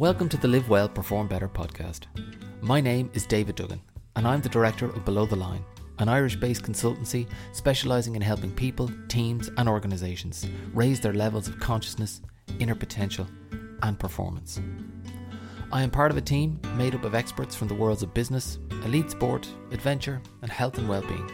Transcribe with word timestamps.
Welcome 0.00 0.30
to 0.30 0.38
the 0.38 0.48
Live 0.48 0.70
Well, 0.70 0.88
Perform 0.88 1.28
Better 1.28 1.46
podcast. 1.46 2.04
My 2.62 2.80
name 2.80 3.10
is 3.12 3.26
David 3.26 3.56
Duggan, 3.56 3.82
and 4.16 4.26
I'm 4.26 4.40
the 4.40 4.48
director 4.48 4.86
of 4.86 5.04
Below 5.04 5.26
the 5.26 5.36
Line, 5.36 5.62
an 5.98 6.08
Irish 6.08 6.36
based 6.36 6.62
consultancy 6.62 7.28
specialising 7.52 8.16
in 8.16 8.22
helping 8.22 8.50
people, 8.50 8.90
teams, 9.08 9.50
and 9.58 9.68
organisations 9.68 10.46
raise 10.72 11.00
their 11.00 11.12
levels 11.12 11.48
of 11.48 11.60
consciousness, 11.60 12.22
inner 12.58 12.74
potential, 12.74 13.26
and 13.82 13.98
performance. 13.98 14.58
I 15.70 15.82
am 15.82 15.90
part 15.90 16.10
of 16.10 16.16
a 16.16 16.22
team 16.22 16.58
made 16.76 16.94
up 16.94 17.04
of 17.04 17.14
experts 17.14 17.54
from 17.54 17.68
the 17.68 17.74
worlds 17.74 18.02
of 18.02 18.14
business, 18.14 18.58
elite 18.86 19.10
sport, 19.10 19.46
adventure, 19.70 20.22
and 20.40 20.50
health 20.50 20.78
and 20.78 20.88
well-being. 20.88 21.30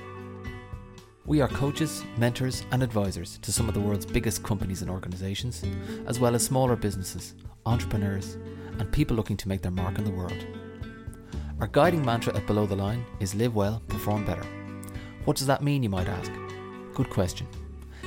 We 1.24 1.40
are 1.40 1.46
coaches, 1.46 2.02
mentors, 2.16 2.64
and 2.72 2.82
advisors 2.82 3.38
to 3.42 3.52
some 3.52 3.68
of 3.68 3.74
the 3.74 3.80
world's 3.80 4.06
biggest 4.06 4.42
companies 4.42 4.82
and 4.82 4.90
organisations, 4.90 5.62
as 6.08 6.18
well 6.18 6.34
as 6.34 6.44
smaller 6.44 6.74
businesses, 6.74 7.34
entrepreneurs, 7.66 8.36
and 8.78 8.90
people 8.92 9.16
looking 9.16 9.36
to 9.36 9.48
make 9.48 9.62
their 9.62 9.70
mark 9.70 9.98
in 9.98 10.04
the 10.04 10.10
world. 10.10 10.46
Our 11.60 11.66
guiding 11.66 12.04
mantra 12.04 12.36
at 12.36 12.46
Below 12.46 12.66
the 12.66 12.76
Line 12.76 13.04
is 13.20 13.34
live 13.34 13.54
well, 13.54 13.82
perform 13.88 14.24
better. 14.24 14.44
What 15.24 15.36
does 15.36 15.46
that 15.46 15.62
mean, 15.62 15.82
you 15.82 15.88
might 15.88 16.08
ask? 16.08 16.30
Good 16.94 17.10
question. 17.10 17.46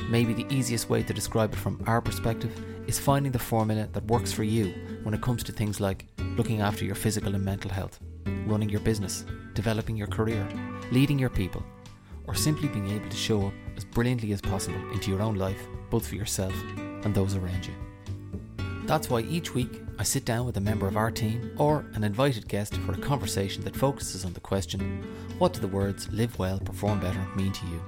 Maybe 0.10 0.34
the 0.34 0.52
easiest 0.54 0.90
way 0.90 1.04
to 1.04 1.14
describe 1.14 1.54
it 1.54 1.58
from 1.58 1.84
our 1.86 2.02
perspective 2.02 2.54
is 2.88 2.98
finding 2.98 3.32
the 3.32 3.40
formula 3.40 3.88
that 3.92 4.06
works 4.06 4.32
for 4.32 4.44
you 4.44 4.74
when 5.04 5.14
it 5.14 5.22
comes 5.22 5.44
to 5.44 5.52
things 5.52 5.80
like 5.80 6.06
looking 6.38 6.62
after 6.62 6.86
your 6.86 6.96
physical 6.96 7.36
and 7.36 7.44
mental 7.44 7.70
health, 7.70 8.00
running 8.46 8.70
your 8.70 8.80
business, 8.80 9.26
developing 9.54 9.98
your 9.98 10.08
career, 10.08 10.48
leading 10.92 11.20
your 11.20 11.30
people, 11.30 11.64
or 12.28 12.36
simply 12.36 12.68
being 12.70 12.90
able 12.90 13.10
to 13.10 13.18
show 13.18 13.48
up 13.48 13.54
as 13.76 13.84
brilliantly 13.84 14.32
as 14.32 14.42
possible 14.42 14.80
into 14.92 15.12
your 15.12 15.22
own 15.22 15.36
life, 15.36 15.62
both 15.90 16.08
for 16.08 16.16
yourself 16.16 16.54
and 16.78 17.14
those 17.14 17.36
around 17.36 17.66
you. 17.66 17.74
That's 18.90 19.08
why 19.08 19.20
each 19.20 19.54
week 19.54 19.84
I 20.00 20.04
sit 20.04 20.26
down 20.26 20.48
with 20.48 20.58
a 20.58 20.62
member 20.62 20.88
of 20.88 20.98
our 20.98 21.12
team 21.12 21.52
or 21.60 21.86
an 21.94 22.04
invited 22.04 22.48
guest 22.48 22.74
for 22.78 22.94
a 22.94 22.98
conversation 22.98 23.64
that 23.66 23.76
focuses 23.76 24.26
on 24.26 24.34
the 24.34 24.40
question 24.40 25.06
what 25.38 25.54
do 25.54 25.60
the 25.60 25.68
words 25.68 26.12
live 26.12 26.40
well, 26.40 26.60
perform 26.60 27.00
better 27.00 27.24
mean 27.36 27.54
to 27.54 27.68
you? 27.68 27.80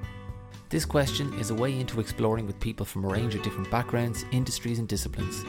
This 0.69 0.85
question 0.85 1.33
is 1.39 1.49
a 1.49 1.55
way 1.55 1.79
into 1.79 1.99
exploring 1.99 2.45
with 2.45 2.59
people 2.59 2.85
from 2.85 3.03
a 3.03 3.07
range 3.07 3.33
of 3.33 3.41
different 3.41 3.71
backgrounds, 3.71 4.25
industries, 4.31 4.77
and 4.77 4.87
disciplines. 4.87 5.43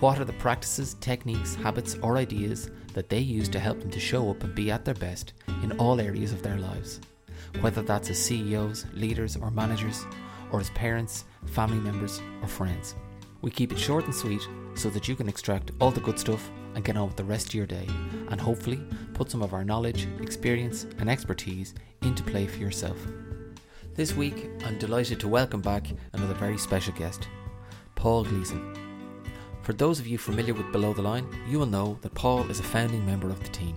What 0.00 0.18
are 0.18 0.26
the 0.26 0.34
practices, 0.34 0.92
techniques, 1.00 1.54
habits, 1.54 1.96
or 2.02 2.18
ideas 2.18 2.70
that 2.92 3.08
they 3.08 3.20
use 3.20 3.48
to 3.48 3.58
help 3.58 3.80
them 3.80 3.90
to 3.92 3.98
show 3.98 4.28
up 4.28 4.44
and 4.44 4.54
be 4.54 4.70
at 4.70 4.84
their 4.84 4.92
best 4.92 5.32
in 5.62 5.72
all 5.78 6.02
areas 6.02 6.32
of 6.34 6.42
their 6.42 6.58
lives? 6.58 7.00
Whether 7.62 7.80
that's 7.80 8.10
as 8.10 8.18
CEOs, 8.18 8.84
leaders, 8.92 9.38
or 9.38 9.50
managers, 9.50 10.04
or 10.52 10.60
as 10.60 10.68
parents, 10.68 11.24
family 11.46 11.80
members, 11.80 12.20
or 12.42 12.48
friends. 12.48 12.94
We 13.40 13.52
keep 13.52 13.70
it 13.70 13.78
short 13.78 14.04
and 14.04 14.14
sweet 14.14 14.48
so 14.74 14.90
that 14.90 15.06
you 15.06 15.14
can 15.14 15.28
extract 15.28 15.70
all 15.80 15.92
the 15.92 16.00
good 16.00 16.18
stuff 16.18 16.50
and 16.74 16.84
get 16.84 16.96
on 16.96 17.06
with 17.06 17.16
the 17.16 17.24
rest 17.24 17.48
of 17.48 17.54
your 17.54 17.66
day, 17.66 17.86
and 18.30 18.40
hopefully 18.40 18.80
put 19.14 19.30
some 19.30 19.42
of 19.42 19.54
our 19.54 19.64
knowledge, 19.64 20.08
experience, 20.20 20.86
and 20.98 21.08
expertise 21.08 21.74
into 22.02 22.24
play 22.24 22.48
for 22.48 22.58
yourself. 22.58 22.98
This 23.94 24.14
week, 24.14 24.50
I'm 24.64 24.76
delighted 24.78 25.20
to 25.20 25.28
welcome 25.28 25.60
back 25.60 25.86
another 26.14 26.34
very 26.34 26.58
special 26.58 26.92
guest, 26.94 27.28
Paul 27.94 28.24
Gleeson. 28.24 28.74
For 29.62 29.72
those 29.72 30.00
of 30.00 30.08
you 30.08 30.18
familiar 30.18 30.54
with 30.54 30.72
Below 30.72 30.92
the 30.92 31.02
Line, 31.02 31.28
you 31.48 31.60
will 31.60 31.66
know 31.66 31.96
that 32.02 32.14
Paul 32.14 32.50
is 32.50 32.58
a 32.58 32.64
founding 32.64 33.06
member 33.06 33.28
of 33.28 33.40
the 33.40 33.50
team, 33.50 33.76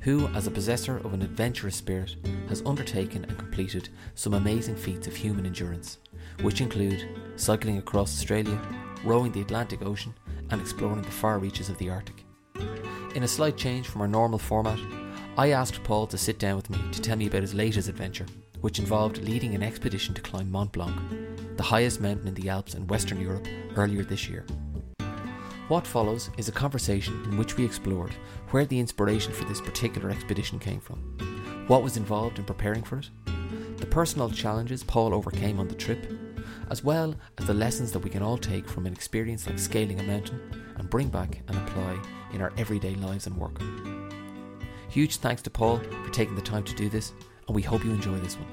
who, 0.00 0.26
as 0.28 0.46
a 0.46 0.50
possessor 0.50 0.96
of 0.98 1.12
an 1.12 1.22
adventurous 1.22 1.76
spirit, 1.76 2.16
has 2.48 2.62
undertaken 2.64 3.24
and 3.24 3.38
completed 3.38 3.90
some 4.14 4.34
amazing 4.34 4.76
feats 4.76 5.06
of 5.06 5.14
human 5.14 5.44
endurance, 5.44 5.98
which 6.40 6.62
include 6.62 7.06
cycling 7.36 7.78
across 7.78 8.12
Australia, 8.14 8.60
rowing 9.04 9.32
the 9.32 9.40
Atlantic 9.40 9.82
Ocean, 9.82 10.14
and 10.50 10.60
exploring 10.60 11.02
the 11.02 11.10
far 11.10 11.38
reaches 11.38 11.68
of 11.68 11.78
the 11.78 11.90
Arctic. 11.90 12.24
In 13.14 13.22
a 13.22 13.28
slight 13.28 13.56
change 13.56 13.88
from 13.88 14.00
our 14.00 14.08
normal 14.08 14.38
format, 14.38 14.78
I 15.36 15.50
asked 15.50 15.82
Paul 15.84 16.06
to 16.08 16.18
sit 16.18 16.38
down 16.38 16.56
with 16.56 16.70
me 16.70 16.78
to 16.92 17.00
tell 17.00 17.16
me 17.16 17.26
about 17.26 17.42
his 17.42 17.54
latest 17.54 17.88
adventure, 17.88 18.26
which 18.60 18.78
involved 18.78 19.18
leading 19.18 19.54
an 19.54 19.62
expedition 19.62 20.14
to 20.14 20.20
climb 20.20 20.50
Mont 20.50 20.72
Blanc, 20.72 20.94
the 21.56 21.62
highest 21.62 22.00
mountain 22.00 22.28
in 22.28 22.34
the 22.34 22.48
Alps 22.48 22.74
in 22.74 22.86
Western 22.86 23.20
Europe, 23.20 23.46
earlier 23.76 24.04
this 24.04 24.28
year. 24.28 24.46
What 25.68 25.86
follows 25.86 26.30
is 26.36 26.48
a 26.48 26.52
conversation 26.52 27.22
in 27.24 27.38
which 27.38 27.56
we 27.56 27.64
explored 27.64 28.12
where 28.50 28.66
the 28.66 28.78
inspiration 28.78 29.32
for 29.32 29.44
this 29.44 29.60
particular 29.60 30.10
expedition 30.10 30.58
came 30.58 30.80
from, 30.80 30.98
what 31.66 31.82
was 31.82 31.96
involved 31.96 32.38
in 32.38 32.44
preparing 32.44 32.82
for 32.82 32.98
it, 32.98 33.08
the 33.78 33.86
personal 33.86 34.30
challenges 34.30 34.84
Paul 34.84 35.14
overcame 35.14 35.58
on 35.58 35.68
the 35.68 35.74
trip, 35.74 36.06
as 36.70 36.84
well 36.84 37.14
as 37.38 37.46
the 37.46 37.54
lessons 37.54 37.92
that 37.92 38.00
we 38.00 38.10
can 38.10 38.22
all 38.22 38.38
take 38.38 38.68
from 38.68 38.86
an 38.86 38.92
experience 38.92 39.46
like 39.46 39.58
scaling 39.58 40.00
a 40.00 40.04
mountain 40.04 40.40
and 40.76 40.90
bring 40.90 41.08
back 41.08 41.42
and 41.48 41.56
apply 41.56 41.98
in 42.32 42.40
our 42.40 42.52
everyday 42.56 42.94
lives 42.94 43.26
and 43.26 43.36
work. 43.36 43.60
Huge 44.88 45.16
thanks 45.16 45.42
to 45.42 45.50
Paul 45.50 45.78
for 45.78 46.10
taking 46.10 46.34
the 46.34 46.42
time 46.42 46.64
to 46.64 46.74
do 46.74 46.88
this, 46.88 47.12
and 47.46 47.56
we 47.56 47.62
hope 47.62 47.84
you 47.84 47.92
enjoy 47.92 48.18
this 48.18 48.36
one. 48.36 48.48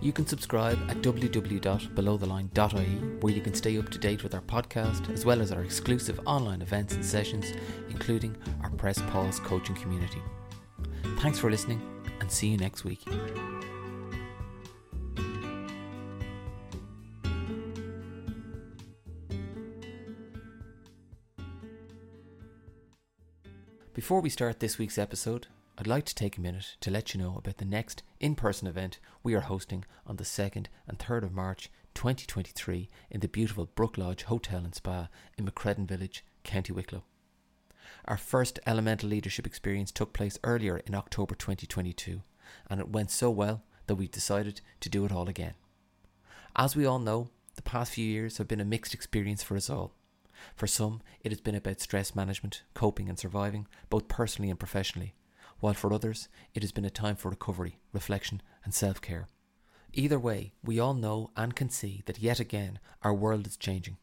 You 0.00 0.12
can 0.12 0.26
subscribe 0.26 0.78
at 0.88 1.02
www.belowtheline.ie, 1.02 3.18
where 3.20 3.32
you 3.32 3.40
can 3.40 3.54
stay 3.54 3.78
up 3.78 3.88
to 3.90 3.98
date 3.98 4.24
with 4.24 4.34
our 4.34 4.40
podcast, 4.40 5.12
as 5.12 5.24
well 5.24 5.40
as 5.40 5.52
our 5.52 5.62
exclusive 5.62 6.18
online 6.26 6.60
events 6.60 6.94
and 6.94 7.04
sessions, 7.04 7.52
including 7.88 8.36
our 8.64 8.70
Press 8.70 8.98
Pause 9.10 9.38
coaching 9.40 9.76
community. 9.76 10.20
Thanks 11.18 11.38
for 11.38 11.50
listening, 11.50 11.80
and 12.20 12.30
see 12.30 12.48
you 12.48 12.56
next 12.56 12.82
week. 12.82 13.04
Before 24.12 24.20
we 24.20 24.28
start 24.28 24.60
this 24.60 24.76
week's 24.76 24.98
episode, 24.98 25.46
I'd 25.78 25.86
like 25.86 26.04
to 26.04 26.14
take 26.14 26.36
a 26.36 26.40
minute 26.42 26.76
to 26.82 26.90
let 26.90 27.14
you 27.14 27.18
know 27.18 27.38
about 27.38 27.56
the 27.56 27.64
next 27.64 28.02
in 28.20 28.34
person 28.34 28.68
event 28.68 28.98
we 29.22 29.32
are 29.32 29.40
hosting 29.40 29.86
on 30.06 30.16
the 30.16 30.22
2nd 30.22 30.66
and 30.86 30.98
3rd 30.98 31.22
of 31.22 31.32
March 31.32 31.70
2023 31.94 32.90
in 33.10 33.20
the 33.20 33.26
beautiful 33.26 33.70
Brook 33.74 33.96
Lodge 33.96 34.24
Hotel 34.24 34.58
and 34.58 34.74
Spa 34.74 35.08
in 35.38 35.46
Macreddin 35.46 35.86
Village, 35.86 36.26
County 36.44 36.74
Wicklow. 36.74 37.04
Our 38.04 38.18
first 38.18 38.60
elemental 38.66 39.08
leadership 39.08 39.46
experience 39.46 39.90
took 39.90 40.12
place 40.12 40.38
earlier 40.44 40.82
in 40.86 40.94
October 40.94 41.34
2022, 41.34 42.20
and 42.68 42.80
it 42.80 42.90
went 42.90 43.10
so 43.10 43.30
well 43.30 43.62
that 43.86 43.94
we 43.94 44.08
decided 44.08 44.60
to 44.80 44.90
do 44.90 45.06
it 45.06 45.12
all 45.12 45.30
again. 45.30 45.54
As 46.54 46.76
we 46.76 46.84
all 46.84 46.98
know, 46.98 47.30
the 47.56 47.62
past 47.62 47.92
few 47.92 48.04
years 48.04 48.36
have 48.36 48.46
been 48.46 48.60
a 48.60 48.66
mixed 48.66 48.92
experience 48.92 49.42
for 49.42 49.56
us 49.56 49.70
all. 49.70 49.94
For 50.54 50.66
some, 50.66 51.02
it 51.20 51.32
has 51.32 51.40
been 51.40 51.54
about 51.54 51.80
stress 51.80 52.14
management, 52.14 52.62
coping, 52.74 53.08
and 53.08 53.18
surviving, 53.18 53.66
both 53.90 54.08
personally 54.08 54.50
and 54.50 54.58
professionally, 54.58 55.14
while 55.60 55.74
for 55.74 55.92
others, 55.92 56.28
it 56.54 56.62
has 56.62 56.72
been 56.72 56.84
a 56.84 56.90
time 56.90 57.14
for 57.14 57.28
recovery, 57.30 57.78
reflection, 57.92 58.42
and 58.64 58.74
self 58.74 59.00
care. 59.00 59.28
Either 59.92 60.18
way, 60.18 60.52
we 60.64 60.80
all 60.80 60.94
know 60.94 61.30
and 61.36 61.54
can 61.54 61.68
see 61.68 62.02
that 62.06 62.18
yet 62.18 62.40
again 62.40 62.80
our 63.02 63.14
world 63.14 63.46
is 63.46 63.56
changing, 63.56 63.96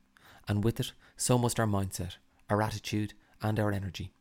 and 0.47 0.63
with 0.63 0.79
it, 0.79 0.93
so 1.17 1.37
must 1.37 1.59
our 1.59 1.67
mindset, 1.67 2.15
our 2.49 2.61
attitude, 2.61 3.13
and 3.41 3.59
our 3.59 3.71
energy. 3.71 4.13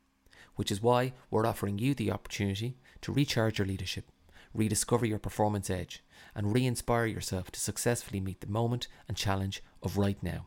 Which 0.56 0.72
is 0.72 0.82
why 0.82 1.12
we're 1.30 1.46
offering 1.46 1.78
you 1.78 1.94
the 1.94 2.10
opportunity 2.10 2.76
to 3.02 3.12
recharge 3.12 3.58
your 3.58 3.68
leadership, 3.68 4.10
rediscover 4.52 5.06
your 5.06 5.20
performance 5.20 5.70
edge, 5.70 6.02
and 6.34 6.52
re 6.52 6.66
inspire 6.66 7.06
yourself 7.06 7.52
to 7.52 7.60
successfully 7.60 8.18
meet 8.20 8.40
the 8.40 8.48
moment 8.48 8.88
and 9.06 9.16
challenge 9.16 9.62
of 9.82 9.96
right 9.96 10.20
now. 10.22 10.46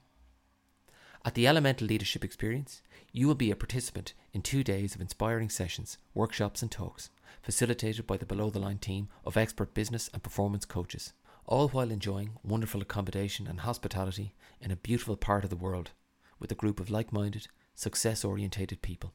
At 1.24 1.36
the 1.36 1.46
Elemental 1.46 1.86
Leadership 1.86 2.26
Experience, 2.26 2.82
you 3.12 3.28
will 3.28 3.36
be 3.36 3.52
a 3.52 3.56
participant 3.56 4.16
in 4.34 4.42
two 4.42 4.64
days 4.64 4.96
of 4.96 5.02
inspiring 5.02 5.52
sessions, 5.52 6.00
workshops, 6.16 6.64
and 6.64 6.72
talks, 6.72 7.12
facilitated 7.44 8.08
by 8.08 8.18
the 8.18 8.26
Below 8.26 8.50
the 8.50 8.58
Line 8.58 8.80
team 8.80 9.08
of 9.24 9.38
expert 9.38 9.76
business 9.76 10.09
and 10.14 10.24
performance 10.24 10.66
coaches, 10.66 11.14
all 11.46 11.70
while 11.70 11.92
enjoying 11.92 12.32
wonderful 12.44 12.82
accommodation 12.82 13.46
and 13.46 13.59
hospitality 13.59 14.34
in 14.59 14.72
a 14.72 14.76
beautiful 14.76 15.16
part 15.16 15.44
of 15.44 15.52
the 15.52 15.56
world 15.56 15.92
with 16.40 16.52
a 16.52 16.56
group 16.56 16.80
of 16.80 16.90
like 16.90 17.14
minded, 17.14 17.48
success 17.76 18.26
orientated 18.26 18.82
people. 18.82 19.14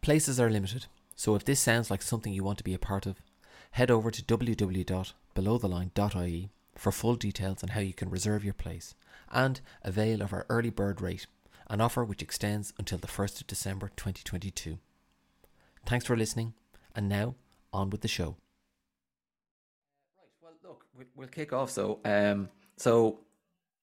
Places 0.00 0.38
are 0.38 0.50
limited, 0.50 0.86
so 1.16 1.34
if 1.34 1.44
this 1.44 1.58
sounds 1.58 1.90
like 1.90 2.02
something 2.02 2.32
you 2.32 2.44
want 2.44 2.58
to 2.58 2.64
be 2.64 2.74
a 2.74 2.78
part 2.78 3.04
of, 3.04 3.20
head 3.72 3.90
over 3.90 4.12
to 4.12 4.22
www.belowtheline.ie 4.22 6.50
for 6.76 6.92
full 6.92 7.16
details 7.16 7.64
on 7.64 7.70
how 7.70 7.80
you 7.80 7.92
can 7.92 8.10
reserve 8.10 8.44
your 8.44 8.54
place 8.54 8.94
and 9.32 9.60
avail 9.82 10.22
of 10.22 10.32
our 10.32 10.46
early 10.48 10.70
bird 10.70 11.00
rate 11.00 11.26
an 11.70 11.80
offer 11.80 12.04
which 12.04 12.22
extends 12.22 12.72
until 12.78 12.98
the 12.98 13.06
1st 13.06 13.42
of 13.42 13.46
December 13.46 13.90
2022. 13.96 14.78
Thanks 15.86 16.06
for 16.06 16.16
listening, 16.16 16.54
and 16.94 17.08
now 17.08 17.34
on 17.72 17.90
with 17.90 18.00
the 18.00 18.08
show. 18.08 18.36
Right, 20.18 20.28
well, 20.42 20.52
look, 20.64 20.84
we'll 21.14 21.28
kick 21.28 21.52
off. 21.52 21.70
So, 21.70 22.00
um, 22.04 22.48
so 22.76 23.20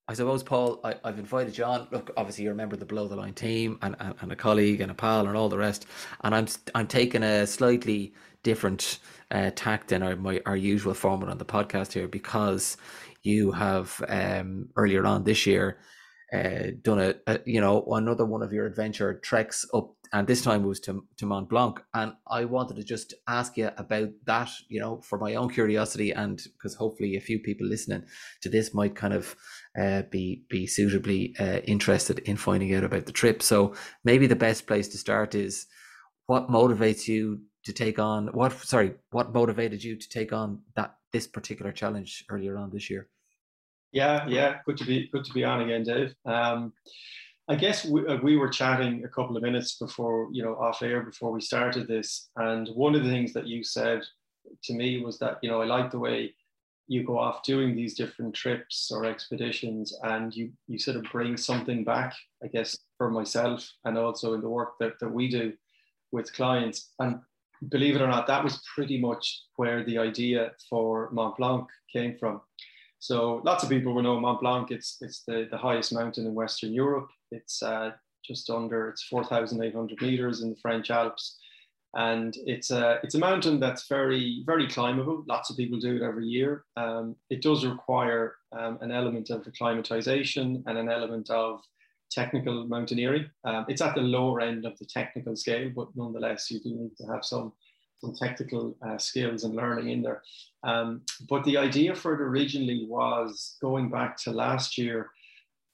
I 0.07 0.13
suppose, 0.13 0.43
Paul, 0.43 0.79
I, 0.83 0.95
have 1.03 1.17
invited 1.17 1.59
on. 1.61 1.87
Look, 1.91 2.11
obviously, 2.15 2.43
you're 2.43 2.53
a 2.53 2.55
member 2.55 2.75
of 2.75 2.79
the 2.79 2.85
Below 2.85 3.07
the 3.07 3.15
Line 3.15 3.33
team 3.33 3.79
and, 3.81 3.95
and, 3.99 4.13
and, 4.21 4.31
a 4.31 4.35
colleague 4.35 4.81
and 4.81 4.91
a 4.91 4.93
pal 4.93 5.27
and 5.27 5.35
all 5.35 5.49
the 5.49 5.57
rest. 5.57 5.87
And 6.21 6.35
I'm 6.35 6.47
I'm 6.75 6.87
taking 6.87 7.23
a 7.23 7.47
slightly 7.47 8.13
different 8.43 8.99
uh, 9.31 9.49
tact 9.55 9.87
than 9.87 10.03
our, 10.03 10.15
my, 10.15 10.39
our 10.45 10.55
usual 10.55 10.93
format 10.93 11.29
on 11.29 11.39
the 11.39 11.45
podcast 11.45 11.93
here 11.93 12.07
because 12.07 12.77
you 13.23 13.51
have 13.51 13.99
um, 14.07 14.69
earlier 14.75 15.03
on 15.07 15.23
this 15.23 15.47
year 15.47 15.79
uh, 16.35 16.71
done 16.81 16.99
a, 16.99 17.15
a, 17.27 17.39
you 17.45 17.61
know 17.61 17.85
another 17.91 18.25
one 18.25 18.41
of 18.41 18.53
your 18.53 18.65
adventure 18.65 19.19
treks 19.19 19.65
up, 19.73 19.93
and 20.13 20.27
this 20.27 20.41
time 20.41 20.63
was 20.63 20.79
to 20.81 21.05
to 21.17 21.25
Mont 21.25 21.49
Blanc, 21.49 21.81
and 21.93 22.13
I 22.27 22.45
wanted 22.45 22.75
to 22.77 22.83
just 22.83 23.13
ask 23.27 23.57
you 23.57 23.69
about 23.77 24.09
that, 24.25 24.49
you 24.67 24.79
know, 24.79 25.01
for 25.01 25.17
my 25.17 25.35
own 25.35 25.49
curiosity, 25.49 26.11
and 26.11 26.41
because 26.53 26.75
hopefully 26.75 27.15
a 27.15 27.21
few 27.21 27.39
people 27.39 27.67
listening 27.67 28.03
to 28.41 28.49
this 28.49 28.73
might 28.73 28.95
kind 28.95 29.13
of 29.13 29.35
uh, 29.79 30.03
be 30.11 30.43
be 30.49 30.67
suitably 30.67 31.35
uh, 31.39 31.59
interested 31.65 32.19
in 32.19 32.37
finding 32.37 32.73
out 32.75 32.83
about 32.83 33.05
the 33.05 33.11
trip. 33.11 33.41
So 33.41 33.75
maybe 34.03 34.27
the 34.27 34.35
best 34.35 34.67
place 34.67 34.87
to 34.89 34.97
start 34.97 35.35
is 35.35 35.67
what 36.27 36.49
motivates 36.49 37.07
you 37.07 37.41
to 37.65 37.73
take 37.73 37.99
on 37.99 38.27
what 38.27 38.51
sorry 38.53 38.93
what 39.11 39.33
motivated 39.33 39.83
you 39.83 39.97
to 39.97 40.09
take 40.09 40.31
on 40.31 40.61
that 40.75 40.95
this 41.11 41.27
particular 41.27 41.71
challenge 41.71 42.23
earlier 42.29 42.57
on 42.57 42.69
this 42.71 42.89
year 42.89 43.09
yeah 43.95 44.25
yeah. 44.27 44.57
Good 44.65 44.77
to 44.77 44.85
be 44.85 45.07
good 45.11 45.25
to 45.25 45.33
be 45.33 45.43
on 45.43 45.61
again 45.61 45.83
dave. 45.83 46.13
Um, 46.25 46.73
i 47.47 47.55
guess 47.55 47.85
we, 47.85 47.99
uh, 48.07 48.17
we 48.23 48.37
were 48.37 48.49
chatting 48.49 49.03
a 49.03 49.07
couple 49.07 49.37
of 49.37 49.43
minutes 49.43 49.77
before 49.77 50.29
you 50.31 50.43
know 50.43 50.55
off 50.55 50.81
air 50.81 51.01
before 51.03 51.31
we 51.31 51.39
started 51.39 51.87
this 51.87 52.29
and 52.37 52.69
one 52.69 52.95
of 52.95 53.03
the 53.03 53.09
things 53.09 53.33
that 53.33 53.45
you 53.45 53.63
said 53.63 54.01
to 54.63 54.73
me 54.73 55.03
was 55.05 55.19
that 55.19 55.37
you 55.43 55.49
know 55.49 55.61
i 55.61 55.65
like 55.65 55.91
the 55.91 55.99
way 56.07 56.33
you 56.87 57.03
go 57.03 57.19
off 57.19 57.43
doing 57.43 57.75
these 57.75 57.93
different 57.93 58.33
trips 58.33 58.91
or 58.91 59.05
expeditions 59.05 59.95
and 60.13 60.35
you 60.35 60.51
you 60.67 60.79
sort 60.79 60.97
of 60.97 61.03
bring 61.11 61.37
something 61.37 61.83
back 61.83 62.15
i 62.43 62.47
guess 62.47 62.75
for 62.97 63.11
myself 63.11 63.71
and 63.85 63.95
also 63.95 64.33
in 64.33 64.41
the 64.41 64.49
work 64.49 64.73
that, 64.79 64.99
that 64.99 65.11
we 65.11 65.29
do 65.29 65.53
with 66.11 66.33
clients. 66.33 66.93
And 66.99 67.19
believe 67.69 67.95
it 67.95 68.01
or 68.01 68.07
not, 68.07 68.27
that 68.27 68.43
was 68.43 68.63
pretty 68.73 68.99
much 68.99 69.43
where 69.57 69.83
the 69.83 69.97
idea 69.97 70.51
for 70.69 71.09
Mont 71.11 71.37
Blanc 71.37 71.67
came 71.91 72.17
from. 72.17 72.41
So 73.05 73.39
lots 73.43 73.63
of 73.63 73.69
people 73.69 73.93
will 73.93 74.01
know 74.01 74.19
Mont 74.19 74.41
Blanc. 74.41 74.71
It's 74.71 74.97
it's 74.99 75.21
the, 75.27 75.47
the 75.51 75.59
highest 75.59 75.93
mountain 75.93 76.25
in 76.25 76.33
Western 76.33 76.73
Europe. 76.73 77.07
It's 77.31 77.61
uh, 77.61 77.91
just 78.25 78.49
under 78.49 78.89
it's 78.89 79.03
4,800 79.03 80.01
meters 80.01 80.41
in 80.41 80.49
the 80.49 80.55
French 80.55 80.89
Alps, 80.89 81.37
and 81.93 82.35
it's 82.47 82.71
a 82.71 82.99
it's 83.03 83.13
a 83.13 83.19
mountain 83.19 83.59
that's 83.59 83.87
very 83.87 84.41
very 84.47 84.67
climbable. 84.67 85.23
Lots 85.27 85.51
of 85.51 85.57
people 85.57 85.77
do 85.79 85.97
it 85.97 86.01
every 86.01 86.25
year. 86.25 86.65
Um, 86.77 87.15
it 87.29 87.43
does 87.43 87.63
require 87.63 88.37
um, 88.57 88.79
an 88.81 88.91
element 88.91 89.29
of 89.29 89.45
acclimatization 89.45 90.63
and 90.65 90.75
an 90.75 90.89
element 90.89 91.29
of 91.29 91.59
technical 92.09 92.65
mountaineering. 92.65 93.29
Um, 93.43 93.65
it's 93.67 93.83
at 93.83 93.93
the 93.93 94.01
lower 94.01 94.41
end 94.41 94.65
of 94.65 94.79
the 94.79 94.85
technical 94.85 95.35
scale, 95.35 95.69
but 95.75 95.89
nonetheless, 95.95 96.49
you 96.49 96.59
do 96.59 96.73
need 96.73 96.97
to 96.97 97.05
have 97.13 97.23
some 97.23 97.53
some 98.05 98.15
technical 98.15 98.75
uh, 98.85 98.97
skills 98.97 99.43
and 99.43 99.55
learning 99.55 99.89
in 99.89 100.01
there. 100.01 100.21
Um, 100.63 101.01
but 101.29 101.43
the 101.43 101.57
idea 101.57 101.95
for 101.95 102.13
it 102.13 102.21
originally 102.21 102.85
was 102.87 103.57
going 103.61 103.89
back 103.89 104.17
to 104.23 104.31
last 104.31 104.77
year. 104.77 105.11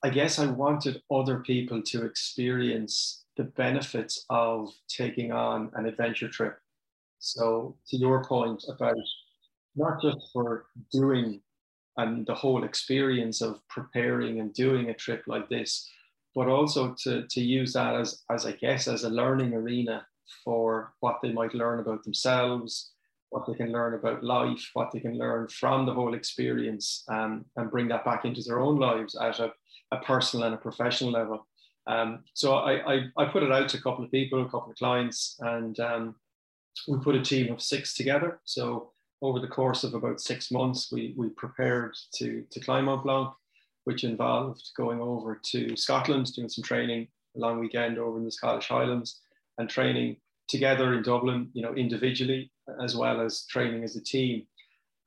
I 0.03 0.09
guess 0.09 0.39
I 0.39 0.47
wanted 0.47 1.01
other 1.11 1.39
people 1.39 1.81
to 1.83 2.05
experience 2.05 3.25
the 3.37 3.43
benefits 3.43 4.25
of 4.29 4.69
taking 4.89 5.31
on 5.31 5.71
an 5.75 5.85
adventure 5.85 6.29
trip. 6.29 6.57
So, 7.19 7.77
to 7.87 7.97
your 7.97 8.23
point 8.23 8.63
about 8.67 8.95
not 9.75 10.01
just 10.01 10.17
for 10.33 10.65
doing 10.91 11.41
and 11.97 12.25
the 12.25 12.33
whole 12.33 12.63
experience 12.63 13.41
of 13.41 13.59
preparing 13.67 14.39
and 14.39 14.53
doing 14.53 14.89
a 14.89 14.93
trip 14.93 15.23
like 15.27 15.47
this, 15.49 15.87
but 16.33 16.47
also 16.47 16.95
to, 17.03 17.27
to 17.29 17.41
use 17.41 17.73
that 17.73 17.95
as, 17.95 18.23
as, 18.31 18.45
I 18.45 18.53
guess, 18.53 18.87
as 18.87 19.03
a 19.03 19.09
learning 19.09 19.53
arena 19.53 20.05
for 20.43 20.93
what 20.99 21.19
they 21.21 21.31
might 21.31 21.53
learn 21.53 21.79
about 21.79 22.03
themselves, 22.03 22.91
what 23.29 23.45
they 23.47 23.53
can 23.53 23.71
learn 23.71 23.93
about 23.93 24.23
life, 24.23 24.69
what 24.73 24.91
they 24.91 24.99
can 24.99 25.17
learn 25.17 25.47
from 25.47 25.85
the 25.85 25.93
whole 25.93 26.13
experience, 26.13 27.03
um, 27.09 27.45
and 27.55 27.71
bring 27.71 27.87
that 27.87 28.05
back 28.05 28.25
into 28.25 28.41
their 28.41 28.59
own 28.59 28.77
lives 28.77 29.15
at 29.15 29.39
a, 29.39 29.51
a 29.91 29.97
personal 29.97 30.45
and 30.45 30.55
a 30.55 30.57
professional 30.57 31.11
level. 31.11 31.47
Um, 31.87 32.23
so 32.33 32.55
I, 32.55 32.93
I, 32.93 33.01
I, 33.17 33.25
put 33.25 33.41
it 33.41 33.51
out 33.51 33.67
to 33.69 33.77
a 33.77 33.81
couple 33.81 34.05
of 34.05 34.11
people, 34.11 34.41
a 34.41 34.49
couple 34.49 34.69
of 34.69 34.77
clients, 34.77 35.35
and 35.39 35.79
um, 35.79 36.15
we 36.87 36.99
put 36.99 37.15
a 37.15 37.21
team 37.21 37.51
of 37.51 37.61
six 37.61 37.95
together. 37.95 38.39
So 38.45 38.91
over 39.23 39.39
the 39.39 39.47
course 39.47 39.83
of 39.83 39.95
about 39.95 40.21
six 40.21 40.51
months, 40.51 40.91
we, 40.91 41.15
we 41.17 41.29
prepared 41.29 41.95
to, 42.15 42.43
to 42.51 42.59
climb 42.59 42.85
Mont 42.85 43.03
Blanc 43.03 43.33
which 43.85 44.03
involved 44.03 44.61
going 44.77 45.01
over 45.01 45.39
to 45.43 45.75
Scotland, 45.75 46.31
doing 46.33 46.49
some 46.49 46.63
training 46.63 47.07
a 47.35 47.39
long 47.39 47.59
weekend 47.59 47.97
over 47.97 48.17
in 48.17 48.25
the 48.25 48.31
Scottish 48.31 48.67
Highlands, 48.67 49.21
and 49.61 49.69
training 49.69 50.17
together 50.47 50.93
in 50.93 51.03
Dublin, 51.03 51.49
you 51.53 51.61
know, 51.61 51.73
individually 51.73 52.51
as 52.83 52.95
well 52.95 53.21
as 53.21 53.45
training 53.45 53.83
as 53.83 53.95
a 53.95 54.03
team. 54.03 54.45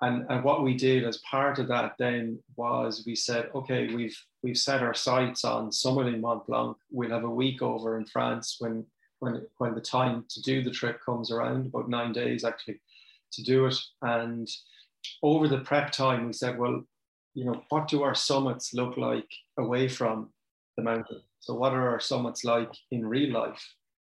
And, 0.01 0.27
and 0.29 0.43
what 0.43 0.63
we 0.63 0.75
did 0.75 1.05
as 1.05 1.19
part 1.19 1.59
of 1.59 1.69
that 1.69 1.95
then 1.99 2.39
was 2.57 3.05
we 3.07 3.15
said, 3.15 3.51
okay, 3.55 3.95
we've 3.95 4.19
we've 4.43 4.59
set 4.59 4.83
our 4.83 4.95
sights 4.95 5.45
on 5.45 5.71
summiting 5.71 6.21
Mont 6.21 6.47
Blanc. 6.47 6.77
We'll 6.91 7.11
have 7.11 7.25
a 7.25 7.31
week 7.31 7.63
over 7.63 7.97
in 7.99 8.07
France 8.07 8.57
when 8.59 8.85
when 9.21 9.47
when 9.59 9.75
the 9.75 9.81
time 9.81 10.25
to 10.31 10.43
do 10.43 10.63
the 10.63 10.71
trip 10.71 10.99
comes 11.05 11.31
around, 11.31 11.67
about 11.67 11.89
nine 11.89 12.13
days 12.13 12.45
actually, 12.45 12.81
to 13.33 13.43
do 13.43 13.67
it. 13.67 13.77
And 14.03 14.49
over 15.23 15.49
the 15.49 15.59
prep 15.59 15.91
time, 15.93 16.27
we 16.27 16.33
said, 16.33 16.59
well, 16.59 16.83
you 17.35 17.45
know, 17.45 17.63
what 17.69 17.89
do 17.89 18.03
our 18.03 18.15
summits 18.15 18.75
look 18.75 18.97
like 18.97 19.29
away 19.59 19.89
from 19.89 20.31
the 20.77 20.83
mountain? 20.83 21.21
So, 21.41 21.55
what 21.55 21.73
are 21.73 21.89
our 21.91 22.01
summits 22.01 22.45
like 22.45 22.73
in 22.91 23.07
real 23.07 23.33
life? 23.33 23.63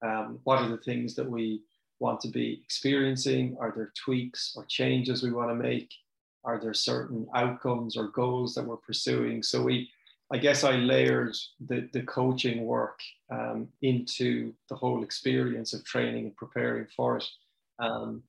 Um, 0.05 0.39
what 0.43 0.61
are 0.61 0.69
the 0.69 0.77
things 0.77 1.15
that 1.15 1.29
we 1.29 1.61
want 1.99 2.19
to 2.21 2.27
be 2.27 2.61
experiencing? 2.63 3.57
Are 3.59 3.73
there 3.75 3.91
tweaks 3.95 4.53
or 4.55 4.65
changes 4.65 5.23
we 5.23 5.31
want 5.31 5.49
to 5.49 5.55
make? 5.55 5.91
Are 6.43 6.59
there 6.59 6.73
certain 6.73 7.27
outcomes 7.33 7.97
or 7.97 8.09
goals 8.09 8.53
that 8.53 8.65
we're 8.65 8.77
pursuing? 8.77 9.41
So, 9.41 9.63
we, 9.63 9.89
I 10.31 10.37
guess, 10.37 10.63
I 10.63 10.75
layered 10.75 11.35
the, 11.67 11.89
the 11.93 12.03
coaching 12.03 12.65
work 12.65 12.99
um, 13.31 13.67
into 13.81 14.53
the 14.69 14.75
whole 14.75 15.03
experience 15.03 15.73
of 15.73 15.83
training 15.85 16.25
and 16.25 16.35
preparing 16.35 16.87
for 16.95 17.17
it. 17.17 17.25
Um, 17.79 18.23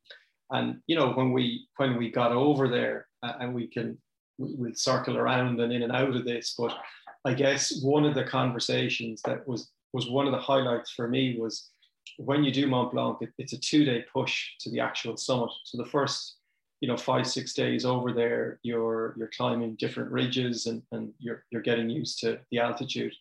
and 0.51 0.81
you 0.87 0.97
know, 0.97 1.13
when 1.13 1.33
we 1.33 1.67
when 1.77 1.97
we 1.97 2.11
got 2.11 2.33
over 2.33 2.69
there, 2.69 3.09
uh, 3.23 3.35
and 3.41 3.55
we 3.55 3.67
can 3.67 3.99
we'll 4.39 4.75
circle 4.75 5.17
around 5.17 5.61
and 5.61 5.73
in 5.73 5.83
and 5.83 5.93
out 5.93 6.15
of 6.15 6.25
this. 6.25 6.55
But 6.57 6.77
I 7.25 7.35
guess 7.35 7.81
one 7.83 8.05
of 8.05 8.15
the 8.15 8.25
conversations 8.25 9.23
that 9.23 9.47
was 9.49 9.71
was 9.97 10.11
one 10.11 10.27
of 10.27 10.33
the 10.33 10.39
highlights 10.39 10.91
for 10.91 11.09
me 11.09 11.39
was 11.39 11.71
when 12.19 12.45
you 12.45 12.53
do 12.53 12.67
Mont 12.67 12.93
Blanc, 12.93 13.17
it, 13.23 13.31
it's 13.39 13.55
a 13.55 13.59
two 13.59 13.83
day 13.83 14.05
push 14.13 14.51
to 14.61 14.71
the 14.71 14.79
actual 14.79 15.17
summit. 15.17 15.49
So 15.65 15.79
the 15.79 15.87
first, 15.87 16.37
you 16.83 16.89
know, 16.89 16.99
five 16.99 17.27
six 17.27 17.55
days 17.55 17.87
over 17.87 18.13
there, 18.13 18.61
you're 18.63 19.15
you're 19.17 19.31
climbing 19.35 19.77
different 19.77 20.13
ridges 20.13 20.67
and, 20.67 20.83
and 20.93 21.15
you're 21.19 21.45
you're 21.51 21.63
getting 21.63 21.89
used 21.89 22.21
to 22.21 22.39
the 22.51 22.59
altitude, 22.59 23.15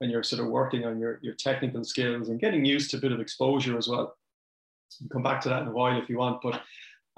and 0.00 0.10
you're 0.10 0.22
sort 0.22 0.40
of 0.42 0.48
working 0.48 0.86
on 0.86 0.98
your 0.98 1.20
your 1.22 1.34
technical 1.34 1.84
skills 1.84 2.30
and 2.30 2.40
getting 2.40 2.64
used 2.64 2.90
to 2.90 2.96
a 2.96 3.00
bit 3.00 3.12
of 3.12 3.20
exposure 3.20 3.76
as 3.76 3.86
well. 3.86 4.16
We'll 5.00 5.10
come 5.10 5.22
back 5.22 5.42
to 5.42 5.50
that 5.50 5.62
in 5.62 5.68
a 5.68 5.72
while 5.72 6.00
if 6.00 6.08
you 6.08 6.16
want, 6.16 6.40
but 6.40 6.62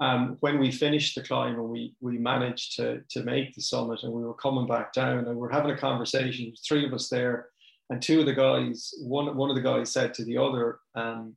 um, 0.01 0.37
when 0.41 0.59
we 0.59 0.71
finished 0.71 1.15
the 1.15 1.23
climb 1.23 1.55
and 1.55 1.69
we 1.69 1.95
we 2.01 2.17
managed 2.17 2.75
to 2.77 3.01
to 3.13 3.23
make 3.23 3.53
the 3.53 3.61
summit 3.61 4.03
and 4.03 4.11
we 4.11 4.23
were 4.23 4.33
coming 4.45 4.67
back 4.67 4.91
down 4.91 5.19
and 5.19 5.27
we 5.27 5.35
we're 5.35 5.57
having 5.57 5.71
a 5.71 5.77
conversation, 5.87 6.53
three 6.67 6.85
of 6.85 6.93
us 6.93 7.07
there, 7.07 7.47
and 7.89 8.01
two 8.01 8.19
of 8.19 8.25
the 8.25 8.33
guys, 8.33 8.93
one 9.01 9.35
one 9.35 9.49
of 9.49 9.55
the 9.55 9.61
guys 9.61 9.91
said 9.91 10.13
to 10.15 10.25
the 10.25 10.37
other, 10.37 10.79
um, 10.95 11.35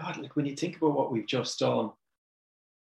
God, 0.00 0.18
like 0.18 0.36
when 0.36 0.46
you 0.46 0.56
think 0.56 0.76
about 0.76 0.94
what 0.94 1.12
we've 1.12 1.26
just 1.26 1.58
done, 1.58 1.90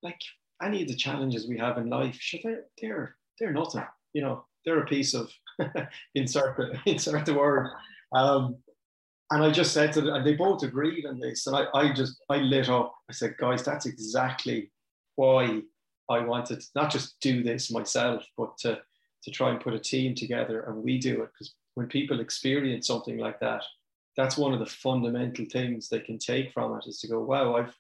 like 0.03 0.21
any 0.63 0.83
of 0.83 0.89
the 0.89 0.95
challenges 0.95 1.49
we 1.49 1.59
have 1.59 1.79
in 1.79 1.91
life, 1.91 2.17
sure, 2.21 2.41
they're 2.43 2.65
they're 2.81 3.17
they're 3.39 3.53
nothing, 3.53 3.85
you 4.13 4.23
know, 4.23 4.45
they're 4.65 4.81
a 4.81 4.87
piece 4.87 5.15
of 5.15 5.31
insert 6.15 6.57
the 6.57 6.79
insert 6.87 7.27
the 7.27 7.35
word. 7.35 7.71
Um, 8.13 8.57
and 9.31 9.43
I 9.43 9.51
just 9.51 9.73
said 9.73 9.93
to 9.95 10.01
them, 10.01 10.15
and 10.15 10.27
they 10.27 10.35
both 10.35 10.63
agreed 10.63 11.07
on 11.07 11.19
this. 11.19 11.47
And 11.47 11.57
I, 11.57 11.67
I 11.75 11.93
just, 11.93 12.23
I 12.29 12.37
lit 12.37 12.69
up. 12.69 12.95
I 13.09 13.13
said, 13.13 13.37
guys, 13.39 13.65
that's 13.65 13.87
exactly 13.87 14.71
why 15.17 15.63
I 16.11 16.21
wanted 16.21 16.61
to 16.61 16.67
not 16.75 16.91
just 16.91 17.19
do 17.21 17.43
this 17.43 17.71
myself, 17.71 18.25
but 18.37 18.57
to, 18.59 18.81
to 19.25 19.31
try 19.31 19.51
and 19.51 19.61
put 19.61 19.75
a 19.75 19.79
team 19.79 20.15
together 20.15 20.61
and 20.63 20.83
we 20.83 20.99
do 20.99 21.23
it. 21.23 21.31
Because 21.33 21.55
when 21.75 21.87
people 21.87 22.21
experience 22.21 22.87
something 22.87 23.19
like 23.19 23.41
that, 23.41 23.63
that's 24.17 24.37
one 24.37 24.53
of 24.53 24.61
the 24.61 24.67
fundamental 24.67 25.45
things 25.51 25.89
they 25.89 26.01
can 26.01 26.19
take 26.19 26.53
from 26.53 26.77
it 26.77 26.87
is 26.87 27.01
to 27.01 27.09
go, 27.09 27.21
wow, 27.21 27.57
I've, 27.57 27.77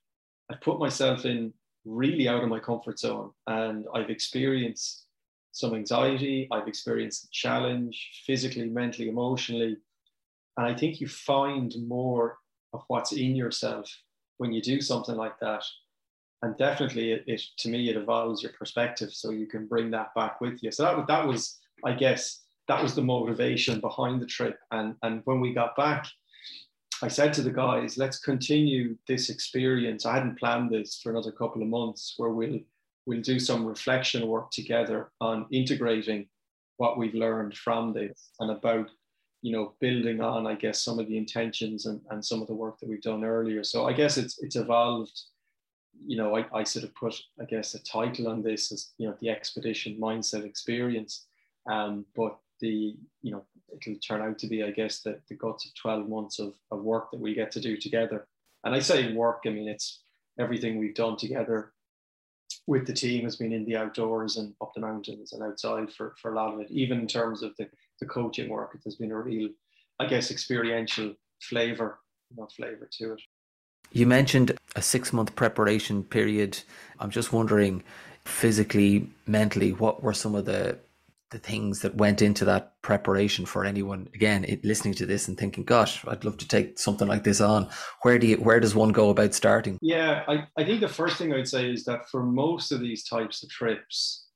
I've 0.51 0.61
put 0.61 0.81
myself 0.81 1.25
in 1.25 1.53
really 1.85 2.29
out 2.29 2.43
of 2.43 2.49
my 2.49 2.59
comfort 2.59 2.99
zone 2.99 3.31
and 3.47 3.87
I've 3.95 4.11
experienced 4.11 5.07
some 5.53 5.75
anxiety, 5.75 6.49
I've 6.51 6.67
experienced 6.67 7.31
challenge 7.33 8.23
physically, 8.27 8.69
mentally, 8.69 9.09
emotionally 9.09 9.77
and 10.57 10.67
I 10.67 10.75
think 10.75 11.01
you 11.01 11.09
find 11.09 11.75
more 11.87 12.39
of 12.73 12.83
what's 12.89 13.13
in 13.13 13.35
yourself 13.35 13.91
when 14.39 14.53
you 14.53 14.61
do 14.61 14.81
something 14.81 15.17
like 15.17 15.39
that. 15.41 15.65
And 16.43 16.57
definitely, 16.57 17.13
it, 17.13 17.25
it 17.27 17.43
to 17.59 17.69
me, 17.69 17.89
it 17.89 17.97
evolves 17.97 18.43
your 18.43 18.53
perspective, 18.53 19.13
so 19.13 19.31
you 19.31 19.47
can 19.47 19.67
bring 19.67 19.91
that 19.93 20.15
back 20.15 20.41
with 20.41 20.63
you. 20.63 20.71
So 20.71 20.83
that 20.83 21.07
that 21.07 21.27
was, 21.27 21.59
I 21.85 21.93
guess, 21.93 22.44
that 22.69 22.83
was 22.83 22.95
the 22.95 23.03
motivation 23.03 23.81
behind 23.81 24.21
the 24.21 24.27
trip. 24.27 24.59
And 24.71 24.97
and 25.03 25.23
when 25.25 25.41
we 25.41 25.53
got 25.53 25.77
back, 25.77 26.07
I 27.03 27.09
said 27.09 27.33
to 27.35 27.43
the 27.43 27.51
guys, 27.51 27.99
let's 27.99 28.19
continue 28.19 28.97
this 29.09 29.31
experience. 29.31 30.07
I 30.07 30.15
hadn't 30.15 30.39
planned 30.39 30.71
this 30.71 31.01
for 31.03 31.11
another 31.11 31.33
couple 31.33 31.63
of 31.63 31.69
months, 31.69 32.15
where 32.17 32.31
we'll 32.31 32.61
we'll 33.07 33.21
do 33.21 33.39
some 33.39 33.67
reflection 33.67 34.27
work 34.27 34.51
together 34.51 35.11
on 35.21 35.47
integrating 35.51 36.27
what 36.77 36.99
we've 36.99 37.15
learned 37.15 37.57
from 37.57 37.93
this 37.93 38.31
and 38.41 38.51
about 38.51 38.89
you 39.43 39.53
know 39.53 39.75
building 39.81 40.21
on 40.21 40.47
i 40.47 40.55
guess 40.55 40.83
some 40.83 40.99
of 40.99 41.07
the 41.07 41.17
intentions 41.17 41.87
and, 41.87 42.01
and 42.11 42.25
some 42.25 42.41
of 42.41 42.49
the 42.49 42.55
work 42.55 42.79
that 42.79 42.89
we've 42.89 43.03
done 43.03 43.25
earlier 43.25 43.63
so 43.63 43.87
i 43.87 43.93
guess 43.93 44.17
it's 44.17 44.43
it's 44.43 44.57
evolved 44.57 45.21
you 46.05 46.17
know 46.17 46.35
I, 46.37 46.47
I 46.53 46.65
sort 46.65 46.85
of 46.85 46.95
put 46.95 47.15
i 47.41 47.45
guess 47.45 47.75
a 47.75 47.83
title 47.85 48.29
on 48.29 48.43
this 48.43 48.73
as 48.73 48.93
you 48.99 49.07
know 49.07 49.15
the 49.21 49.29
expedition 49.29 49.99
mindset 50.01 50.45
experience 50.45 51.27
um, 51.71 52.05
but 52.17 52.39
the 52.65 52.97
you 53.23 53.31
know 53.31 53.45
it'll 53.75 54.01
turn 54.01 54.23
out 54.23 54.39
to 54.39 54.47
be 54.47 54.63
i 54.63 54.71
guess 54.71 55.01
the, 55.01 55.19
the 55.29 55.35
guts 55.35 55.67
of 55.67 55.75
12 55.75 56.09
months 56.09 56.39
of, 56.39 56.55
of 56.71 56.83
work 56.83 57.11
that 57.11 57.21
we 57.21 57.35
get 57.35 57.51
to 57.53 57.61
do 57.61 57.77
together 57.77 58.27
and 58.65 58.75
i 58.75 58.79
say 58.79 59.13
work 59.13 59.41
i 59.47 59.51
mean 59.51 59.69
it's 59.69 60.01
everything 60.39 60.79
we've 60.79 60.95
done 60.95 61.17
together 61.17 61.73
with 62.67 62.87
the 62.87 62.93
team 62.93 63.25
has 63.25 63.37
been 63.37 63.53
in 63.53 63.65
the 63.65 63.77
outdoors 63.77 64.37
and 64.37 64.55
up 64.63 64.73
the 64.75 64.81
mountains 64.81 65.33
and 65.33 65.43
outside 65.43 65.93
for, 65.93 66.15
for 66.21 66.33
a 66.33 66.37
lot 66.37 66.55
of 66.55 66.61
it, 66.61 66.71
even 66.71 67.01
in 67.01 67.07
terms 67.07 67.43
of 67.43 67.55
the, 67.59 67.69
the 68.01 68.07
coaching 68.07 68.49
work. 68.49 68.79
There's 68.83 68.97
been 68.97 69.13
a 69.13 69.21
real, 69.21 69.51
I 70.01 70.07
guess, 70.07 70.31
experiential 70.31 71.15
flavor, 71.43 71.99
you 72.31 72.37
know, 72.37 72.49
flavor 72.57 72.89
to 72.99 73.13
it. 73.13 73.21
You 73.93 74.07
mentioned 74.07 74.57
a 74.75 74.83
six 74.83 75.13
month 75.13 75.37
preparation 75.37 76.05
period. 76.05 76.59
I'm 76.99 77.11
just 77.11 77.33
wondering, 77.33 77.83
physically, 78.25 79.11
mentally, 79.27 79.73
what 79.73 80.03
were 80.03 80.15
some 80.15 80.35
of 80.35 80.47
the 80.47 80.79
the 81.35 81.41
things 81.41 81.81
that 81.81 81.97
went 81.97 82.23
into 82.23 82.45
that 82.45 82.81
preparation 82.81 83.45
for 83.45 83.65
anyone 83.65 84.09
again 84.15 84.45
it, 84.45 84.65
listening 84.65 84.95
to 84.95 85.05
this 85.05 85.27
and 85.27 85.37
thinking 85.37 85.65
gosh 85.65 86.05
i'd 86.07 86.25
love 86.25 86.37
to 86.37 86.47
take 86.47 86.79
something 86.79 87.09
like 87.09 87.25
this 87.25 87.41
on. 87.41 87.69
Where 88.03 88.21
do 88.21 88.29
you 88.29 88.37
where 88.37 88.61
does 88.61 88.75
one 88.75 88.93
go 88.93 89.11
about 89.11 89.35
starting? 89.35 89.77
Yeah 89.83 90.23
i, 90.29 90.47
I 90.57 90.65
think 90.65 90.81
the 90.81 90.89
first 90.89 91.17
thing 91.17 91.35
i'd 91.35 91.49
say 91.49 91.73
is 91.73 91.85
that 91.87 92.09
for 92.09 92.23
most 92.23 92.71
of 92.71 92.81
these 92.81 93.03
types 93.03 93.43
of 93.43 93.51
trips 93.51 94.27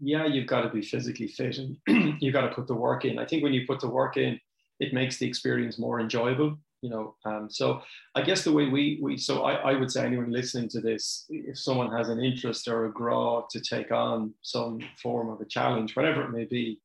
yeah 0.00 0.24
you've 0.24 0.46
got 0.46 0.62
to 0.62 0.70
be 0.70 0.80
physically 0.80 1.28
fit 1.28 1.58
and 1.58 1.76
you've 2.22 2.32
got 2.32 2.48
to 2.48 2.54
put 2.54 2.66
the 2.66 2.74
work 2.74 3.04
in. 3.04 3.18
I 3.18 3.26
think 3.26 3.42
when 3.42 3.52
you 3.52 3.66
put 3.66 3.80
the 3.80 3.90
work 3.90 4.16
in 4.16 4.40
it 4.80 4.94
makes 4.94 5.18
the 5.18 5.28
experience 5.28 5.78
more 5.78 6.00
enjoyable 6.00 6.56
you 6.82 6.90
know 6.90 7.14
um, 7.24 7.48
so 7.50 7.80
i 8.14 8.22
guess 8.22 8.44
the 8.44 8.52
way 8.52 8.68
we 8.68 8.98
we 9.02 9.16
so 9.16 9.42
I, 9.44 9.72
I 9.72 9.78
would 9.78 9.90
say 9.90 10.04
anyone 10.04 10.30
listening 10.30 10.68
to 10.70 10.80
this 10.80 11.26
if 11.28 11.58
someone 11.58 11.90
has 11.92 12.08
an 12.08 12.22
interest 12.22 12.68
or 12.68 12.86
a 12.86 12.92
grow 12.92 13.46
to 13.50 13.60
take 13.60 13.90
on 13.92 14.34
some 14.42 14.80
form 15.02 15.30
of 15.30 15.40
a 15.40 15.46
challenge 15.46 15.96
whatever 15.96 16.22
it 16.22 16.30
may 16.30 16.44
be 16.44 16.80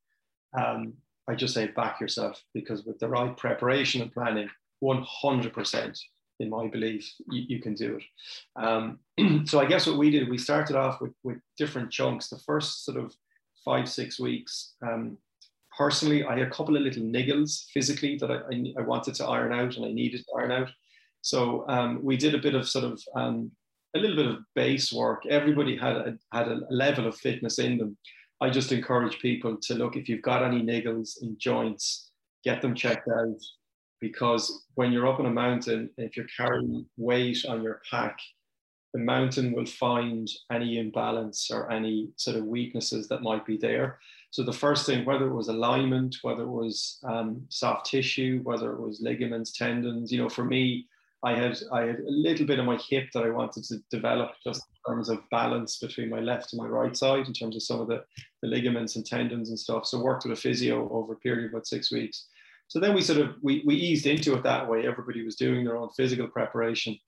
um, 0.58 0.94
i 1.28 1.34
just 1.34 1.54
say 1.54 1.68
back 1.68 2.00
yourself 2.00 2.42
because 2.54 2.84
with 2.84 2.98
the 2.98 3.08
right 3.08 3.36
preparation 3.36 4.02
and 4.02 4.12
planning 4.12 4.48
100% 4.82 5.98
in 6.40 6.50
my 6.50 6.66
belief 6.66 7.10
you, 7.30 7.42
you 7.48 7.60
can 7.60 7.74
do 7.74 7.96
it. 7.96 8.62
Um, 8.62 8.98
so 9.46 9.60
i 9.60 9.64
guess 9.64 9.86
what 9.86 9.98
we 9.98 10.10
did 10.10 10.28
we 10.28 10.38
started 10.38 10.76
off 10.76 11.00
with 11.00 11.12
with 11.22 11.38
different 11.56 11.90
chunks. 11.90 12.28
The 12.28 12.38
first 12.40 12.84
sort 12.84 12.98
of 12.98 13.14
five 13.64 13.88
six 13.88 14.20
weeks 14.20 14.74
um, 14.86 15.16
personally, 15.76 16.24
I 16.24 16.38
had 16.38 16.46
a 16.46 16.50
couple 16.50 16.76
of 16.76 16.82
little 16.82 17.02
niggles 17.02 17.64
physically 17.72 18.16
that 18.18 18.30
I, 18.30 18.36
I, 18.36 18.74
I 18.78 18.82
wanted 18.82 19.14
to 19.16 19.26
iron 19.26 19.52
out 19.52 19.76
and 19.76 19.84
I 19.84 19.92
needed 19.92 20.20
to 20.20 20.32
iron 20.38 20.52
out. 20.52 20.68
So 21.22 21.64
um, 21.68 22.00
we 22.02 22.16
did 22.16 22.34
a 22.34 22.38
bit 22.38 22.54
of 22.54 22.68
sort 22.68 22.84
of 22.84 23.00
um, 23.16 23.50
a 23.94 23.98
little 23.98 24.16
bit 24.16 24.26
of 24.26 24.38
base 24.54 24.92
work. 24.92 25.24
Everybody 25.26 25.76
had 25.76 25.96
a, 25.96 26.14
had 26.32 26.48
a 26.48 26.60
level 26.70 27.06
of 27.06 27.16
fitness 27.16 27.58
in 27.58 27.78
them. 27.78 27.96
I 28.40 28.50
just 28.50 28.72
encourage 28.72 29.18
people 29.20 29.56
to 29.62 29.74
look 29.74 29.96
if 29.96 30.08
you've 30.08 30.22
got 30.22 30.42
any 30.42 30.62
niggles 30.62 31.22
in 31.22 31.36
joints, 31.38 32.10
get 32.44 32.60
them 32.60 32.74
checked 32.74 33.08
out 33.08 33.40
because 34.00 34.64
when 34.74 34.92
you're 34.92 35.06
up 35.06 35.18
on 35.18 35.26
a 35.26 35.30
mountain, 35.30 35.88
if 35.96 36.16
you're 36.16 36.26
carrying 36.36 36.84
weight 36.98 37.44
on 37.48 37.62
your 37.62 37.80
pack, 37.90 38.18
the 38.92 39.00
mountain 39.00 39.52
will 39.52 39.66
find 39.66 40.28
any 40.52 40.78
imbalance 40.78 41.50
or 41.50 41.70
any 41.70 42.10
sort 42.16 42.36
of 42.36 42.44
weaknesses 42.44 43.08
that 43.08 43.22
might 43.22 43.46
be 43.46 43.56
there. 43.56 43.98
So 44.34 44.42
the 44.42 44.52
first 44.52 44.84
thing, 44.84 45.04
whether 45.04 45.28
it 45.28 45.32
was 45.32 45.46
alignment, 45.46 46.16
whether 46.22 46.42
it 46.42 46.48
was 46.48 46.98
um, 47.04 47.42
soft 47.50 47.86
tissue, 47.86 48.40
whether 48.42 48.72
it 48.72 48.80
was 48.80 49.00
ligaments, 49.00 49.52
tendons, 49.52 50.10
you 50.10 50.20
know, 50.20 50.28
for 50.28 50.44
me, 50.44 50.88
I 51.22 51.36
had 51.36 51.56
I 51.70 51.82
had 51.82 52.00
a 52.00 52.10
little 52.10 52.44
bit 52.44 52.58
of 52.58 52.64
my 52.64 52.76
hip 52.78 53.10
that 53.14 53.22
I 53.22 53.30
wanted 53.30 53.62
to 53.66 53.76
develop 53.92 54.32
just 54.42 54.64
in 54.66 54.92
terms 54.92 55.08
of 55.08 55.20
balance 55.30 55.78
between 55.78 56.10
my 56.10 56.18
left 56.18 56.52
and 56.52 56.60
my 56.60 56.66
right 56.66 56.96
side 56.96 57.28
in 57.28 57.32
terms 57.32 57.54
of 57.54 57.62
some 57.62 57.80
of 57.80 57.86
the, 57.86 58.02
the 58.42 58.48
ligaments 58.48 58.96
and 58.96 59.06
tendons 59.06 59.50
and 59.50 59.58
stuff. 59.58 59.86
So 59.86 60.02
worked 60.02 60.24
with 60.24 60.36
a 60.36 60.40
physio 60.40 60.90
over 60.90 61.12
a 61.12 61.18
period 61.18 61.44
of 61.44 61.52
about 61.52 61.68
six 61.68 61.92
weeks. 61.92 62.26
So 62.66 62.80
then 62.80 62.92
we 62.92 63.02
sort 63.02 63.20
of 63.20 63.36
we, 63.40 63.62
we 63.64 63.76
eased 63.76 64.06
into 64.06 64.34
it 64.34 64.42
that 64.42 64.68
way. 64.68 64.84
Everybody 64.84 65.24
was 65.24 65.36
doing 65.36 65.64
their 65.64 65.76
own 65.76 65.90
physical 65.90 66.26
preparation. 66.26 66.98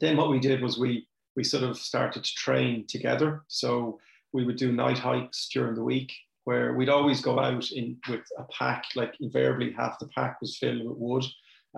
Then 0.00 0.16
what 0.16 0.28
we 0.28 0.40
did 0.40 0.60
was 0.60 0.76
we 0.76 1.06
we 1.36 1.44
sort 1.44 1.62
of 1.62 1.78
started 1.78 2.24
to 2.24 2.34
train 2.34 2.84
together. 2.88 3.44
So 3.46 4.00
we 4.32 4.44
would 4.44 4.56
do 4.56 4.72
night 4.72 4.98
hikes 4.98 5.48
during 5.48 5.76
the 5.76 5.84
week 5.84 6.12
where 6.44 6.74
we'd 6.74 6.88
always 6.88 7.20
go 7.20 7.38
out 7.38 7.70
in 7.70 7.96
with 8.08 8.24
a 8.38 8.44
pack, 8.44 8.84
like 8.96 9.14
invariably 9.20 9.72
half 9.72 9.98
the 9.98 10.08
pack 10.08 10.40
was 10.40 10.56
filled 10.56 10.84
with 10.84 10.96
wood 10.96 11.24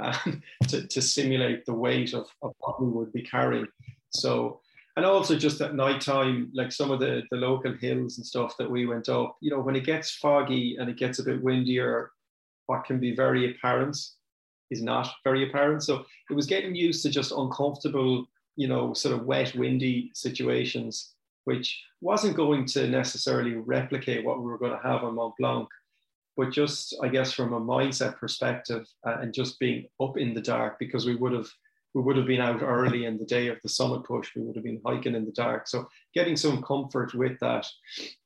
uh, 0.00 0.16
to, 0.68 0.86
to 0.86 1.02
simulate 1.02 1.66
the 1.66 1.74
weight 1.74 2.14
of, 2.14 2.26
of 2.42 2.52
what 2.58 2.82
we 2.82 2.88
would 2.88 3.12
be 3.12 3.22
carrying. 3.22 3.66
So, 4.10 4.60
and 4.96 5.04
also 5.04 5.36
just 5.36 5.60
at 5.60 5.74
night 5.74 6.00
time, 6.00 6.50
like 6.54 6.72
some 6.72 6.90
of 6.90 7.00
the, 7.00 7.22
the 7.30 7.36
local 7.36 7.74
hills 7.74 8.16
and 8.16 8.26
stuff 8.26 8.56
that 8.58 8.70
we 8.70 8.86
went 8.86 9.08
up, 9.08 9.36
you 9.40 9.50
know, 9.50 9.60
when 9.60 9.76
it 9.76 9.84
gets 9.84 10.14
foggy 10.16 10.76
and 10.78 10.88
it 10.88 10.96
gets 10.96 11.18
a 11.18 11.24
bit 11.24 11.42
windier, 11.42 12.10
what 12.66 12.84
can 12.84 12.98
be 12.98 13.14
very 13.14 13.50
apparent 13.50 13.96
is 14.70 14.82
not 14.82 15.08
very 15.24 15.48
apparent. 15.48 15.82
So 15.82 16.04
it 16.30 16.34
was 16.34 16.46
getting 16.46 16.74
used 16.74 17.02
to 17.02 17.10
just 17.10 17.32
uncomfortable, 17.32 18.26
you 18.56 18.68
know, 18.68 18.94
sort 18.94 19.14
of 19.14 19.26
wet, 19.26 19.54
windy 19.54 20.10
situations 20.14 21.14
which 21.44 21.82
wasn't 22.00 22.36
going 22.36 22.66
to 22.66 22.88
necessarily 22.88 23.54
replicate 23.54 24.24
what 24.24 24.38
we 24.38 24.44
were 24.44 24.58
going 24.58 24.72
to 24.72 24.88
have 24.88 25.04
on 25.04 25.14
Mont 25.14 25.34
Blanc, 25.38 25.68
but 26.36 26.50
just, 26.50 26.96
I 27.02 27.08
guess, 27.08 27.32
from 27.32 27.52
a 27.52 27.60
mindset 27.60 28.18
perspective 28.18 28.86
uh, 29.06 29.18
and 29.20 29.32
just 29.32 29.58
being 29.58 29.86
up 30.00 30.16
in 30.18 30.34
the 30.34 30.42
dark 30.42 30.78
because 30.78 31.06
we 31.06 31.14
would 31.16 31.32
have 31.32 31.48
we 31.94 32.02
would 32.02 32.16
have 32.16 32.26
been 32.26 32.40
out 32.40 32.60
early 32.60 33.04
in 33.04 33.18
the 33.18 33.24
day 33.24 33.46
of 33.46 33.58
the 33.62 33.68
summit 33.68 34.02
push. 34.02 34.34
We 34.34 34.42
would 34.42 34.56
have 34.56 34.64
been 34.64 34.80
hiking 34.84 35.14
in 35.14 35.24
the 35.24 35.30
dark. 35.30 35.68
So 35.68 35.88
getting 36.12 36.36
some 36.36 36.60
comfort 36.60 37.14
with 37.14 37.38
that. 37.38 37.66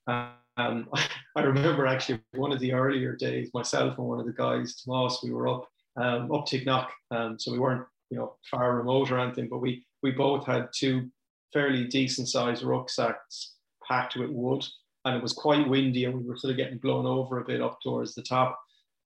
Um, 0.06 0.88
I 1.36 1.42
remember 1.42 1.86
actually 1.86 2.20
one 2.32 2.50
of 2.50 2.60
the 2.60 2.72
earlier 2.72 3.14
days, 3.14 3.50
myself 3.52 3.98
and 3.98 4.06
one 4.06 4.20
of 4.20 4.26
the 4.26 4.32
guys, 4.32 4.74
Tomas, 4.76 5.20
we 5.22 5.32
were 5.32 5.48
up 5.48 5.68
um, 5.96 6.32
up 6.32 6.46
Ticknock. 6.46 6.88
Um, 7.10 7.38
so 7.38 7.52
we 7.52 7.58
weren't, 7.58 7.84
you 8.10 8.16
know, 8.16 8.36
far 8.50 8.76
remote 8.76 9.10
or 9.10 9.18
anything, 9.18 9.48
but 9.48 9.58
we 9.58 9.84
we 10.02 10.12
both 10.12 10.46
had 10.46 10.68
two 10.74 11.10
fairly 11.52 11.84
decent 11.86 12.28
sized 12.28 12.62
rucksacks 12.62 13.54
packed 13.86 14.16
with 14.16 14.30
wood. 14.30 14.64
And 15.04 15.16
it 15.16 15.22
was 15.22 15.32
quite 15.32 15.68
windy 15.68 16.04
and 16.04 16.14
we 16.14 16.24
were 16.24 16.36
sort 16.36 16.50
of 16.50 16.56
getting 16.56 16.78
blown 16.78 17.06
over 17.06 17.38
a 17.38 17.44
bit 17.44 17.62
up 17.62 17.80
towards 17.80 18.14
the 18.14 18.22
top. 18.22 18.58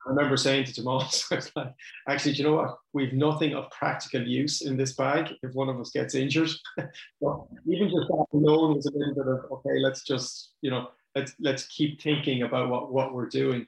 I 0.04 0.11
remember 0.11 0.37
saying 0.37 0.64
to 0.64 0.75
Tomas, 0.75 1.26
I 1.30 1.37
was 1.37 1.52
like, 1.54 1.75
actually, 2.08 2.32
do 2.32 2.38
you 2.38 2.44
know 2.49 2.56
what? 2.56 2.78
We've 2.92 3.12
nothing 3.12 3.54
of 3.54 3.70
practical 3.70 4.26
use 4.26 4.62
in 4.62 4.76
this 4.76 4.94
bag 4.94 5.32
if 5.42 5.54
one 5.54 5.68
of 5.68 5.78
us 5.78 5.90
gets 5.90 6.14
injured. 6.14 6.50
so 7.22 7.49
even 7.68 7.88
just 7.88 8.08
that 8.08 8.26
alone 8.32 8.78
is 8.78 8.87
a 8.87 8.92
little 8.96 9.14
bit 9.14 9.26
of, 9.26 9.52
okay, 9.52 9.78
let's 9.78 10.02
just, 10.02 10.54
you 10.61 10.70
know, 10.70 10.88
let's 11.14 11.34
let's 11.38 11.66
keep 11.66 12.00
thinking 12.00 12.42
about 12.42 12.68
what, 12.68 12.92
what 12.92 13.14
we're 13.14 13.28
doing. 13.28 13.66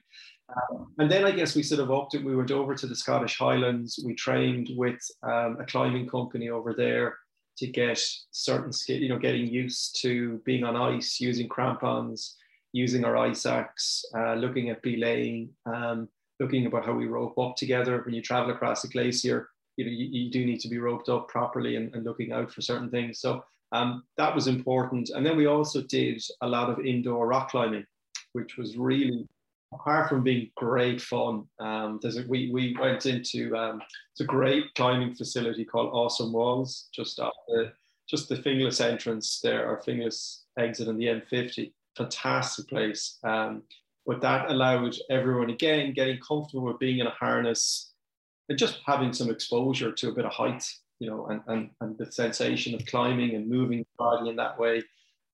Um, 0.49 0.93
and 0.99 1.09
then 1.09 1.25
I 1.25 1.31
guess 1.31 1.55
we 1.55 1.63
sort 1.63 1.81
of 1.81 1.89
opted. 1.89 2.23
We 2.23 2.35
went 2.35 2.51
over 2.51 2.75
to 2.75 2.87
the 2.87 2.95
Scottish 2.95 3.37
Highlands. 3.37 3.99
We 4.05 4.13
trained 4.13 4.69
with 4.75 4.99
um, 5.23 5.57
a 5.59 5.65
climbing 5.65 6.07
company 6.07 6.49
over 6.49 6.73
there 6.73 7.15
to 7.57 7.67
get 7.67 8.01
certain 8.31 8.71
skill, 8.71 8.97
you 8.97 9.09
know, 9.09 9.19
getting 9.19 9.47
used 9.47 10.01
to 10.01 10.41
being 10.45 10.63
on 10.63 10.75
ice, 10.75 11.19
using 11.19 11.47
crampons, 11.47 12.35
using 12.73 13.05
our 13.05 13.15
ice 13.15 13.45
axe, 13.45 14.03
uh, 14.17 14.33
looking 14.33 14.69
at 14.69 14.81
belaying, 14.81 15.49
um, 15.65 16.09
looking 16.39 16.65
about 16.65 16.85
how 16.85 16.93
we 16.93 17.07
rope 17.07 17.37
up 17.37 17.55
together. 17.55 18.01
When 18.03 18.13
you 18.13 18.21
travel 18.21 18.51
across 18.51 18.83
a 18.83 18.89
glacier, 18.89 19.49
you 19.77 19.85
know, 19.85 19.91
you, 19.91 20.07
you 20.11 20.31
do 20.31 20.45
need 20.45 20.59
to 20.61 20.69
be 20.69 20.77
roped 20.77 21.09
up 21.09 21.27
properly 21.29 21.77
and, 21.77 21.93
and 21.95 22.03
looking 22.03 22.31
out 22.31 22.51
for 22.51 22.61
certain 22.61 22.89
things. 22.89 23.19
So 23.19 23.43
um, 23.71 24.03
that 24.17 24.33
was 24.33 24.47
important. 24.47 25.09
And 25.09 25.25
then 25.25 25.37
we 25.37 25.45
also 25.45 25.81
did 25.81 26.21
a 26.41 26.47
lot 26.47 26.69
of 26.69 26.85
indoor 26.85 27.27
rock 27.27 27.49
climbing, 27.49 27.85
which 28.33 28.57
was 28.57 28.77
really 28.77 29.27
apart 29.73 30.09
from 30.09 30.23
being 30.23 30.49
great 30.55 31.01
fun, 31.01 31.45
um, 31.59 31.99
there's 32.01 32.17
a, 32.17 32.23
we, 32.27 32.51
we 32.51 32.75
went 32.79 33.05
into 33.05 33.55
um, 33.55 33.81
it's 34.11 34.21
a 34.21 34.25
great 34.25 34.73
climbing 34.75 35.13
facility 35.15 35.65
called 35.65 35.93
Awesome 35.93 36.31
Walls, 36.31 36.89
just 36.93 37.19
off 37.19 37.33
the 37.47 37.71
just 38.07 38.29
the 38.29 38.35
Finglas 38.35 38.81
entrance 38.81 39.39
there, 39.41 39.67
or 39.67 39.81
Finglas 39.81 40.41
exit 40.59 40.87
on 40.87 40.97
the 40.97 41.05
M50. 41.05 41.71
Fantastic 41.97 42.67
place. 42.67 43.17
Um, 43.23 43.63
but 44.05 44.21
that 44.21 44.51
allowed 44.51 44.95
everyone 45.09 45.49
again 45.49 45.93
getting 45.93 46.19
comfortable 46.19 46.65
with 46.65 46.79
being 46.79 46.99
in 46.99 47.07
a 47.07 47.11
harness 47.11 47.93
and 48.49 48.59
just 48.59 48.79
having 48.85 49.11
some 49.11 49.31
exposure 49.31 49.91
to 49.91 50.09
a 50.09 50.13
bit 50.13 50.25
of 50.25 50.31
height, 50.31 50.63
you 50.99 51.09
know, 51.09 51.25
and, 51.27 51.41
and, 51.47 51.69
and 51.81 51.97
the 51.97 52.11
sensation 52.11 52.75
of 52.75 52.85
climbing 52.85 53.33
and 53.33 53.49
moving 53.49 53.79
the 53.79 53.85
body 53.97 54.29
in 54.29 54.35
that 54.35 54.59
way. 54.59 54.83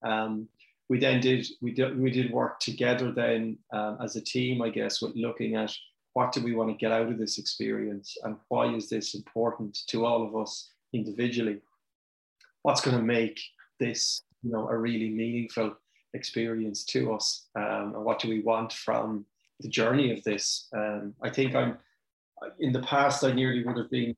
Um, 0.04 0.48
we 0.92 1.00
then 1.00 1.22
did 1.22 1.48
we 1.62 1.72
did 1.72 1.98
we 1.98 2.12
did 2.12 2.34
work 2.34 2.60
together 2.60 3.14
then 3.14 3.58
um, 3.72 3.98
as 4.04 4.18
a 4.18 4.22
team, 4.22 4.62
I 4.62 4.68
guess, 4.68 5.02
with 5.02 5.16
looking 5.16 5.56
at 5.56 5.74
what 6.12 6.34
do 6.34 6.44
we 6.44 6.54
want 6.54 6.70
to 6.70 6.76
get 6.76 6.92
out 6.92 7.08
of 7.08 7.18
this 7.18 7.38
experience 7.38 8.18
and 8.26 8.36
why 8.50 8.66
is 8.76 8.90
this 8.90 9.16
important 9.16 9.88
to 9.88 10.06
all 10.06 10.22
of 10.28 10.36
us 10.36 10.70
individually. 10.92 11.62
What's 12.64 12.82
going 12.82 12.98
to 12.98 13.04
make 13.04 13.40
this, 13.80 14.24
you 14.44 14.52
know, 14.52 14.68
a 14.68 14.78
really 14.78 15.10
meaningful 15.10 15.78
experience 16.14 16.84
to 16.88 17.14
us 17.14 17.46
um, 17.56 17.94
and 17.96 18.04
what 18.04 18.20
do 18.20 18.28
we 18.28 18.42
want 18.42 18.74
from 18.74 19.26
the 19.62 19.70
journey 19.70 20.12
of 20.12 20.22
this. 20.26 20.68
Um, 20.76 21.14
I 21.24 21.30
think 21.30 21.56
I'm 21.56 21.78
in 22.60 22.74
the 22.74 22.82
past 22.82 23.24
I 23.24 23.32
nearly 23.32 23.64
would 23.64 23.78
have 23.78 23.90
been 23.90 24.14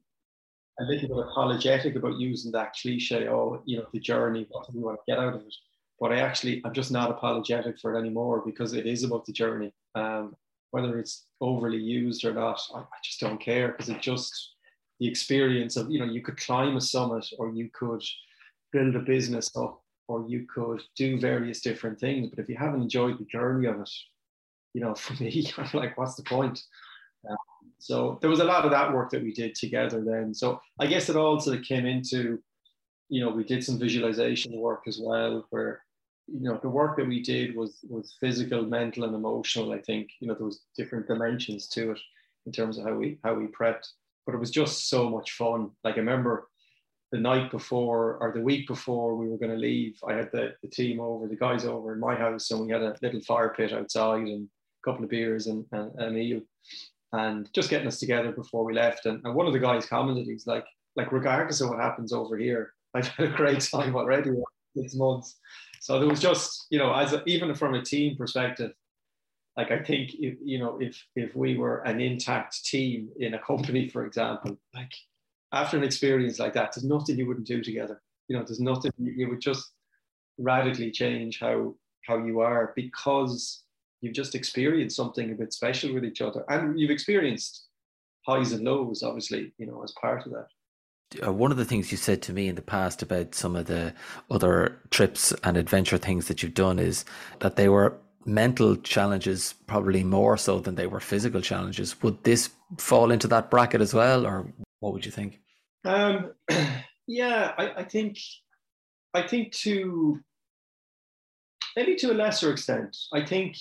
a 0.79 0.85
little 0.85 1.07
bit 1.07 1.27
apologetic 1.27 1.95
about 1.95 2.19
using 2.19 2.51
that 2.53 2.73
cliche, 2.73 3.27
oh, 3.27 3.61
you 3.63 3.77
know, 3.77 3.85
the 3.93 3.99
journey, 3.99 4.47
what 4.49 4.65
do 4.65 4.73
we 4.75 4.83
want 4.83 4.97
to 4.97 5.11
get 5.11 5.19
out 5.19 5.35
of 5.35 5.41
it? 5.41 5.53
But 6.00 6.12
I 6.12 6.19
actually, 6.19 6.62
I'm 6.65 6.73
just 6.73 6.91
not 6.91 7.12
apologetic 7.12 7.79
for 7.79 7.95
it 7.95 8.00
anymore 8.00 8.43
because 8.45 8.73
it 8.73 8.85
is 8.85 9.03
about 9.03 9.25
the 9.25 9.33
journey. 9.33 9.73
Um, 9.95 10.35
whether 10.71 10.97
it's 10.97 11.25
overly 11.39 11.77
used 11.77 12.25
or 12.25 12.33
not, 12.33 12.59
I, 12.73 12.79
I 12.79 13.00
just 13.03 13.19
don't 13.19 13.39
care 13.39 13.69
because 13.69 13.89
it 13.89 14.01
just, 14.01 14.55
the 15.00 15.07
experience 15.07 15.77
of, 15.77 15.91
you 15.91 16.00
know, 16.00 16.05
you 16.05 16.21
could 16.21 16.38
climb 16.38 16.75
a 16.75 16.81
summit 16.81 17.25
or 17.38 17.50
you 17.50 17.69
could 17.73 18.03
build 18.71 18.95
a 18.95 19.00
business 19.00 19.55
up 19.55 19.83
or 20.07 20.25
you 20.27 20.45
could 20.53 20.81
do 20.97 21.19
various 21.19 21.62
different 21.62 22.00
things. 22.00 22.29
But 22.29 22.39
if 22.39 22.50
you 22.50 22.57
haven't 22.57 22.81
enjoyed 22.81 23.19
the 23.19 23.25
journey 23.25 23.67
of 23.67 23.79
it, 23.79 23.89
you 24.73 24.81
know, 24.81 24.95
for 24.95 25.13
me, 25.21 25.51
I'm 25.57 25.69
like, 25.73 25.97
what's 25.97 26.15
the 26.15 26.23
point? 26.23 26.62
Um, 27.29 27.38
so 27.79 28.17
there 28.21 28.29
was 28.29 28.39
a 28.39 28.45
lot 28.45 28.65
of 28.65 28.71
that 28.71 28.93
work 28.93 29.12
that 29.12 29.23
we 29.23 29.33
did 29.33 29.55
together 29.55 30.03
then. 30.03 30.33
So 30.33 30.59
I 30.79 30.88
guess 30.88 31.09
it 31.09 31.15
all 31.15 31.39
sort 31.39 31.57
of 31.57 31.63
came 31.63 31.85
into, 31.85 32.39
you 33.13 33.24
know, 33.24 33.29
we 33.29 33.43
did 33.43 33.63
some 33.63 33.77
visualization 33.77 34.51
work 34.58 34.84
as 34.88 35.00
well, 35.00 35.46
where, 35.51 35.84
you 36.27 36.48
know, 36.48 36.60
the 36.62 36.70
work 36.70 36.98
that 36.98 37.08
we 37.08 37.22
did 37.22 37.55
was 37.55 37.79
was 37.88 38.15
physical, 38.20 38.63
mental, 38.63 39.03
and 39.03 39.13
emotional. 39.13 39.72
I 39.72 39.82
think, 39.82 40.10
you 40.20 40.27
know, 40.27 40.34
there 40.34 40.46
was 40.46 40.62
different 40.75 41.08
dimensions 41.08 41.67
to 41.75 41.91
it 41.91 42.00
in 42.48 42.51
terms 42.51 42.77
of 42.77 42.86
how 42.86 42.96
we 42.96 43.20
how 43.24 43.36
we 43.36 43.46
prepped. 43.48 43.88
But 44.25 44.34
it 44.34 44.39
was 44.39 44.50
just 44.50 44.89
so 44.89 45.10
much 45.10 45.34
fun. 45.34 45.72
Like 45.84 45.96
I 45.96 46.00
remember 46.00 46.48
the 47.12 47.20
night 47.20 47.51
before 47.51 48.17
or 48.20 48.32
the 48.34 48.41
week 48.41 48.67
before 48.67 49.15
we 49.15 49.29
were 49.29 49.38
going 49.38 49.51
to 49.51 49.58
leave, 49.58 49.96
I 50.08 50.13
had 50.13 50.32
the, 50.32 50.55
the 50.63 50.70
team 50.70 51.00
over, 51.00 51.27
the 51.27 51.36
guys 51.36 51.65
over 51.65 51.93
in 51.93 52.00
my 52.00 52.15
house, 52.15 52.50
and 52.50 52.65
we 52.65 52.72
had 52.72 52.82
a 52.82 52.96
little 53.03 53.22
fire 53.22 53.53
pit 53.55 53.72
outside 53.74 54.24
and 54.24 54.48
a 54.48 54.89
couple 54.89 55.03
of 55.03 55.12
beers 55.12 55.46
and, 55.46 55.65
and, 55.72 55.91
and 56.00 56.08
a 56.08 56.12
meal 56.12 56.41
and 57.12 57.48
just 57.53 57.70
getting 57.70 57.88
us 57.88 58.00
together 58.00 58.32
before 58.32 58.65
we 58.65 58.74
left. 58.74 59.05
And, 59.05 59.22
and 59.24 59.36
one 59.36 59.46
of 59.46 59.53
the 59.53 59.60
guys 59.60 59.86
commented, 59.86 60.25
he's 60.25 60.48
like, 60.48 60.65
like 60.96 61.12
regardless 61.12 61.62
of 61.62 61.70
what 61.70 61.79
happens 61.79 62.12
over 62.12 62.38
here, 62.38 62.72
I've 62.95 63.07
had 63.07 63.27
a 63.27 63.35
great 63.35 63.62
time 63.62 63.95
already 63.95 64.31
six 64.75 64.95
months. 64.95 65.39
So 65.81 66.00
there 66.00 66.07
was 66.07 66.19
just, 66.19 66.67
you 66.69 66.79
know, 66.79 66.93
as 66.93 67.13
a, 67.13 67.23
even 67.25 67.53
from 67.55 67.73
a 67.73 67.81
team 67.81 68.15
perspective, 68.15 68.71
like 69.57 69.71
I 69.71 69.79
think 69.79 70.15
if, 70.15 70.35
you 70.43 70.57
know 70.57 70.79
if 70.81 71.00
if 71.15 71.35
we 71.35 71.57
were 71.57 71.81
an 71.81 72.01
intact 72.01 72.65
team 72.65 73.09
in 73.19 73.35
a 73.35 73.39
company, 73.39 73.88
for 73.88 74.05
example, 74.05 74.57
like 74.73 74.91
after 75.51 75.77
an 75.77 75.83
experience 75.83 76.39
like 76.39 76.53
that, 76.53 76.71
there's 76.73 76.85
nothing 76.85 77.17
you 77.17 77.27
wouldn't 77.27 77.45
do 77.45 77.62
together. 77.62 78.01
You 78.27 78.38
know, 78.38 78.43
there's 78.43 78.59
nothing 78.59 78.91
you 78.97 79.29
would 79.29 79.41
just 79.41 79.71
radically 80.38 80.89
change 80.91 81.39
how 81.39 81.75
how 82.07 82.17
you 82.17 82.39
are 82.39 82.73
because 82.75 83.63
you've 84.01 84.13
just 84.13 84.35
experienced 84.35 84.95
something 84.95 85.31
a 85.31 85.35
bit 85.35 85.53
special 85.53 85.93
with 85.93 86.03
each 86.03 86.21
other 86.21 86.43
and 86.50 86.79
you've 86.79 86.91
experienced 86.91 87.67
highs 88.25 88.51
and 88.51 88.65
lows 88.65 89.03
obviously 89.03 89.53
you 89.57 89.65
know 89.65 89.83
as 89.83 89.93
part 90.01 90.25
of 90.25 90.31
that 90.31 90.47
one 91.22 91.51
of 91.51 91.58
the 91.58 91.65
things 91.65 91.91
you 91.91 91.98
said 91.98 92.22
to 92.24 92.34
me 92.34 92.48
in 92.48 92.55
the 92.55 92.62
past 92.62 93.01
about 93.01 93.36
some 93.36 93.55
of 93.55 93.65
the 93.65 93.93
other 94.29 94.77
trips 94.89 95.32
and 95.43 95.58
adventure 95.58 95.98
things 95.98 96.27
that 96.27 96.41
you've 96.41 96.53
done 96.53 96.79
is 96.79 97.05
that 97.39 97.55
they 97.55 97.70
were 97.70 97.98
mental 98.25 98.75
challenges 98.77 99.53
probably 99.67 100.03
more 100.03 100.38
so 100.38 100.60
than 100.60 100.75
they 100.75 100.88
were 100.88 101.00
physical 101.00 101.41
challenges 101.41 102.01
would 102.01 102.24
this 102.24 102.50
fall 102.77 103.12
into 103.12 103.27
that 103.27 103.51
bracket 103.51 103.82
as 103.82 103.93
well 103.93 104.25
or 104.25 104.48
what 104.79 104.93
would 104.93 105.05
you 105.05 105.12
think 105.12 105.39
um, 105.84 106.32
yeah 107.08 107.53
I, 107.58 107.72
I 107.77 107.84
think 107.84 108.17
i 109.13 109.22
think 109.22 109.51
to 109.63 110.20
maybe 111.75 111.96
to 111.96 112.12
a 112.12 112.13
lesser 112.13 112.51
extent 112.51 112.96
i 113.13 113.25
think 113.25 113.58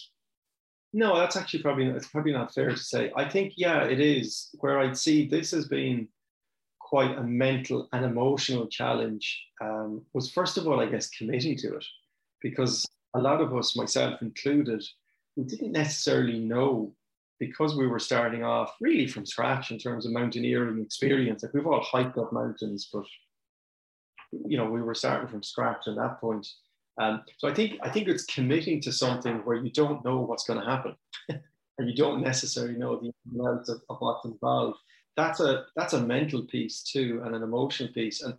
no, 0.93 1.17
that's 1.19 1.37
actually 1.37 1.63
probably 1.63 1.87
it's 1.87 2.09
probably 2.09 2.33
not 2.33 2.53
fair 2.53 2.71
to 2.71 2.77
say. 2.77 3.11
I 3.17 3.29
think 3.29 3.55
yeah, 3.57 3.85
it 3.85 4.01
is 4.01 4.51
where 4.61 4.79
I'd 4.79 4.97
see 4.97 5.27
this 5.27 5.53
has 5.53 5.69
being 5.69 6.09
quite 6.93 7.17
a 7.17 7.23
mental 7.23 7.89
and 7.95 8.05
emotional 8.05 8.67
challenge. 8.67 9.43
Um, 9.63 10.03
was 10.13 10.31
first 10.31 10.59
of 10.59 10.69
all, 10.69 10.79
I 10.79 10.85
guess, 10.85 11.09
committing 11.09 11.57
to 11.57 11.77
it, 11.77 11.87
because 12.43 12.87
a 13.15 13.19
lot 13.19 13.41
of 13.41 13.57
us, 13.57 13.75
myself 13.75 14.21
included, 14.21 14.85
we 15.35 15.45
didn't 15.45 15.73
necessarily 15.73 16.39
know 16.39 16.95
because 17.41 17.75
we 17.77 17.87
were 17.87 17.99
starting 17.99 18.45
off 18.45 18.77
really 18.79 19.07
from 19.07 19.25
scratch 19.25 19.71
in 19.71 19.79
terms 19.79 20.05
of 20.05 20.13
mountaineering 20.13 20.83
experience. 20.83 21.43
Like 21.43 21.55
we've 21.55 21.67
all 21.67 21.81
hiked 21.81 22.19
up 22.19 22.31
mountains, 22.31 22.91
but 22.93 23.07
you 24.31 24.59
know 24.59 24.67
we 24.67 24.83
were 24.83 24.95
starting 24.95 25.29
from 25.29 25.43
scratch 25.43 25.89
at 25.89 25.97
that 25.97 26.21
point. 26.21 26.47
Um, 27.01 27.23
so 27.39 27.49
I 27.49 27.55
think 27.55 27.79
I 27.83 27.89
think 27.89 28.07
it's 28.07 28.27
committing 28.27 28.83
to 28.83 28.93
something 28.93 29.37
where 29.47 29.57
you 29.57 29.71
don't 29.71 30.05
know 30.05 30.21
what's 30.21 30.45
going 30.45 30.61
to 30.61 30.71
happen, 30.71 30.95
and 31.31 31.89
you 31.89 31.95
don't 31.95 32.23
necessarily 32.23 32.75
know 32.75 33.01
the 33.01 33.13
amount 33.31 33.71
of, 33.71 33.81
of 33.89 33.97
what's 34.01 34.27
involved. 34.27 34.77
That's 35.17 35.41
a 35.41 35.67
that's 35.77 35.93
a 35.93 36.01
mental 36.01 36.43
piece 36.43 36.83
too, 36.83 37.21
and 37.25 37.35
an 37.35 37.43
emotional 37.43 37.93
piece. 37.93 38.23
And 38.23 38.35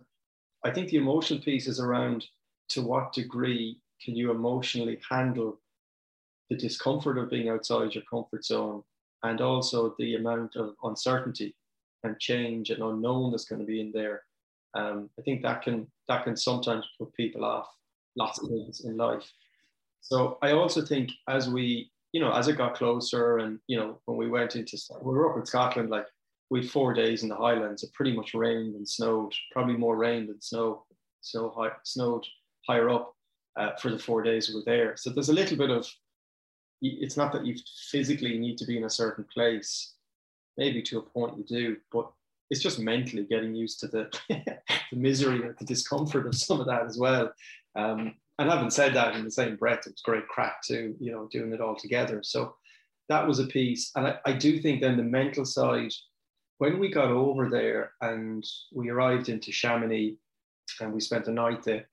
I 0.64 0.70
think 0.70 0.88
the 0.88 0.96
emotional 0.96 1.40
piece 1.40 1.68
is 1.68 1.80
around 1.80 2.26
to 2.70 2.82
what 2.82 3.12
degree 3.12 3.80
can 4.02 4.16
you 4.16 4.30
emotionally 4.30 4.98
handle 5.08 5.60
the 6.50 6.56
discomfort 6.56 7.18
of 7.18 7.30
being 7.30 7.48
outside 7.48 7.94
your 7.94 8.04
comfort 8.10 8.44
zone, 8.44 8.82
and 9.22 9.40
also 9.40 9.94
the 9.98 10.16
amount 10.16 10.56
of 10.56 10.74
uncertainty 10.82 11.54
and 12.02 12.18
change 12.20 12.70
and 12.70 12.82
unknown 12.82 13.30
that's 13.30 13.46
going 13.46 13.60
to 13.60 13.66
be 13.66 13.80
in 13.80 13.92
there. 13.92 14.22
Um, 14.74 15.08
I 15.18 15.22
think 15.22 15.42
that 15.42 15.62
can 15.62 15.86
that 16.08 16.24
can 16.24 16.36
sometimes 16.36 16.86
put 16.98 17.14
people 17.14 17.44
off 17.44 17.68
lots 18.16 18.42
of 18.42 18.48
things 18.48 18.84
in 18.84 18.96
life. 18.96 19.30
So 20.00 20.38
I 20.42 20.52
also 20.52 20.84
think 20.84 21.10
as 21.28 21.48
we, 21.48 21.90
you 22.12 22.20
know, 22.20 22.32
as 22.32 22.48
it 22.48 22.58
got 22.58 22.74
closer 22.74 23.38
and, 23.38 23.58
you 23.68 23.78
know, 23.78 24.00
when 24.04 24.18
we 24.18 24.28
went 24.28 24.54
into, 24.54 24.76
we 25.02 25.14
were 25.14 25.30
up 25.30 25.38
in 25.38 25.46
Scotland, 25.46 25.88
like 25.88 26.06
we 26.54 26.64
four 26.64 26.94
days 26.94 27.24
in 27.24 27.28
the 27.28 27.34
Highlands, 27.34 27.82
it 27.82 27.92
pretty 27.94 28.14
much 28.14 28.32
rained 28.32 28.76
and 28.76 28.88
snowed, 28.88 29.34
probably 29.50 29.76
more 29.76 29.96
rain 29.96 30.28
than 30.28 30.40
snow, 30.40 30.84
snow 31.20 31.52
high, 31.56 31.72
snowed 31.82 32.24
higher 32.64 32.88
up 32.90 33.12
uh, 33.56 33.72
for 33.82 33.90
the 33.90 33.98
four 33.98 34.22
days 34.22 34.48
we 34.48 34.54
were 34.54 34.64
there. 34.64 34.96
So 34.96 35.10
there's 35.10 35.30
a 35.30 35.34
little 35.34 35.58
bit 35.58 35.70
of, 35.70 35.84
it's 36.80 37.16
not 37.16 37.32
that 37.32 37.44
you 37.44 37.56
physically 37.90 38.38
need 38.38 38.56
to 38.58 38.66
be 38.66 38.76
in 38.76 38.84
a 38.84 38.90
certain 38.90 39.24
place, 39.34 39.94
maybe 40.56 40.80
to 40.82 40.98
a 40.98 41.02
point 41.02 41.36
you 41.36 41.42
do, 41.42 41.76
but 41.90 42.08
it's 42.50 42.62
just 42.62 42.78
mentally 42.78 43.24
getting 43.24 43.56
used 43.56 43.80
to 43.80 43.88
the, 43.88 44.16
the 44.28 44.96
misery 44.96 45.42
or 45.42 45.56
the 45.58 45.64
discomfort 45.64 46.24
of 46.24 46.36
some 46.36 46.60
of 46.60 46.68
that 46.68 46.86
as 46.86 46.96
well. 46.96 47.32
Um, 47.74 48.14
and 48.38 48.48
having 48.48 48.70
said 48.70 48.94
that 48.94 49.16
in 49.16 49.24
the 49.24 49.30
same 49.32 49.56
breath, 49.56 49.88
it 49.88 49.94
was 49.94 50.02
great 50.04 50.28
crack 50.28 50.62
too, 50.62 50.94
you 51.00 51.10
know, 51.10 51.28
doing 51.32 51.52
it 51.52 51.60
all 51.60 51.74
together. 51.74 52.20
So 52.22 52.54
that 53.08 53.26
was 53.26 53.40
a 53.40 53.46
piece. 53.48 53.90
And 53.96 54.06
I, 54.06 54.18
I 54.24 54.32
do 54.34 54.60
think 54.60 54.80
then 54.80 54.96
the 54.96 55.02
mental 55.02 55.44
side, 55.44 55.90
when 56.58 56.78
we 56.78 56.90
got 56.90 57.10
over 57.10 57.48
there 57.48 57.92
and 58.00 58.44
we 58.72 58.90
arrived 58.90 59.28
into 59.28 59.52
Chamonix 59.52 60.16
and 60.80 60.92
we 60.92 61.00
spent 61.00 61.24
the 61.24 61.32
night 61.32 61.62
there, 61.64 61.88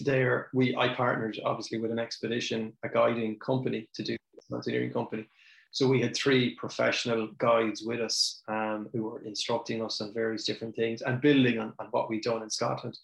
there 0.00 0.48
we 0.52 0.76
I 0.76 0.94
partnered 0.94 1.38
obviously 1.44 1.78
with 1.78 1.90
an 1.90 1.98
expedition, 1.98 2.72
a 2.84 2.88
guiding 2.88 3.38
company 3.38 3.88
to 3.94 4.02
do 4.02 4.16
mountaineering 4.50 4.92
company. 4.92 5.26
So 5.72 5.88
we 5.88 6.00
had 6.00 6.16
three 6.16 6.54
professional 6.54 7.28
guides 7.38 7.82
with 7.82 8.00
us 8.00 8.42
um, 8.48 8.88
who 8.92 9.02
were 9.02 9.22
instructing 9.22 9.84
us 9.84 10.00
on 10.00 10.14
various 10.14 10.44
different 10.44 10.74
things 10.74 11.02
and 11.02 11.20
building 11.20 11.58
on, 11.58 11.74
on 11.78 11.88
what 11.90 12.08
we'd 12.08 12.22
done 12.22 12.42
in 12.42 12.50
Scotland. 12.50 12.98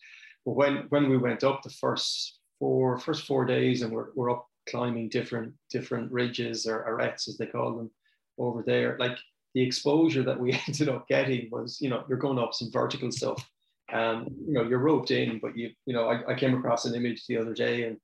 But 0.47 0.53
when 0.53 0.87
when 0.89 1.09
we 1.09 1.19
went 1.19 1.45
up 1.45 1.63
the 1.63 1.71
first 1.71 2.39
four 2.59 2.99
first 2.99 3.27
four 3.27 3.45
days 3.45 3.83
and 3.83 3.93
we're, 3.93 4.09
we're 4.15 4.31
up 4.31 4.47
climbing 4.69 5.09
different 5.09 5.53
different 5.71 6.11
ridges 6.13 6.67
or 6.67 6.85
arêtes 6.89 7.29
as 7.29 7.37
they 7.37 7.47
call 7.47 7.77
them 7.77 7.91
over 8.39 8.63
there, 8.63 8.97
like 8.99 9.19
the 9.55 9.63
exposure 9.63 10.23
that 10.23 10.39
we 10.39 10.53
ended 10.69 10.89
up 10.89 11.09
getting 11.09 11.49
was, 11.51 11.81
you 11.81 11.91
know, 11.91 12.05
you're 12.09 12.19
going 12.19 12.39
up 12.39 12.55
some 12.55 12.71
vertical 12.71 13.11
stuff. 13.11 13.49
Um, 13.93 14.27
you 14.47 14.55
know, 14.55 14.63
you're 14.63 14.79
roped 14.79 15.11
in, 15.11 15.39
but 15.41 15.57
you, 15.57 15.71
you 15.85 15.93
know, 15.93 16.09
I, 16.09 16.33
I 16.33 16.35
came 16.35 16.57
across 16.57 16.87
an 16.87 16.95
image 16.95 17.27
the 17.27 17.37
other 17.37 17.53
day 17.53 17.85
and 17.85 17.99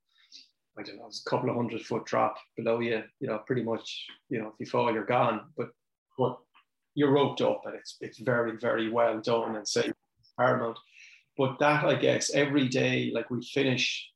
I 0.77 0.83
don't 0.83 0.97
know, 0.97 1.07
it's 1.07 1.23
a 1.25 1.29
couple 1.29 1.49
of 1.49 1.55
hundred 1.55 1.81
foot 1.81 2.05
drop 2.05 2.37
below 2.55 2.79
you, 2.79 3.03
you 3.19 3.27
know, 3.27 3.39
pretty 3.47 3.63
much, 3.63 4.05
you 4.29 4.39
know, 4.39 4.47
if 4.47 4.53
you 4.59 4.65
fall, 4.65 4.93
you're 4.93 5.05
gone. 5.05 5.41
But 5.57 5.69
but 6.17 6.37
you're 6.93 7.11
roped 7.11 7.41
up 7.41 7.63
and 7.65 7.75
it's 7.75 7.97
it's 8.01 8.19
very, 8.19 8.57
very 8.57 8.89
well 8.89 9.19
done 9.19 9.55
and 9.55 9.67
safe 9.67 9.93
paramount 10.37 10.77
but 11.39 11.57
that 11.59 11.85
I 11.85 11.95
guess 11.95 12.31
every 12.31 12.67
day, 12.67 13.11
like 13.15 13.31
we 13.31 13.41
finish, 13.41 14.11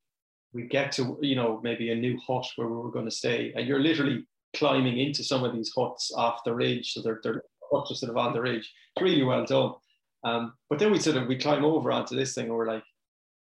we 0.52 0.64
get 0.64 0.92
to 0.94 1.18
you 1.22 1.38
know 1.38 1.62
maybe 1.64 1.90
a 1.90 1.96
new 1.96 2.20
hut 2.28 2.46
where 2.58 2.68
we 2.68 2.76
were 2.76 2.92
going 2.92 3.06
to 3.06 3.20
stay, 3.24 3.54
and 3.56 3.66
you're 3.66 3.80
literally 3.80 4.28
climbing 4.56 5.00
into 5.00 5.24
some 5.24 5.44
of 5.44 5.54
these 5.54 5.72
huts 5.76 6.12
off 6.16 6.44
the 6.46 6.54
ridge, 6.54 6.94
so 6.94 7.02
they're 7.02 7.20
they're 7.24 7.44
huts 7.72 7.92
are 7.92 7.96
sort 7.96 8.12
of 8.12 8.18
on 8.18 8.34
the 8.34 8.42
ridge. 8.42 8.72
It's 8.96 9.04
really 9.04 9.24
well 9.24 9.46
done. 9.46 9.74
Um, 10.24 10.54
but 10.70 10.80
then 10.80 10.92
we 10.92 11.00
sort 11.00 11.18
of 11.18 11.28
we 11.28 11.38
climb 11.38 11.66
over 11.66 11.92
onto 11.92 12.16
this 12.16 12.34
thing, 12.34 12.46
and 12.46 12.56
we're 12.56 12.68
like, 12.68 12.84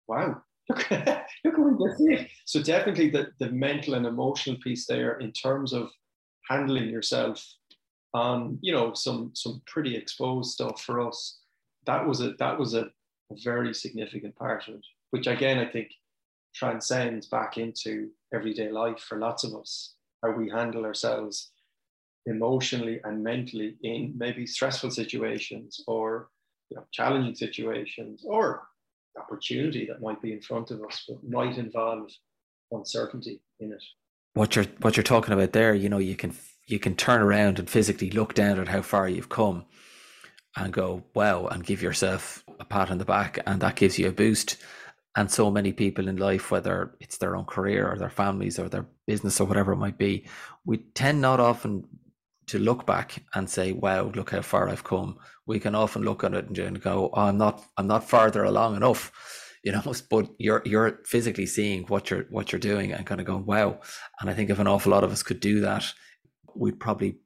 wow, 0.08 0.41
look, 0.69 0.91
look 0.91 1.58
what 1.58 2.00
we 2.00 2.30
So 2.45 2.62
definitely 2.62 3.10
the 3.10 3.32
the 3.39 3.50
mental 3.52 3.93
and 3.93 4.06
emotional 4.06 4.58
piece 4.63 4.86
there 4.88 5.19
in 5.19 5.32
terms 5.32 5.74
of 5.74 5.89
handling 6.50 6.89
yourself 6.89 7.45
on 8.13 8.58
you 8.62 8.74
know 8.74 8.93
some 8.93 9.32
some 9.36 9.62
pretty 9.67 9.95
exposed 9.95 10.52
stuff 10.52 10.82
for 10.82 11.08
us. 11.08 11.39
That 11.86 12.08
was 12.08 12.21
a 12.21 12.34
that 12.39 12.58
was 12.58 12.74
a 12.74 12.89
very 13.43 13.74
significant 13.74 14.36
part 14.36 14.67
of 14.67 14.76
it, 14.76 14.86
which 15.12 15.28
again, 15.28 15.60
I 15.60 15.65
think 15.65 15.89
transcends 16.54 17.28
back 17.28 17.58
into 17.58 18.10
everyday 18.34 18.69
life 18.69 19.00
for 19.00 19.17
lots 19.17 19.43
of 19.43 19.56
us, 19.56 19.95
how 20.24 20.32
we 20.32 20.50
handle 20.50 20.86
ourselves 20.86 21.52
emotionally 22.26 23.02
and 23.04 23.24
mentally 23.24 23.78
in 23.84 24.14
maybe 24.18 24.46
stressful 24.46 24.92
situations 24.92 25.84
or 25.88 26.30
you 26.70 26.78
know, 26.78 26.84
challenging 26.92 27.36
situations 27.36 28.24
or 28.26 28.64
opportunity 29.20 29.86
that 29.88 30.02
might 30.02 30.22
be 30.22 30.32
in 30.32 30.42
front 30.42 30.72
of 30.72 30.82
us, 30.84 31.04
but 31.08 31.18
might 31.28 31.58
involve 31.58 32.10
uncertainty 32.72 33.42
in 33.60 33.72
it. 33.72 33.84
What 34.34 34.56
you're 34.56 34.66
what 34.80 34.96
you're 34.96 35.04
talking 35.04 35.34
about 35.34 35.52
there, 35.52 35.74
you 35.74 35.90
know, 35.90 35.98
you 35.98 36.16
can 36.16 36.34
you 36.68 36.80
can 36.80 36.96
turn 36.96 37.22
around 37.22 37.60
and 37.60 37.70
physically 37.70 38.10
look 38.12 38.34
down 38.34 38.60
at 38.60 38.70
how 38.70 38.82
far 38.82 39.10
you've 39.10 39.30
come 39.30 39.66
and 40.56 40.72
go, 40.72 41.04
wow, 41.14 41.48
and 41.48 41.66
give 41.66 41.82
yourself 41.82 42.44
a 42.60 42.66
pat 42.66 42.92
on 42.92 42.98
the 42.98 43.06
back, 43.06 43.40
and 43.46 43.62
that 43.62 43.76
gives 43.76 43.98
you 43.98 44.08
a 44.08 44.12
boost. 44.12 44.58
And 45.15 45.30
so 45.30 45.52
many 45.52 45.74
people 45.74 46.08
in 46.08 46.17
life, 46.17 46.52
whether 46.52 46.95
it's 47.02 47.17
their 47.17 47.36
own 47.36 47.45
career 47.45 47.88
or 47.91 47.97
their 47.97 48.10
families 48.10 48.58
or 48.58 48.69
their 48.69 48.86
business 49.08 49.41
or 49.41 49.45
whatever 49.47 49.74
it 49.74 49.78
might 49.78 49.97
be, 49.97 50.26
we 50.65 50.78
tend 50.95 51.19
not 51.21 51.39
often 51.39 51.86
to 52.47 52.60
look 52.60 52.86
back 52.86 53.24
and 53.36 53.50
say, 53.50 53.74
"Wow, 53.74 54.12
look 54.15 54.32
how 54.32 54.41
far 54.41 54.69
I've 54.69 54.84
come." 54.86 55.17
We 55.45 55.60
can 55.60 55.76
often 55.76 56.04
look 56.04 56.24
at 56.24 56.34
it 56.34 56.58
and 56.58 56.82
go, 56.82 57.10
oh, 57.13 57.21
"I'm 57.21 57.38
not, 57.38 57.63
I'm 57.78 57.88
not 57.88 58.10
farther 58.10 58.43
along 58.45 58.76
enough," 58.78 59.12
you 59.63 59.71
know. 59.74 59.84
But 60.10 60.30
you're 60.38 60.62
you're 60.65 61.00
physically 61.06 61.45
seeing 61.45 61.84
what 61.88 62.10
you're 62.10 62.26
what 62.30 62.52
you're 62.52 62.60
doing 62.60 62.93
and 62.93 63.06
kind 63.06 63.19
of 63.21 63.28
going, 63.28 63.45
"Wow!" 63.45 63.82
And 64.21 64.30
I 64.30 64.34
think 64.34 64.50
if 64.50 64.60
an 64.60 64.67
awful 64.67 64.91
lot 64.93 65.04
of 65.04 65.12
us 65.12 65.24
could 65.24 65.41
do 65.41 65.62
that, 65.62 65.86
we'd 66.56 66.80
probably 66.80 67.17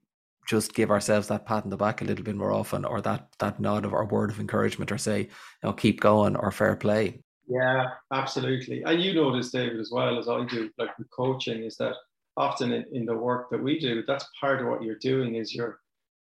just 0.47 0.73
give 0.75 0.91
ourselves 0.91 1.27
that 1.29 1.45
pat 1.47 1.63
on 1.65 1.71
the 1.71 1.77
back 1.77 2.01
a 2.01 2.05
little 2.05 2.25
bit 2.25 2.35
more 2.35 2.51
often, 2.53 2.85
or 2.85 3.01
that 3.01 3.29
that 3.39 3.59
nod 3.59 3.85
of 3.85 3.93
or 3.93 4.05
word 4.05 4.31
of 4.31 4.39
encouragement, 4.39 4.91
or 4.91 4.97
say, 4.99 5.21
"You 5.21 5.29
know, 5.63 5.73
keep 5.73 6.01
going," 6.01 6.35
or 6.35 6.51
"Fair 6.51 6.75
play." 6.77 7.24
Yeah, 7.47 7.89
absolutely. 8.11 8.83
And 8.83 9.01
you 9.01 9.13
know 9.13 9.35
this, 9.35 9.51
David, 9.51 9.79
as 9.79 9.91
well 9.91 10.17
as 10.17 10.27
I 10.27 10.45
do. 10.45 10.69
Like 10.77 10.97
with 10.97 11.09
coaching, 11.11 11.63
is 11.63 11.77
that 11.77 11.93
often 12.37 12.71
in, 12.73 12.85
in 12.91 13.05
the 13.05 13.15
work 13.15 13.49
that 13.51 13.61
we 13.61 13.79
do, 13.79 14.03
that's 14.07 14.25
part 14.39 14.61
of 14.61 14.67
what 14.67 14.81
you're 14.83 14.95
doing 14.99 15.35
is 15.35 15.53
you're 15.53 15.79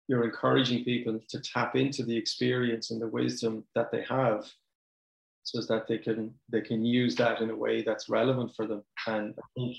you're 0.07 0.23
encouraging 0.25 0.83
people 0.83 1.19
to 1.29 1.41
tap 1.41 1.75
into 1.75 2.03
the 2.03 2.15
experience 2.17 2.91
and 2.91 3.01
the 3.01 3.07
wisdom 3.07 3.63
that 3.75 3.91
they 3.91 4.03
have 4.03 4.45
so 5.43 5.61
that 5.61 5.87
they 5.87 5.97
can 5.97 6.33
they 6.51 6.61
can 6.61 6.85
use 6.85 7.15
that 7.15 7.41
in 7.41 7.49
a 7.49 7.55
way 7.55 7.81
that's 7.83 8.09
relevant 8.09 8.51
for 8.55 8.67
them 8.67 8.83
and 9.07 9.33
i 9.39 9.43
think 9.55 9.75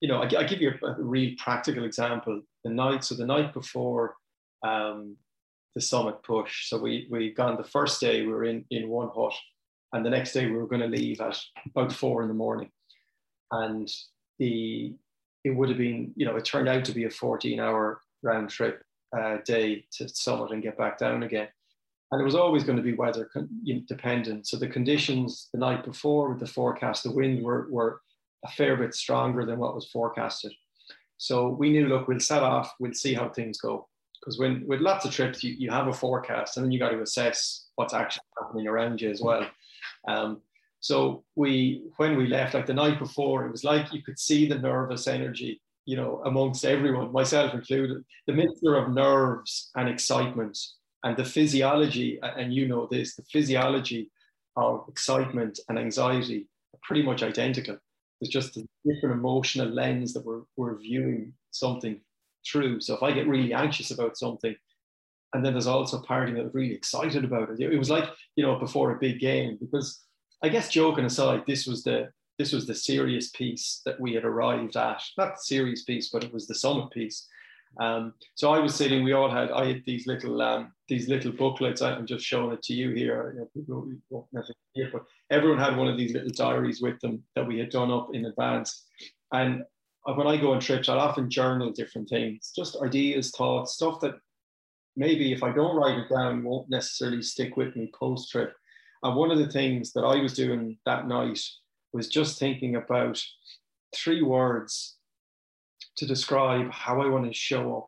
you 0.00 0.08
know 0.08 0.22
i, 0.22 0.24
I 0.38 0.44
give 0.44 0.60
you 0.60 0.72
a, 0.82 0.86
a 0.86 0.96
real 1.02 1.34
practical 1.38 1.84
example 1.84 2.42
the 2.64 2.70
night 2.70 3.04
so 3.04 3.14
the 3.14 3.26
night 3.26 3.52
before 3.54 4.16
um, 4.66 5.16
the 5.74 5.80
summit 5.80 6.22
push 6.22 6.68
so 6.68 6.78
we 6.78 7.06
we 7.10 7.32
gone 7.32 7.56
the 7.56 7.64
first 7.64 8.00
day 8.00 8.22
we 8.22 8.32
were 8.32 8.44
in 8.44 8.64
in 8.70 8.88
one 8.88 9.10
hut 9.14 9.34
and 9.92 10.04
the 10.04 10.10
next 10.10 10.32
day 10.32 10.46
we 10.46 10.56
were 10.56 10.66
going 10.66 10.82
to 10.82 10.86
leave 10.86 11.20
at 11.20 11.38
about 11.66 11.92
four 11.92 12.22
in 12.22 12.28
the 12.28 12.34
morning 12.34 12.70
and 13.52 13.90
the 14.38 14.94
it 15.44 15.50
would 15.50 15.68
have 15.68 15.78
been, 15.78 16.12
you 16.16 16.26
know, 16.26 16.36
it 16.36 16.44
turned 16.44 16.68
out 16.68 16.84
to 16.84 16.92
be 16.92 17.04
a 17.04 17.10
14 17.10 17.60
hour 17.60 18.00
round 18.22 18.50
trip 18.50 18.82
uh, 19.16 19.38
day 19.44 19.84
to 19.92 20.08
Summit 20.08 20.52
and 20.52 20.62
get 20.62 20.76
back 20.76 20.98
down 20.98 21.22
again. 21.22 21.48
And 22.12 22.20
it 22.20 22.24
was 22.24 22.34
always 22.34 22.64
going 22.64 22.76
to 22.76 22.82
be 22.82 22.92
weather 22.92 23.30
dependent. 23.86 24.46
So 24.46 24.56
the 24.56 24.68
conditions 24.68 25.48
the 25.52 25.60
night 25.60 25.84
before 25.84 26.28
with 26.28 26.40
the 26.40 26.46
forecast, 26.46 27.04
the 27.04 27.12
wind 27.12 27.42
were, 27.42 27.68
were 27.70 28.00
a 28.44 28.50
fair 28.50 28.76
bit 28.76 28.94
stronger 28.94 29.46
than 29.46 29.58
what 29.58 29.74
was 29.74 29.86
forecasted. 29.86 30.52
So 31.18 31.48
we 31.48 31.70
knew, 31.70 31.86
look, 31.86 32.08
we'll 32.08 32.20
set 32.20 32.42
off, 32.42 32.74
we'll 32.80 32.94
see 32.94 33.14
how 33.14 33.28
things 33.28 33.60
go. 33.60 33.88
Because 34.20 34.38
when 34.38 34.66
with 34.66 34.80
lots 34.80 35.04
of 35.04 35.12
trips, 35.12 35.44
you, 35.44 35.54
you 35.56 35.70
have 35.70 35.86
a 35.86 35.92
forecast 35.92 36.56
and 36.56 36.64
then 36.64 36.72
you 36.72 36.78
got 36.78 36.90
to 36.90 37.00
assess 37.00 37.68
what's 37.76 37.94
actually 37.94 38.24
happening 38.38 38.66
around 38.66 39.00
you 39.00 39.10
as 39.10 39.22
well. 39.22 39.46
Um, 40.06 40.40
so 40.80 41.24
we, 41.36 41.82
when 41.98 42.16
we 42.16 42.26
left, 42.26 42.54
like 42.54 42.66
the 42.66 42.74
night 42.74 42.98
before, 42.98 43.46
it 43.46 43.52
was 43.52 43.64
like 43.64 43.92
you 43.92 44.02
could 44.02 44.18
see 44.18 44.48
the 44.48 44.58
nervous 44.58 45.06
energy, 45.06 45.60
you 45.84 45.96
know, 45.96 46.22
amongst 46.24 46.64
everyone, 46.64 47.12
myself 47.12 47.52
included, 47.52 48.02
the 48.26 48.32
mixture 48.32 48.76
of 48.76 48.92
nerves 48.92 49.70
and 49.74 49.88
excitement 49.88 50.58
and 51.04 51.16
the 51.16 51.24
physiology, 51.24 52.18
and 52.22 52.52
you 52.52 52.68
know 52.68 52.86
this, 52.90 53.14
the 53.14 53.22
physiology 53.24 54.10
of 54.56 54.84
excitement 54.88 55.58
and 55.68 55.78
anxiety 55.78 56.48
are 56.74 56.80
pretty 56.82 57.02
much 57.02 57.22
identical. 57.22 57.78
It's 58.20 58.30
just 58.30 58.56
a 58.56 58.66
different 58.84 59.16
emotional 59.16 59.68
lens 59.68 60.12
that 60.12 60.24
we're, 60.24 60.42
we're 60.56 60.78
viewing 60.78 61.32
something 61.50 62.00
through. 62.46 62.80
So 62.80 62.94
if 62.94 63.02
I 63.02 63.12
get 63.12 63.28
really 63.28 63.52
anxious 63.52 63.90
about 63.90 64.18
something, 64.18 64.54
and 65.32 65.44
then 65.44 65.52
there's 65.52 65.66
also 65.66 66.00
part 66.00 66.28
of 66.28 66.34
me 66.34 66.42
that's 66.42 66.54
really 66.54 66.74
excited 66.74 67.24
about 67.24 67.50
it. 67.50 67.60
It 67.60 67.78
was 67.78 67.90
like, 67.90 68.08
you 68.36 68.44
know, 68.44 68.58
before 68.58 68.92
a 68.92 68.98
big 68.98 69.20
game, 69.20 69.58
because 69.60 70.04
I 70.42 70.48
guess 70.48 70.68
joking 70.68 71.04
aside, 71.04 71.44
this 71.46 71.66
was 71.66 71.84
the 71.84 72.10
this 72.38 72.52
was 72.52 72.66
the 72.66 72.74
serious 72.74 73.28
piece 73.30 73.82
that 73.84 74.00
we 74.00 74.14
had 74.14 74.24
arrived 74.24 74.76
at. 74.76 75.02
Not 75.18 75.34
the 75.34 75.42
serious 75.42 75.84
piece, 75.84 76.08
but 76.08 76.24
it 76.24 76.32
was 76.32 76.46
the 76.46 76.54
summit 76.54 76.90
piece. 76.90 77.28
Um, 77.78 78.14
so 78.34 78.50
I 78.50 78.58
was 78.58 78.74
sitting. 78.74 79.04
We 79.04 79.12
all 79.12 79.30
had. 79.30 79.50
I 79.50 79.66
had 79.66 79.82
these 79.84 80.06
little 80.06 80.40
um, 80.40 80.72
these 80.88 81.08
little 81.08 81.32
booklets. 81.32 81.82
I'm 81.82 82.06
just 82.06 82.24
showing 82.24 82.52
it 82.52 82.62
to 82.64 82.74
you 82.74 82.90
here. 82.90 83.48
You 83.54 83.62
know, 83.68 83.92
won't 84.10 84.32
but 84.92 85.04
everyone 85.30 85.58
had 85.58 85.76
one 85.76 85.88
of 85.88 85.96
these 85.96 86.14
little 86.14 86.30
diaries 86.30 86.80
with 86.80 86.98
them 87.00 87.22
that 87.36 87.46
we 87.46 87.58
had 87.58 87.70
done 87.70 87.90
up 87.90 88.08
in 88.14 88.24
advance. 88.24 88.86
And 89.32 89.62
when 90.04 90.26
I 90.26 90.36
go 90.36 90.52
on 90.52 90.60
trips, 90.60 90.88
I'll 90.88 90.98
often 90.98 91.30
journal 91.30 91.70
different 91.70 92.08
things, 92.08 92.52
just 92.56 92.76
ideas, 92.82 93.30
thoughts, 93.36 93.74
stuff 93.74 94.00
that 94.00 94.14
maybe 94.96 95.32
if 95.32 95.42
I 95.42 95.52
don't 95.52 95.76
write 95.76 95.98
it 95.98 96.08
down 96.08 96.44
won't 96.44 96.70
necessarily 96.70 97.22
stick 97.22 97.56
with 97.56 97.76
me 97.76 97.90
post 97.94 98.30
trip. 98.30 98.54
And 99.02 99.16
one 99.16 99.30
of 99.30 99.38
the 99.38 99.48
things 99.48 99.92
that 99.92 100.02
I 100.02 100.20
was 100.20 100.34
doing 100.34 100.78
that 100.84 101.08
night 101.08 101.40
was 101.92 102.08
just 102.08 102.38
thinking 102.38 102.76
about 102.76 103.22
three 103.94 104.22
words 104.22 104.96
to 105.96 106.06
describe 106.06 106.70
how 106.70 107.00
I 107.00 107.08
want 107.08 107.26
to 107.26 107.32
show 107.32 107.78
up 107.78 107.86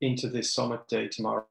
into 0.00 0.28
this 0.28 0.54
summit 0.54 0.86
day 0.88 1.08
tomorrow. 1.08 1.46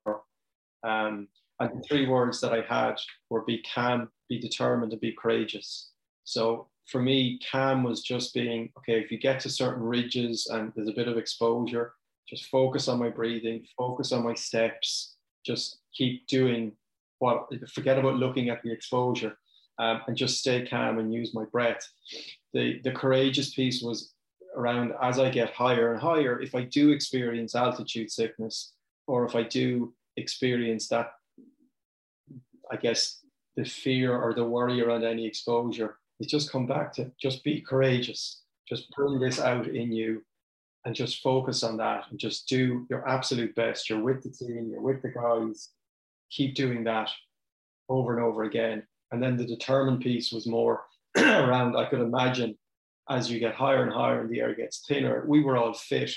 Um, 0.84 1.28
and 1.60 1.80
the 1.80 1.88
three 1.88 2.08
words 2.08 2.42
that 2.42 2.54
I 2.54 2.62
had 2.62 2.96
were 3.30 3.44
be 3.44 3.64
calm, 3.74 4.10
be 4.30 4.40
determined, 4.40 4.92
and 4.92 5.02
be 5.02 5.16
courageous. 5.18 5.92
So 6.24 6.68
for 6.88 7.02
me, 7.02 7.40
calm 7.50 7.84
was 7.84 8.02
just 8.02 8.34
being 8.34 8.70
okay, 8.80 9.00
if 9.00 9.12
you 9.12 9.18
get 9.18 9.40
to 9.42 9.50
certain 9.50 9.84
ridges 9.84 10.48
and 10.52 10.72
there's 10.76 10.90
a 10.90 10.94
bit 10.94 11.08
of 11.08 11.18
exposure, 11.18 11.94
just 12.34 12.50
focus 12.50 12.88
on 12.88 13.00
my 13.00 13.10
breathing, 13.10 13.66
focus 13.78 14.12
on 14.12 14.24
my 14.24 14.34
steps, 14.34 15.16
just 15.46 15.80
keep 15.94 16.28
doing 16.28 16.72
what 17.20 17.48
forget 17.70 18.00
about 18.00 18.16
looking 18.16 18.50
at 18.50 18.62
the 18.64 18.72
exposure 18.72 19.38
um, 19.80 20.02
and 20.08 20.18
just 20.18 20.40
stay 20.40 20.66
calm 20.66 21.00
and 21.00 21.14
use 21.14 21.34
my 21.34 21.46
breath. 21.52 21.88
The 22.54 22.80
the 22.84 22.92
courageous 22.92 23.54
piece 23.54 23.82
was 23.82 24.14
around 24.56 24.94
as 25.02 25.20
I 25.20 25.30
get 25.30 25.54
higher 25.54 25.94
and 25.94 26.02
higher, 26.02 26.42
if 26.42 26.56
I 26.56 26.64
do 26.64 26.92
experience 26.92 27.56
altitude 27.56 28.12
sickness 28.12 28.74
or 29.08 29.26
if 29.26 29.36
I 29.36 29.44
do 29.44 29.94
experience 30.18 30.88
that, 30.90 31.12
I 32.72 32.78
guess 32.78 33.20
the 33.56 33.66
fear 33.66 34.16
or 34.16 34.34
the 34.34 34.46
worry 34.46 34.82
around 34.82 35.04
any 35.04 35.26
exposure, 35.26 35.98
it's 36.20 36.32
just 36.32 36.52
come 36.52 36.68
back 36.68 36.94
to 36.94 37.12
just 37.22 37.44
be 37.44 37.62
courageous. 37.62 38.42
Just 38.68 38.90
bring 38.92 39.20
this 39.20 39.40
out 39.40 39.68
in 39.68 39.92
you 39.92 40.24
and 40.86 40.96
just 40.96 41.22
focus 41.22 41.64
on 41.64 41.78
that 41.78 42.06
and 42.10 42.20
just 42.20 42.48
do 42.48 42.86
your 42.90 43.08
absolute 43.08 43.56
best. 43.56 43.90
You're 43.90 44.04
with 44.04 44.24
the 44.24 44.30
team, 44.30 44.70
you're 44.70 44.82
with 44.82 45.02
the 45.02 45.10
guys, 45.10 45.70
keep 46.30 46.56
doing 46.56 46.84
that 46.86 47.10
over 47.90 48.16
and 48.16 48.24
over 48.24 48.44
again. 48.44 48.84
And 49.12 49.22
then 49.22 49.38
the 49.38 49.46
determined 49.46 50.02
piece 50.02 50.32
was 50.32 50.48
more 50.48 50.84
around, 51.18 51.76
I 51.78 51.86
could 51.86 52.02
imagine 52.02 52.58
as 53.10 53.30
you 53.30 53.40
get 53.40 53.56
higher 53.56 53.84
and 53.84 53.92
higher 53.92 54.22
and 54.22 54.30
the 54.30 54.40
air 54.40 54.56
gets 54.56 54.86
thinner, 54.88 55.26
we 55.28 55.44
were 55.44 55.58
all 55.58 55.74
fit, 55.74 56.12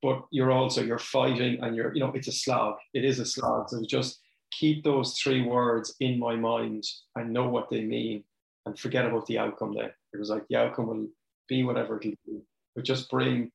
but 0.00 0.22
you're 0.30 0.50
also, 0.50 0.82
you're 0.82 0.98
fighting 0.98 1.62
and 1.62 1.76
you're, 1.76 1.94
you 1.94 2.00
know, 2.00 2.12
it's 2.14 2.28
a 2.28 2.32
slog. 2.32 2.76
It 2.94 3.04
is 3.04 3.18
a 3.18 3.26
slog. 3.26 3.68
So 3.68 3.82
just 3.86 4.20
keep 4.50 4.82
those 4.82 5.18
three 5.18 5.42
words 5.42 5.94
in 6.00 6.18
my 6.18 6.36
mind 6.36 6.84
and 7.16 7.32
know 7.32 7.48
what 7.48 7.70
they 7.70 7.82
mean 7.82 8.24
and 8.66 8.78
forget 8.78 9.04
about 9.06 9.26
the 9.26 9.38
outcome 9.38 9.74
there. 9.74 9.94
It 10.12 10.18
was 10.18 10.30
like 10.30 10.46
the 10.48 10.56
outcome 10.56 10.86
will 10.86 11.08
be 11.48 11.64
whatever 11.64 11.98
it'll 11.98 12.12
be, 12.26 12.40
but 12.74 12.84
just 12.84 13.10
bring 13.10 13.50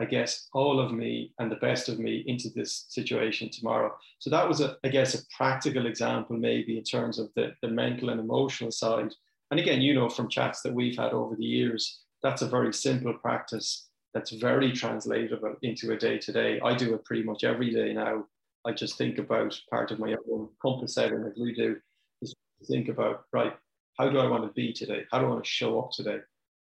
I 0.00 0.04
guess, 0.04 0.48
all 0.52 0.80
of 0.80 0.92
me 0.92 1.32
and 1.38 1.50
the 1.50 1.56
best 1.56 1.88
of 1.88 1.98
me 1.98 2.24
into 2.26 2.48
this 2.48 2.86
situation 2.88 3.48
tomorrow. 3.50 3.94
So 4.18 4.28
that 4.30 4.48
was, 4.48 4.60
a, 4.60 4.76
I 4.82 4.88
guess, 4.88 5.14
a 5.14 5.24
practical 5.36 5.86
example, 5.86 6.36
maybe 6.36 6.78
in 6.78 6.84
terms 6.84 7.18
of 7.18 7.30
the, 7.36 7.54
the 7.62 7.68
mental 7.68 8.10
and 8.10 8.20
emotional 8.20 8.72
side. 8.72 9.12
And 9.50 9.60
again, 9.60 9.80
you 9.80 9.94
know, 9.94 10.08
from 10.08 10.28
chats 10.28 10.62
that 10.62 10.74
we've 10.74 10.96
had 10.96 11.12
over 11.12 11.36
the 11.36 11.44
years, 11.44 12.00
that's 12.22 12.42
a 12.42 12.48
very 12.48 12.72
simple 12.72 13.14
practice 13.14 13.88
that's 14.14 14.32
very 14.32 14.72
translatable 14.72 15.54
into 15.62 15.92
a 15.92 15.96
day 15.96 16.18
to 16.18 16.32
day. 16.32 16.60
I 16.60 16.74
do 16.74 16.94
it 16.94 17.04
pretty 17.04 17.22
much 17.22 17.44
every 17.44 17.72
day 17.72 17.92
now. 17.92 18.24
I 18.64 18.72
just 18.72 18.96
think 18.96 19.18
about 19.18 19.60
part 19.70 19.90
of 19.90 19.98
my 19.98 20.16
own 20.30 20.48
compass 20.62 20.94
setting, 20.94 21.22
like 21.22 21.36
we 21.36 21.54
do, 21.54 21.76
is 22.22 22.34
think 22.66 22.88
about, 22.88 23.24
right, 23.32 23.52
how 23.98 24.08
do 24.08 24.18
I 24.18 24.28
want 24.28 24.44
to 24.44 24.52
be 24.52 24.72
today? 24.72 25.02
How 25.10 25.18
do 25.18 25.26
I 25.26 25.28
want 25.28 25.44
to 25.44 25.50
show 25.50 25.80
up 25.80 25.90
today? 25.90 26.18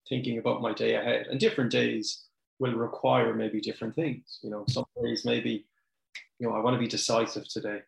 Thinking 0.08 0.40
about 0.40 0.62
my 0.62 0.74
day 0.74 0.96
ahead 0.96 1.28
and 1.30 1.40
different 1.40 1.72
days 1.72 2.26
will 2.60 2.74
require 2.74 3.34
maybe 3.34 3.62
different 3.62 3.96
things. 3.96 4.40
You 4.42 4.50
know, 4.50 4.66
some 4.68 4.86
days 5.02 5.26
maybe, 5.26 5.66
you 6.40 6.48
know, 6.48 6.54
I 6.54 6.60
want 6.60 6.76
to 6.76 6.80
be 6.80 6.88
decisive 6.88 7.48
today. 7.48 7.80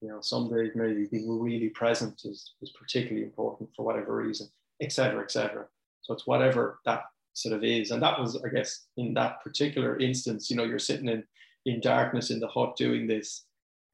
You 0.00 0.08
know, 0.08 0.20
some 0.20 0.52
days 0.52 0.72
maybe 0.74 1.06
being 1.06 1.40
really 1.40 1.70
present 1.70 2.22
is, 2.24 2.52
is 2.60 2.70
particularly 2.78 3.24
important 3.24 3.70
for 3.74 3.84
whatever 3.84 4.16
reason, 4.16 4.48
etc., 4.82 5.22
etc. 5.22 5.66
So 6.02 6.14
it's 6.14 6.26
whatever 6.26 6.80
that 6.84 7.04
sort 7.32 7.54
of 7.54 7.64
is. 7.64 7.90
And 7.90 8.02
that 8.02 8.18
was, 8.18 8.42
I 8.44 8.48
guess, 8.48 8.86
in 8.96 9.14
that 9.14 9.42
particular 9.42 9.98
instance, 9.98 10.50
you 10.50 10.56
know, 10.56 10.64
you're 10.64 10.78
sitting 10.78 11.08
in 11.08 11.24
in 11.66 11.80
darkness 11.80 12.30
in 12.30 12.38
the 12.38 12.46
hut 12.46 12.76
doing 12.76 13.06
this 13.06 13.44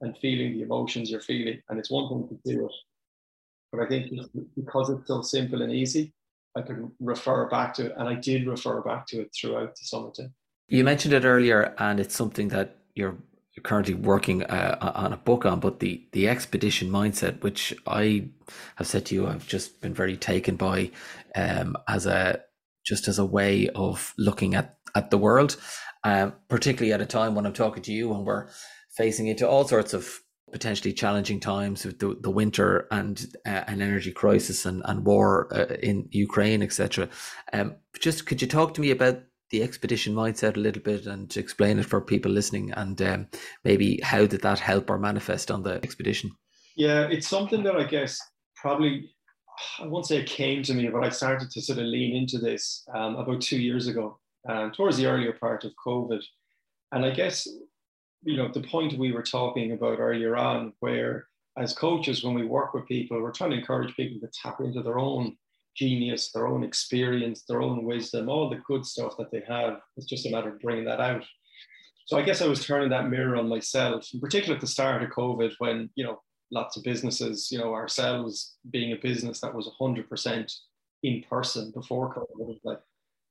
and 0.01 0.15
feeling 0.19 0.53
the 0.53 0.61
emotions 0.61 1.09
you're 1.09 1.19
feeling. 1.19 1.61
And 1.69 1.79
it's 1.79 1.89
one 1.89 2.07
thing 2.07 2.27
to 2.27 2.53
do 2.53 2.65
it. 2.67 2.75
But 3.71 3.81
I 3.81 3.87
think 3.87 4.13
because 4.55 4.89
it's 4.91 5.07
so 5.07 5.21
simple 5.21 5.63
and 5.63 5.71
easy, 5.71 6.13
I 6.55 6.61
can 6.61 6.91
refer 6.99 7.47
back 7.49 7.73
to 7.75 7.87
it. 7.87 7.93
And 7.97 8.07
I 8.07 8.15
did 8.15 8.47
refer 8.47 8.81
back 8.81 9.07
to 9.07 9.21
it 9.21 9.31
throughout 9.35 9.75
the 9.75 9.85
summit. 9.85 10.17
You 10.67 10.83
mentioned 10.83 11.13
it 11.13 11.25
earlier, 11.25 11.73
and 11.77 11.99
it's 11.99 12.15
something 12.15 12.47
that 12.49 12.77
you're 12.95 13.17
currently 13.61 13.93
working 13.93 14.43
uh, 14.43 14.93
on 14.95 15.13
a 15.13 15.17
book 15.17 15.45
on, 15.45 15.59
but 15.59 15.79
the, 15.79 16.03
the 16.11 16.27
expedition 16.27 16.89
mindset, 16.89 17.43
which 17.43 17.73
I 17.85 18.29
have 18.75 18.87
said 18.87 19.05
to 19.07 19.15
you, 19.15 19.27
I've 19.27 19.47
just 19.47 19.81
been 19.81 19.93
very 19.93 20.17
taken 20.17 20.55
by 20.55 20.91
um, 21.35 21.75
as 21.87 22.05
a 22.05 22.41
just 22.83 23.07
as 23.07 23.17
a 23.17 23.25
way 23.25 23.69
of 23.75 24.13
looking 24.17 24.55
at, 24.55 24.77
at 24.95 25.09
the 25.09 25.17
world, 25.17 25.55
um, 26.03 26.33
particularly 26.49 26.91
at 26.91 27.01
a 27.01 27.05
time 27.05 27.33
when 27.33 27.45
I'm 27.45 27.53
talking 27.53 27.83
to 27.83 27.93
you 27.93 28.13
and 28.13 28.25
we're 28.25 28.49
facing 28.97 29.27
into 29.27 29.47
all 29.47 29.65
sorts 29.65 29.93
of 29.93 30.19
potentially 30.53 30.93
challenging 30.93 31.39
times 31.39 31.83
with 31.83 31.99
the, 31.99 32.15
the 32.21 32.29
winter 32.29 32.87
and 32.91 33.27
uh, 33.45 33.63
an 33.67 33.81
energy 33.81 34.11
crisis 34.11 34.65
and, 34.65 34.81
and 34.85 35.05
war 35.05 35.49
uh, 35.51 35.73
in 35.81 36.07
Ukraine, 36.11 36.63
etc. 36.63 37.09
Um, 37.51 37.75
just 37.99 38.25
could 38.25 38.41
you 38.41 38.47
talk 38.47 38.73
to 38.75 38.81
me 38.81 38.91
about 38.91 39.21
the 39.49 39.61
expedition 39.61 40.15
mindset 40.15 40.55
a 40.55 40.59
little 40.59 40.81
bit 40.81 41.05
and 41.05 41.35
explain 41.35 41.79
it 41.79 41.85
for 41.85 41.99
people 41.99 42.31
listening 42.31 42.71
and 42.71 43.01
um, 43.01 43.27
maybe 43.63 43.99
how 44.01 44.25
did 44.25 44.41
that 44.41 44.59
help 44.59 44.89
or 44.89 44.97
manifest 44.97 45.51
on 45.51 45.63
the 45.63 45.73
expedition? 45.83 46.31
Yeah, 46.75 47.07
it's 47.09 47.27
something 47.27 47.63
that 47.63 47.75
I 47.75 47.83
guess 47.83 48.19
probably 48.55 49.11
I 49.79 49.87
won't 49.87 50.07
say 50.07 50.17
it 50.17 50.27
came 50.27 50.63
to 50.63 50.73
me, 50.73 50.87
but 50.87 51.03
I 51.03 51.09
started 51.09 51.51
to 51.51 51.61
sort 51.61 51.79
of 51.79 51.85
lean 51.85 52.15
into 52.15 52.37
this 52.37 52.83
um, 52.95 53.15
about 53.15 53.41
two 53.41 53.59
years 53.59 53.87
ago, 53.87 54.19
um, 54.49 54.71
towards 54.71 54.97
the 54.97 55.05
earlier 55.05 55.33
part 55.33 55.63
of 55.63 55.71
COVID. 55.85 56.21
And 56.91 57.05
I 57.05 57.11
guess 57.11 57.47
you 58.23 58.37
know, 58.37 58.49
the 58.51 58.61
point 58.61 58.97
we 58.97 59.11
were 59.11 59.23
talking 59.23 59.71
about 59.71 59.99
earlier 59.99 60.35
on, 60.35 60.73
where 60.79 61.27
as 61.57 61.73
coaches, 61.73 62.23
when 62.23 62.33
we 62.33 62.45
work 62.45 62.73
with 62.73 62.87
people, 62.87 63.21
we're 63.21 63.31
trying 63.31 63.51
to 63.51 63.57
encourage 63.57 63.95
people 63.95 64.19
to 64.19 64.33
tap 64.41 64.59
into 64.59 64.81
their 64.81 64.97
own 64.97 65.37
genius, 65.75 66.31
their 66.31 66.47
own 66.47 66.63
experience, 66.63 67.43
their 67.43 67.61
own 67.61 67.83
wisdom, 67.83 68.29
all 68.29 68.49
the 68.49 68.61
good 68.67 68.85
stuff 68.85 69.17
that 69.17 69.31
they 69.31 69.43
have. 69.47 69.79
It's 69.97 70.07
just 70.07 70.25
a 70.25 70.31
matter 70.31 70.49
of 70.49 70.61
bringing 70.61 70.85
that 70.85 70.99
out. 70.99 71.23
So 72.05 72.17
I 72.17 72.21
guess 72.21 72.41
I 72.41 72.47
was 72.47 72.65
turning 72.65 72.89
that 72.89 73.09
mirror 73.09 73.37
on 73.37 73.47
myself, 73.47 74.07
in 74.13 74.19
particular 74.19 74.55
at 74.55 74.61
the 74.61 74.67
start 74.67 75.03
of 75.03 75.09
COVID, 75.09 75.53
when 75.59 75.89
you 75.95 76.03
know 76.03 76.19
lots 76.51 76.77
of 76.77 76.83
businesses, 76.83 77.49
you 77.51 77.57
know, 77.57 77.73
ourselves 77.73 78.55
being 78.69 78.93
a 78.93 78.97
business 78.97 79.39
that 79.41 79.53
was 79.53 79.69
100% 79.79 80.53
in 81.03 81.23
person 81.29 81.71
before 81.71 82.13
COVID, 82.13 82.59
like, 82.63 82.79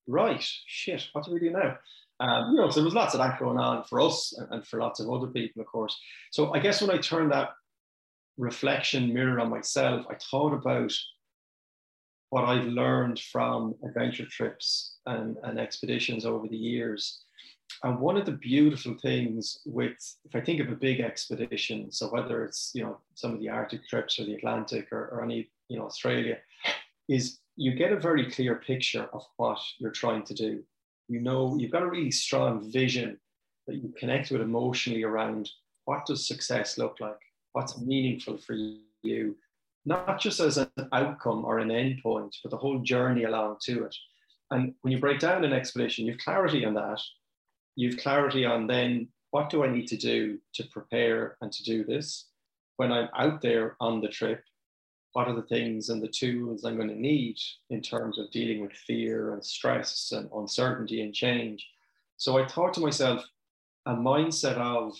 right, 0.06 0.44
shit, 0.66 1.08
what 1.12 1.24
do 1.24 1.32
we 1.32 1.40
do 1.40 1.50
now? 1.50 1.78
Um, 2.22 2.52
you 2.52 2.60
know, 2.60 2.70
so 2.70 2.76
there 2.76 2.84
was 2.84 2.94
lots 2.94 3.14
of 3.14 3.18
that 3.18 3.40
going 3.40 3.58
on 3.58 3.82
for 3.82 4.00
us 4.00 4.32
and, 4.38 4.46
and 4.52 4.66
for 4.66 4.78
lots 4.78 5.00
of 5.00 5.10
other 5.10 5.26
people, 5.26 5.60
of 5.60 5.66
course. 5.66 5.98
So 6.30 6.54
I 6.54 6.60
guess 6.60 6.80
when 6.80 6.96
I 6.96 6.98
turned 6.98 7.32
that 7.32 7.48
reflection 8.38 9.12
mirror 9.12 9.40
on 9.40 9.50
myself, 9.50 10.06
I 10.08 10.14
thought 10.30 10.52
about 10.52 10.92
what 12.30 12.44
I've 12.44 12.66
learned 12.66 13.18
from 13.18 13.74
adventure 13.84 14.24
trips 14.24 14.98
and, 15.04 15.36
and 15.42 15.58
expeditions 15.58 16.24
over 16.24 16.46
the 16.46 16.56
years. 16.56 17.24
And 17.82 17.98
one 17.98 18.16
of 18.16 18.24
the 18.24 18.32
beautiful 18.32 18.94
things 19.02 19.58
with, 19.66 19.96
if 20.24 20.36
I 20.36 20.40
think 20.40 20.60
of 20.60 20.68
a 20.68 20.76
big 20.76 21.00
expedition, 21.00 21.90
so 21.90 22.06
whether 22.06 22.44
it's, 22.44 22.70
you 22.72 22.84
know, 22.84 22.98
some 23.14 23.32
of 23.34 23.40
the 23.40 23.48
Arctic 23.48 23.88
trips 23.88 24.20
or 24.20 24.26
the 24.26 24.34
Atlantic 24.34 24.92
or, 24.92 25.08
or 25.08 25.24
any, 25.24 25.50
you 25.68 25.76
know, 25.76 25.86
Australia, 25.86 26.38
is 27.08 27.40
you 27.56 27.74
get 27.74 27.92
a 27.92 27.98
very 27.98 28.30
clear 28.30 28.54
picture 28.54 29.08
of 29.12 29.24
what 29.38 29.58
you're 29.80 29.90
trying 29.90 30.22
to 30.26 30.34
do 30.34 30.62
you 31.12 31.20
know 31.20 31.56
you've 31.58 31.70
got 31.70 31.82
a 31.82 31.90
really 31.90 32.10
strong 32.10 32.70
vision 32.72 33.18
that 33.66 33.76
you 33.76 33.92
connect 33.98 34.30
with 34.30 34.40
emotionally 34.40 35.02
around 35.02 35.48
what 35.84 36.06
does 36.06 36.26
success 36.26 36.78
look 36.78 36.96
like? 37.00 37.18
What's 37.52 37.80
meaningful 37.80 38.38
for 38.38 38.56
you? 39.02 39.36
Not 39.84 40.20
just 40.20 40.40
as 40.40 40.56
an 40.56 40.70
outcome 40.92 41.44
or 41.44 41.58
an 41.58 41.68
endpoint 41.68 42.32
but 42.42 42.50
the 42.50 42.56
whole 42.56 42.78
journey 42.78 43.24
along 43.24 43.56
to 43.64 43.84
it. 43.84 43.96
And 44.50 44.74
when 44.82 44.92
you 44.92 45.00
break 45.00 45.18
down 45.18 45.44
an 45.44 45.52
expedition 45.52 46.06
you've 46.06 46.18
clarity 46.18 46.64
on 46.64 46.74
that. 46.74 47.00
You've 47.76 47.98
clarity 47.98 48.44
on 48.44 48.66
then 48.66 49.08
what 49.30 49.48
do 49.48 49.64
i 49.64 49.66
need 49.66 49.86
to 49.88 49.96
do 49.96 50.38
to 50.54 50.64
prepare 50.64 51.36
and 51.40 51.52
to 51.52 51.62
do 51.62 51.84
this? 51.84 52.28
When 52.76 52.90
i'm 52.90 53.08
out 53.16 53.42
there 53.42 53.76
on 53.80 54.00
the 54.00 54.08
trip 54.08 54.42
what 55.12 55.28
are 55.28 55.34
the 55.34 55.42
things 55.42 55.88
and 55.88 56.02
the 56.02 56.08
tools 56.08 56.64
I'm 56.64 56.76
going 56.76 56.88
to 56.88 57.00
need 57.00 57.36
in 57.70 57.80
terms 57.80 58.18
of 58.18 58.30
dealing 58.30 58.62
with 58.62 58.72
fear 58.72 59.34
and 59.34 59.44
stress 59.44 60.12
and 60.12 60.28
uncertainty 60.34 61.02
and 61.02 61.14
change. 61.14 61.66
So 62.16 62.38
I 62.38 62.46
thought 62.46 62.74
to 62.74 62.80
myself, 62.80 63.24
a 63.86 63.94
mindset 63.94 64.56
of 64.56 64.96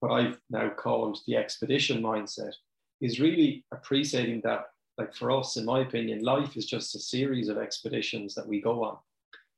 what 0.00 0.12
I've 0.12 0.38
now 0.50 0.70
called 0.70 1.18
the 1.26 1.36
expedition 1.36 2.02
mindset 2.02 2.52
is 3.00 3.20
really 3.20 3.64
appreciating 3.72 4.42
that, 4.44 4.66
like 4.98 5.14
for 5.14 5.30
us, 5.30 5.56
in 5.56 5.64
my 5.64 5.80
opinion, 5.80 6.22
life 6.22 6.56
is 6.56 6.66
just 6.66 6.94
a 6.94 6.98
series 6.98 7.48
of 7.48 7.58
expeditions 7.58 8.34
that 8.34 8.46
we 8.46 8.60
go 8.60 8.84
on. 8.84 8.98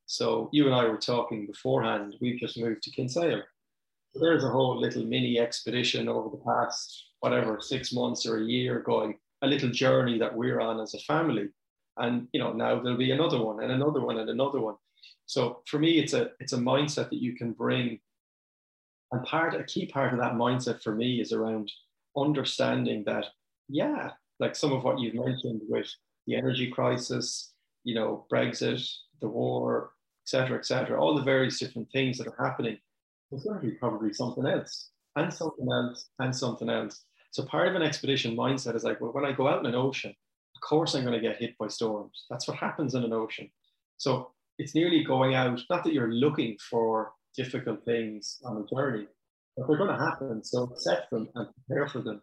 So 0.06 0.48
you 0.52 0.66
and 0.66 0.74
I 0.74 0.84
were 0.84 0.96
talking 0.96 1.46
beforehand, 1.46 2.16
we've 2.20 2.40
just 2.40 2.58
moved 2.58 2.82
to 2.84 2.90
Kinsale. 2.90 3.42
There's 4.14 4.44
a 4.44 4.50
whole 4.50 4.78
little 4.78 5.04
mini 5.04 5.38
expedition 5.38 6.08
over 6.08 6.28
the 6.28 6.42
past, 6.44 7.06
whatever, 7.20 7.60
six 7.60 7.92
months 7.92 8.26
or 8.26 8.38
a 8.38 8.44
year 8.44 8.80
going, 8.80 9.16
a 9.42 9.46
little 9.46 9.70
journey 9.70 10.18
that 10.18 10.34
we're 10.34 10.60
on 10.60 10.80
as 10.80 10.94
a 10.94 10.98
family. 11.00 11.48
And 11.98 12.28
you 12.32 12.40
know, 12.40 12.52
now 12.52 12.80
there'll 12.80 12.98
be 12.98 13.10
another 13.10 13.42
one 13.42 13.62
and 13.62 13.72
another 13.72 14.00
one 14.00 14.18
and 14.18 14.30
another 14.30 14.60
one. 14.60 14.76
So 15.26 15.62
for 15.66 15.78
me, 15.78 15.98
it's 15.98 16.14
a 16.14 16.30
it's 16.40 16.52
a 16.52 16.58
mindset 16.58 17.10
that 17.10 17.22
you 17.22 17.34
can 17.34 17.52
bring. 17.52 18.00
And 19.10 19.22
part 19.24 19.54
a 19.54 19.64
key 19.64 19.86
part 19.86 20.12
of 20.14 20.18
that 20.20 20.34
mindset 20.34 20.82
for 20.82 20.94
me 20.94 21.20
is 21.20 21.32
around 21.32 21.70
understanding 22.16 23.04
that, 23.04 23.26
yeah, 23.68 24.10
like 24.40 24.56
some 24.56 24.72
of 24.72 24.84
what 24.84 24.98
you've 24.98 25.14
mentioned 25.14 25.60
with 25.68 25.88
the 26.26 26.36
energy 26.36 26.70
crisis, 26.70 27.52
you 27.84 27.94
know, 27.94 28.26
Brexit, 28.32 28.86
the 29.20 29.28
war, 29.28 29.92
etc., 30.24 30.58
etc., 30.58 31.00
all 31.00 31.14
the 31.14 31.22
various 31.22 31.58
different 31.58 31.88
things 31.92 32.18
that 32.18 32.26
are 32.26 32.44
happening. 32.44 32.78
There's 33.30 33.44
going 33.44 33.60
to 33.60 33.66
be 33.66 33.72
probably 33.72 34.12
something 34.12 34.46
else, 34.46 34.90
and 35.16 35.32
something 35.32 35.66
else, 35.70 36.08
and 36.18 36.34
something 36.34 36.70
else. 36.70 37.04
So 37.32 37.44
part 37.44 37.66
of 37.66 37.74
an 37.74 37.82
expedition 37.82 38.36
mindset 38.36 38.76
is 38.76 38.84
like, 38.84 39.00
well, 39.00 39.12
when 39.12 39.24
I 39.24 39.32
go 39.32 39.48
out 39.48 39.60
in 39.60 39.66
an 39.66 39.74
ocean, 39.74 40.14
of 40.54 40.60
course 40.60 40.94
I'm 40.94 41.02
going 41.02 41.18
to 41.18 41.28
get 41.28 41.38
hit 41.38 41.56
by 41.58 41.68
storms. 41.68 42.26
That's 42.28 42.46
what 42.46 42.58
happens 42.58 42.94
in 42.94 43.04
an 43.04 43.12
ocean. 43.14 43.50
So 43.96 44.32
it's 44.58 44.74
nearly 44.74 45.02
going 45.02 45.34
out, 45.34 45.58
not 45.70 45.82
that 45.82 45.94
you're 45.94 46.12
looking 46.12 46.58
for 46.70 47.12
difficult 47.34 47.84
things 47.86 48.38
on 48.44 48.58
a 48.58 48.74
journey, 48.74 49.06
but 49.56 49.66
they're 49.66 49.78
going 49.78 49.96
to 49.96 50.04
happen. 50.04 50.44
So 50.44 50.64
accept 50.64 51.10
them 51.10 51.30
and 51.34 51.48
prepare 51.66 51.88
for 51.88 52.00
them. 52.00 52.20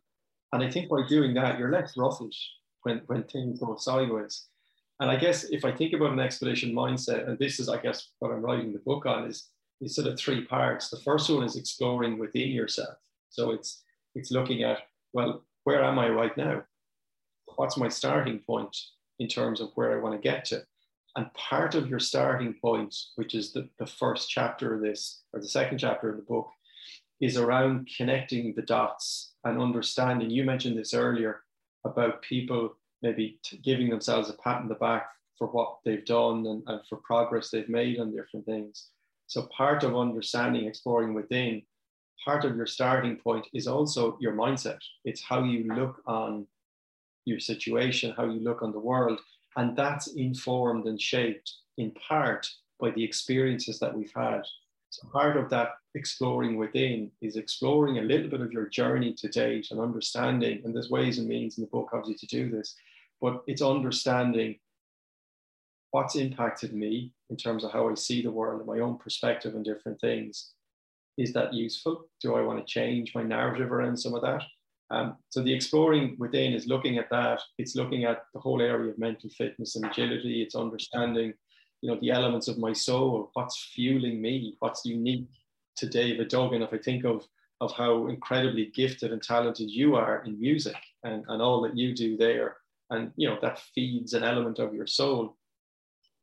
And 0.53 0.63
I 0.63 0.69
think 0.69 0.89
by 0.89 1.01
doing 1.07 1.33
that, 1.33 1.57
you're 1.57 1.71
less 1.71 1.97
ruffled 1.97 2.35
when, 2.83 3.01
when 3.07 3.23
things 3.23 3.59
go 3.59 3.77
sideways. 3.77 4.45
And 4.99 5.09
I 5.09 5.15
guess 5.15 5.45
if 5.45 5.65
I 5.65 5.71
think 5.71 5.93
about 5.93 6.13
an 6.13 6.19
expedition 6.19 6.71
mindset, 6.71 7.27
and 7.27 7.39
this 7.39 7.59
is, 7.59 7.67
I 7.67 7.81
guess, 7.81 8.09
what 8.19 8.31
I'm 8.31 8.41
writing 8.41 8.73
the 8.73 8.79
book 8.79 9.07
on, 9.07 9.25
is, 9.25 9.47
is 9.81 9.95
sort 9.95 10.07
of 10.07 10.19
three 10.19 10.45
parts. 10.45 10.89
The 10.89 10.99
first 10.99 11.29
one 11.31 11.43
is 11.43 11.55
exploring 11.55 12.19
within 12.19 12.49
yourself. 12.49 12.95
So 13.29 13.51
it's 13.51 13.81
it's 14.15 14.31
looking 14.31 14.63
at 14.63 14.79
well, 15.13 15.43
where 15.63 15.83
am 15.83 15.99
I 15.99 16.09
right 16.09 16.35
now? 16.37 16.63
What's 17.55 17.77
my 17.77 17.89
starting 17.89 18.39
point 18.39 18.75
in 19.19 19.27
terms 19.27 19.59
of 19.59 19.71
where 19.75 19.97
I 19.97 20.01
want 20.01 20.15
to 20.15 20.21
get 20.21 20.45
to? 20.45 20.63
And 21.15 21.33
part 21.33 21.75
of 21.75 21.89
your 21.89 21.99
starting 21.99 22.55
point, 22.61 22.95
which 23.15 23.33
is 23.33 23.51
the, 23.51 23.67
the 23.79 23.87
first 23.87 24.29
chapter 24.29 24.75
of 24.75 24.81
this, 24.81 25.21
or 25.33 25.39
the 25.39 25.47
second 25.47 25.79
chapter 25.79 26.09
of 26.09 26.17
the 26.17 26.23
book, 26.23 26.47
is 27.19 27.37
around 27.37 27.89
connecting 27.97 28.53
the 28.55 28.61
dots 28.61 29.33
and 29.43 29.59
understanding. 29.59 30.29
You 30.29 30.43
mentioned 30.43 30.77
this 30.77 30.93
earlier 30.93 31.41
about 31.85 32.21
people 32.21 32.75
maybe 33.01 33.39
giving 33.63 33.89
themselves 33.89 34.29
a 34.29 34.33
pat 34.33 34.61
on 34.61 34.67
the 34.67 34.75
back 34.75 35.09
for 35.37 35.47
what 35.47 35.77
they've 35.83 36.05
done 36.05 36.45
and, 36.45 36.63
and 36.67 36.81
for 36.87 36.97
progress 36.97 37.49
they've 37.49 37.69
made 37.69 37.99
on 37.99 38.15
different 38.15 38.45
things. 38.45 38.89
So, 39.27 39.47
part 39.55 39.83
of 39.83 39.95
understanding, 39.95 40.67
exploring 40.67 41.13
within, 41.13 41.61
part 42.23 42.45
of 42.45 42.55
your 42.55 42.65
starting 42.65 43.17
point 43.17 43.47
is 43.53 43.67
also 43.67 44.17
your 44.19 44.33
mindset. 44.33 44.79
It's 45.05 45.21
how 45.21 45.43
you 45.43 45.73
look 45.73 46.01
on 46.05 46.47
your 47.25 47.39
situation, 47.39 48.13
how 48.15 48.25
you 48.25 48.39
look 48.39 48.61
on 48.61 48.71
the 48.71 48.79
world. 48.79 49.19
And 49.55 49.75
that's 49.75 50.07
informed 50.07 50.85
and 50.85 51.01
shaped 51.01 51.51
in 51.77 51.91
part 51.91 52.47
by 52.79 52.91
the 52.91 53.03
experiences 53.03 53.79
that 53.79 53.95
we've 53.95 54.13
had. 54.15 54.41
So, 54.91 55.07
part 55.09 55.37
of 55.37 55.49
that 55.49 55.69
exploring 55.95 56.57
within 56.57 57.11
is 57.21 57.35
exploring 57.35 57.99
a 57.99 58.03
little 58.03 58.29
bit 58.29 58.41
of 58.41 58.51
your 58.51 58.67
journey 58.67 59.13
to 59.13 59.27
date 59.27 59.67
and 59.71 59.79
understanding. 59.79 60.61
And 60.63 60.73
there's 60.73 60.89
ways 60.89 61.19
and 61.19 61.27
means 61.27 61.57
in 61.57 61.63
the 61.63 61.69
book, 61.69 61.89
obviously, 61.93 62.27
to 62.27 62.27
do 62.27 62.49
this, 62.49 62.75
but 63.21 63.43
it's 63.47 63.61
understanding 63.61 64.57
what's 65.91 66.15
impacted 66.15 66.73
me 66.73 67.13
in 67.29 67.37
terms 67.37 67.63
of 67.63 67.71
how 67.71 67.89
I 67.89 67.95
see 67.95 68.21
the 68.21 68.31
world 68.31 68.61
and 68.61 68.67
my 68.67 68.79
own 68.79 68.97
perspective 68.97 69.55
and 69.55 69.65
different 69.65 69.99
things 69.99 70.53
is 71.19 71.33
that 71.33 71.53
useful? 71.53 72.05
Do 72.21 72.35
I 72.35 72.41
want 72.41 72.59
to 72.59 72.73
change 72.73 73.13
my 73.13 73.23
narrative 73.23 73.71
around 73.71 73.97
some 73.97 74.13
of 74.13 74.21
that? 74.21 74.41
Um, 74.89 75.17
so 75.29 75.43
the 75.43 75.53
exploring 75.53 76.15
within 76.17 76.53
is 76.53 76.65
looking 76.65 76.97
at 76.97 77.09
that. 77.11 77.41
It's 77.57 77.75
looking 77.75 78.05
at 78.05 78.23
the 78.33 78.39
whole 78.39 78.61
area 78.61 78.89
of 78.91 78.97
mental 78.97 79.29
fitness 79.29 79.75
and 79.75 79.85
agility. 79.85 80.41
It's 80.41 80.55
understanding, 80.55 81.33
you 81.81 81.91
know, 81.91 81.99
the 81.99 82.11
elements 82.11 82.47
of 82.47 82.57
my 82.57 82.73
soul. 82.73 83.29
What's 83.33 83.71
fueling 83.75 84.21
me? 84.21 84.55
What's 84.59 84.85
unique 84.85 85.27
to 85.77 85.87
David 85.87 86.29
Duggan? 86.29 86.63
If 86.63 86.73
I 86.73 86.77
think 86.77 87.05
of 87.05 87.27
of 87.61 87.73
how 87.73 88.07
incredibly 88.07 88.67
gifted 88.67 89.11
and 89.11 89.21
talented 89.21 89.69
you 89.69 89.93
are 89.95 90.23
in 90.23 90.39
music 90.39 90.77
and, 91.03 91.25
and 91.27 91.41
all 91.41 91.61
that 91.61 91.75
you 91.75 91.93
do 91.93 92.15
there, 92.15 92.55
and 92.89 93.11
you 93.17 93.27
know 93.27 93.37
that 93.41 93.61
feeds 93.75 94.13
an 94.13 94.23
element 94.23 94.59
of 94.59 94.73
your 94.73 94.87
soul. 94.87 95.35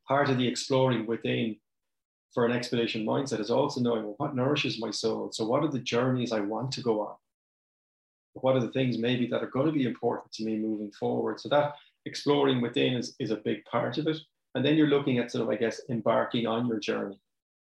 Part 0.09 0.31
of 0.31 0.39
the 0.39 0.49
exploring 0.49 1.07
within 1.07 1.57
for 2.37 2.45
an 2.45 2.53
expedition 2.53 3.07
mindset 3.07 3.41
is 3.41 3.51
also 3.51 3.81
knowing 3.81 4.05
well, 4.05 4.15
what 4.19 4.37
nourishes 4.37 4.79
my 4.79 4.91
soul. 4.91 5.31
So, 5.33 5.47
what 5.47 5.65
are 5.65 5.71
the 5.71 5.79
journeys 5.79 6.33
I 6.33 6.41
want 6.41 6.71
to 6.73 6.83
go 6.83 7.01
on? 7.01 7.15
What 8.35 8.55
are 8.55 8.61
the 8.61 8.73
things 8.73 8.99
maybe 8.99 9.27
that 9.29 9.43
are 9.43 9.47
going 9.47 9.65
to 9.65 9.73
be 9.73 9.87
important 9.87 10.33
to 10.33 10.45
me 10.45 10.59
moving 10.59 10.93
forward? 10.93 11.41
So, 11.41 11.49
that 11.49 11.77
exploring 12.05 12.61
within 12.61 12.93
is, 12.93 13.17
is 13.19 13.31
a 13.31 13.37
big 13.37 13.65
part 13.65 13.97
of 13.97 14.07
it. 14.07 14.19
And 14.55 14.63
then 14.63 14.75
you're 14.75 14.89
looking 14.89 15.17
at 15.17 15.33
sort 15.33 15.45
of, 15.45 15.49
I 15.49 15.57
guess, 15.57 15.81
embarking 15.89 16.47
on 16.47 16.67
your 16.67 16.79
journey. 16.79 17.19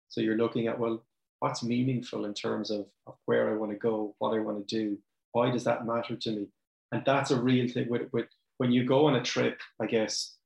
So, 0.07 0.21
you're 0.21 0.37
looking 0.37 0.67
at, 0.67 0.79
well, 0.79 1.03
what's 1.39 1.61
meaningful 1.61 2.23
in 2.23 2.33
terms 2.33 2.71
of, 2.71 2.85
of 3.05 3.15
where 3.25 3.51
I 3.51 3.57
want 3.57 3.73
to 3.73 3.77
go, 3.77 4.15
what 4.19 4.33
I 4.33 4.39
want 4.39 4.65
to 4.65 4.75
do, 4.79 4.97
why 5.33 5.51
does 5.51 5.65
that 5.65 5.85
matter 5.85 6.15
to 6.15 6.31
me? 6.31 6.47
And 6.93 7.03
that's 7.05 7.31
a 7.31 7.41
real 7.41 7.67
thing 7.67 7.89
with, 7.89 8.03
with 8.13 8.27
when 8.59 8.71
you 8.71 8.85
go 8.85 9.07
on 9.07 9.15
a 9.15 9.23
trip, 9.23 9.59
I 9.81 9.87
guess, 9.87 10.37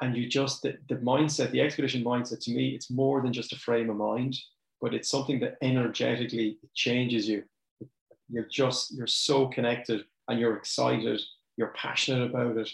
and 0.00 0.16
you 0.16 0.28
just 0.28 0.62
the, 0.62 0.76
the 0.88 0.96
mindset 0.96 1.50
the 1.50 1.60
expedition 1.60 2.02
mindset 2.02 2.40
to 2.40 2.50
me 2.50 2.70
it's 2.70 2.90
more 2.90 3.22
than 3.22 3.32
just 3.32 3.52
a 3.52 3.58
frame 3.58 3.90
of 3.90 3.96
mind 3.96 4.36
but 4.84 4.92
it's 4.92 5.08
something 5.08 5.40
that 5.40 5.56
energetically 5.62 6.58
changes 6.74 7.26
you. 7.26 7.42
You're 8.28 8.48
just 8.50 8.94
you're 8.94 9.06
so 9.06 9.46
connected 9.46 10.04
and 10.28 10.38
you're 10.38 10.56
excited 10.56 11.22
you're 11.56 11.68
passionate 11.68 12.28
about 12.30 12.58
it. 12.58 12.68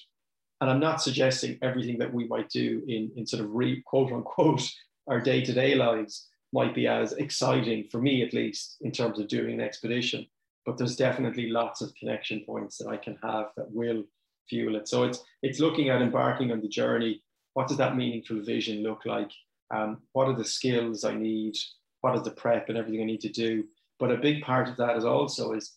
And 0.60 0.68
i'm 0.68 0.80
not 0.80 1.02
suggesting 1.02 1.56
everything 1.62 1.98
that 1.98 2.12
we 2.12 2.26
might 2.26 2.48
do 2.48 2.82
in 2.88 3.12
in 3.16 3.26
sort 3.26 3.44
of 3.44 3.54
re, 3.54 3.80
quote 3.86 4.12
unquote 4.12 4.68
our 5.08 5.20
day-to-day 5.20 5.76
lives 5.76 6.28
might 6.52 6.74
be 6.74 6.88
as 6.88 7.12
exciting 7.12 7.84
for 7.90 8.00
me 8.02 8.22
at 8.22 8.34
least 8.34 8.78
in 8.80 8.90
terms 8.90 9.20
of 9.20 9.28
doing 9.28 9.54
an 9.54 9.60
expedition. 9.60 10.26
But 10.66 10.78
there's 10.78 10.96
definitely 10.96 11.48
lots 11.48 11.80
of 11.80 11.94
connection 11.94 12.42
points 12.44 12.76
that 12.78 12.88
i 12.88 12.96
can 12.96 13.16
have 13.22 13.46
that 13.56 13.70
will 13.70 14.02
fuel 14.50 14.76
it. 14.76 14.88
So 14.88 15.04
it's 15.04 15.24
it's 15.42 15.60
looking 15.60 15.88
at 15.88 16.02
embarking 16.02 16.52
on 16.52 16.60
the 16.60 16.68
journey. 16.68 17.22
What 17.54 17.68
does 17.68 17.78
that 17.78 17.96
meaningful 17.96 18.42
vision 18.42 18.82
look 18.82 19.06
like? 19.06 19.30
Um, 19.74 20.02
what 20.12 20.28
are 20.28 20.36
the 20.36 20.44
skills 20.44 21.04
I 21.04 21.14
need? 21.14 21.56
What 22.02 22.16
is 22.16 22.22
the 22.22 22.32
prep 22.32 22.68
and 22.68 22.76
everything 22.76 23.00
I 23.00 23.04
need 23.04 23.20
to 23.22 23.28
do? 23.28 23.64
But 23.98 24.10
a 24.10 24.16
big 24.16 24.42
part 24.42 24.68
of 24.68 24.76
that 24.76 24.96
is 24.96 25.04
also 25.04 25.52
is 25.52 25.76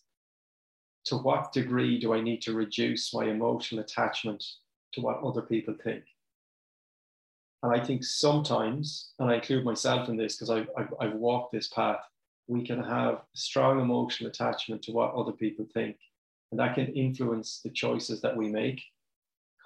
to 1.06 1.16
what 1.16 1.52
degree 1.52 1.98
do 1.98 2.14
I 2.14 2.20
need 2.20 2.42
to 2.42 2.54
reduce 2.54 3.14
my 3.14 3.24
emotional 3.24 3.82
attachment 3.82 4.42
to 4.94 5.00
what 5.00 5.22
other 5.22 5.42
people 5.42 5.74
think? 5.84 6.04
And 7.62 7.74
I 7.74 7.82
think 7.84 8.04
sometimes, 8.04 9.12
and 9.18 9.30
I 9.30 9.36
include 9.36 9.64
myself 9.64 10.08
in 10.08 10.16
this 10.16 10.36
because 10.36 10.50
I've, 10.50 10.68
I've, 10.76 10.94
I've 11.00 11.14
walked 11.14 11.52
this 11.52 11.68
path, 11.68 12.00
we 12.46 12.66
can 12.66 12.82
have 12.82 13.22
strong 13.34 13.80
emotional 13.80 14.28
attachment 14.28 14.82
to 14.82 14.92
what 14.92 15.14
other 15.14 15.32
people 15.32 15.66
think 15.72 15.96
and 16.54 16.60
that 16.60 16.76
can 16.76 16.94
influence 16.94 17.58
the 17.64 17.70
choices 17.70 18.20
that 18.20 18.36
we 18.36 18.48
make 18.48 18.80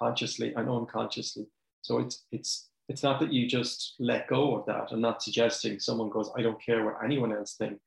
consciously 0.01 0.55
and 0.55 0.67
unconsciously. 0.67 1.45
So 1.81 1.99
it's 1.99 2.25
it's 2.31 2.69
it's 2.87 3.03
not 3.03 3.19
that 3.19 3.31
you 3.31 3.47
just 3.47 3.93
let 3.99 4.27
go 4.27 4.55
of 4.55 4.65
that. 4.65 4.87
I'm 4.91 4.99
not 4.99 5.21
suggesting 5.21 5.79
someone 5.79 6.09
goes, 6.09 6.31
I 6.35 6.41
don't 6.41 6.59
care 6.59 6.83
what 6.83 7.03
anyone 7.05 7.31
else 7.31 7.53
thinks, 7.53 7.83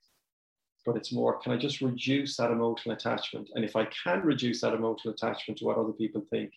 but 0.87 0.95
it's 0.95 1.13
more, 1.13 1.41
can 1.41 1.51
I 1.51 1.57
just 1.57 1.81
reduce 1.81 2.37
that 2.37 2.53
emotional 2.53 2.95
attachment? 2.95 3.51
And 3.57 3.65
if 3.65 3.75
I 3.75 3.89
can 4.05 4.21
reduce 4.21 4.61
that 4.61 4.73
emotional 4.73 5.15
attachment 5.15 5.59
to 5.59 5.65
what 5.65 5.79
other 5.79 5.91
people 5.91 6.25
think, 6.31 6.53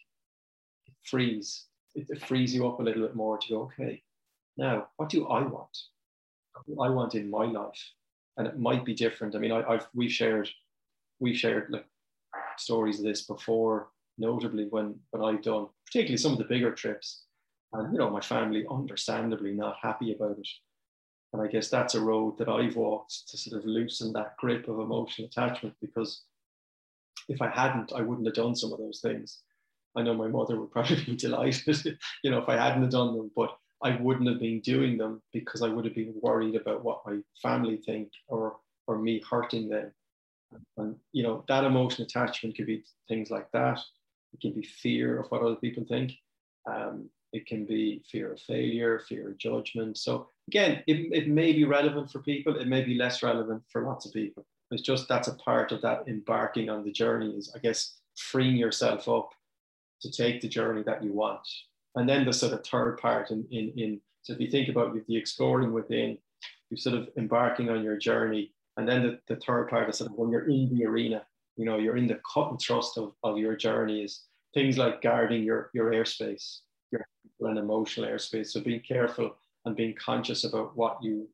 it 0.86 0.94
frees, 1.04 1.66
it, 1.96 2.06
it 2.10 2.24
frees 2.28 2.54
you 2.54 2.68
up 2.68 2.80
a 2.80 2.84
little 2.84 3.02
bit 3.02 3.16
more 3.16 3.40
to 3.40 3.50
go, 3.50 3.62
okay, 3.64 4.04
now 4.56 4.90
what 4.98 5.10
do 5.10 5.26
I 5.26 5.42
want? 5.42 5.76
What 6.68 6.86
I 6.86 6.92
want 6.92 7.16
in 7.16 7.28
my 7.28 7.46
life? 7.46 7.84
And 8.38 8.46
it 8.46 8.60
might 8.60 8.86
be 8.86 8.94
different. 8.94 9.34
I 9.34 9.40
mean, 9.40 9.52
I, 9.52 9.72
have 9.72 9.88
we've 9.96 10.12
shared, 10.12 10.48
we've 11.20 11.40
shared 11.40 11.72
like 11.72 11.88
stories 12.60 13.00
of 13.00 13.06
this 13.06 13.24
before, 13.24 13.90
notably 14.18 14.68
when, 14.70 14.96
when 15.12 15.24
I've 15.24 15.44
done 15.44 15.68
particularly 15.86 16.18
some 16.18 16.34
of 16.34 16.38
the 16.38 16.46
bigger 16.46 16.72
trips. 16.72 17.24
And, 17.74 17.92
you 17.92 18.00
know, 18.00 18.10
my 18.10 18.22
family 18.22 18.66
understandably 18.70 19.54
not 19.54 19.78
happy 19.82 20.14
about 20.14 20.40
it. 20.40 20.48
And 21.34 21.42
I 21.42 21.48
guess 21.48 21.70
that's 21.70 21.96
a 21.96 22.02
road 22.02 22.38
that 22.38 22.48
I've 22.48 22.78
walked 22.78 23.28
to 23.30 23.38
sort 23.38 23.60
of 23.60 23.66
loosen 23.66 24.14
that 24.14 24.38
grip 24.38 24.68
of 24.68 24.80
emotional 24.80 25.28
attachment 25.28 25.76
because 25.82 26.24
if 27.28 27.42
I 27.42 27.50
hadn't, 27.50 27.92
I 27.94 28.02
wouldn't 28.02 28.28
have 28.28 28.36
done 28.36 28.56
some 28.56 28.72
of 28.72 28.80
those 28.80 29.02
things. 29.02 29.42
I 29.98 30.02
know 30.02 30.14
my 30.14 30.28
mother 30.28 30.60
would 30.60 30.72
probably 30.72 31.04
be 31.04 31.16
delighted, 31.16 31.98
you 32.24 32.32
know, 32.32 32.40
if 32.40 32.50
I 32.50 32.56
hadn't 32.56 32.84
have 32.84 32.92
done 32.92 33.16
them, 33.16 33.32
but 33.36 33.58
I 33.84 33.98
wouldn't 33.98 34.30
have 34.30 34.40
been 34.40 34.62
doing 34.62 34.98
them 34.98 35.22
because 35.34 35.62
I 35.62 35.68
would 35.68 35.86
have 35.86 35.96
been 35.96 36.14
worried 36.22 36.56
about 36.56 36.84
what 36.84 37.02
my 37.06 37.20
family 37.42 37.78
think 37.78 38.10
or 38.28 38.58
or 38.88 38.98
me 39.00 39.22
hurting 39.30 39.68
them. 39.68 39.92
And 40.78 40.96
you 41.12 41.24
know, 41.24 41.44
that 41.48 41.64
emotional 41.64 42.06
attachment 42.06 42.56
could 42.56 42.66
be 42.66 42.84
things 43.08 43.30
like 43.30 43.52
that. 43.52 43.80
It 44.34 44.42
can 44.42 44.54
be 44.54 44.64
fear 44.64 45.20
of 45.20 45.30
what 45.32 45.42
other 45.42 45.56
people 45.56 45.86
think. 45.88 46.14
Um, 46.70 47.10
it 47.34 47.46
can 47.46 47.66
be 47.66 48.02
fear 48.10 48.32
of 48.32 48.40
failure, 48.40 49.00
fear 49.00 49.30
of 49.30 49.38
judgment. 49.38 49.98
So 49.98 50.30
again, 50.48 50.84
it, 50.88 51.12
it 51.12 51.28
may 51.28 51.52
be 51.52 51.66
relevant 51.66 52.12
for 52.12 52.20
people, 52.20 52.56
it 52.56 52.68
may 52.68 52.84
be 52.84 52.96
less 52.96 53.22
relevant 53.22 53.64
for 53.70 53.84
lots 53.84 54.06
of 54.06 54.14
people. 54.14 54.46
It's 54.72 54.82
just 54.82 55.08
that's 55.08 55.28
a 55.28 55.36
part 55.36 55.72
of 55.72 55.82
that 55.82 56.08
embarking 56.08 56.70
on 56.70 56.84
the 56.84 56.92
journey 56.92 57.32
is 57.32 57.52
I 57.56 57.60
guess 57.60 58.00
freeing 58.18 58.56
yourself 58.56 59.08
up 59.08 59.32
to 60.02 60.12
take 60.12 60.42
the 60.42 60.48
journey 60.48 60.84
that 60.84 61.04
you 61.04 61.14
want. 61.14 61.48
And 61.96 62.10
then 62.10 62.26
the 62.26 62.34
sort 62.34 62.54
of 62.54 62.66
third 62.66 62.98
part 62.98 63.32
in, 63.32 63.46
in, 63.52 63.72
in 63.78 64.02
so 64.24 64.34
if 64.34 64.40
you 64.40 64.50
think 64.50 64.70
about 64.70 64.96
the 65.08 65.16
exploring 65.16 65.72
within, 65.72 66.18
you're 66.70 66.78
sort 66.78 66.96
of 66.96 67.10
embarking 67.16 67.70
on 67.70 67.84
your 67.84 67.98
journey 67.98 68.55
and 68.78 68.88
then 68.88 69.04
the, 69.04 69.20
the 69.28 69.40
third 69.42 69.70
part 69.70 69.90
is 69.90 69.98
sort 69.98 70.12
of 70.12 70.18
when 70.18 70.30
you're 70.30 70.50
in 70.50 70.70
the 70.76 70.86
arena, 70.86 71.24
you 71.56 71.66
know, 71.66 71.78
you're 71.78 71.98
in 71.98 72.08
the 72.08 72.20
cut 72.34 72.52
and 72.52 72.60
thrust 72.60 72.98
of, 72.98 73.14
of 73.24 73.38
your 73.38 73.56
journey 73.56 74.04
is 74.04 74.24
things 74.54 74.78
like 74.78 75.02
guarding 75.02 75.44
your, 75.44 75.70
your 75.74 75.92
airspace, 75.92 76.60
your 76.92 77.06
and 77.42 77.58
emotional 77.58 78.10
airspace. 78.10 78.48
So 78.48 78.62
being 78.62 78.82
careful 78.82 79.36
and 79.66 79.76
being 79.76 79.96
conscious 79.96 80.44
about 80.44 80.76
what 80.76 80.98
you 81.02 81.28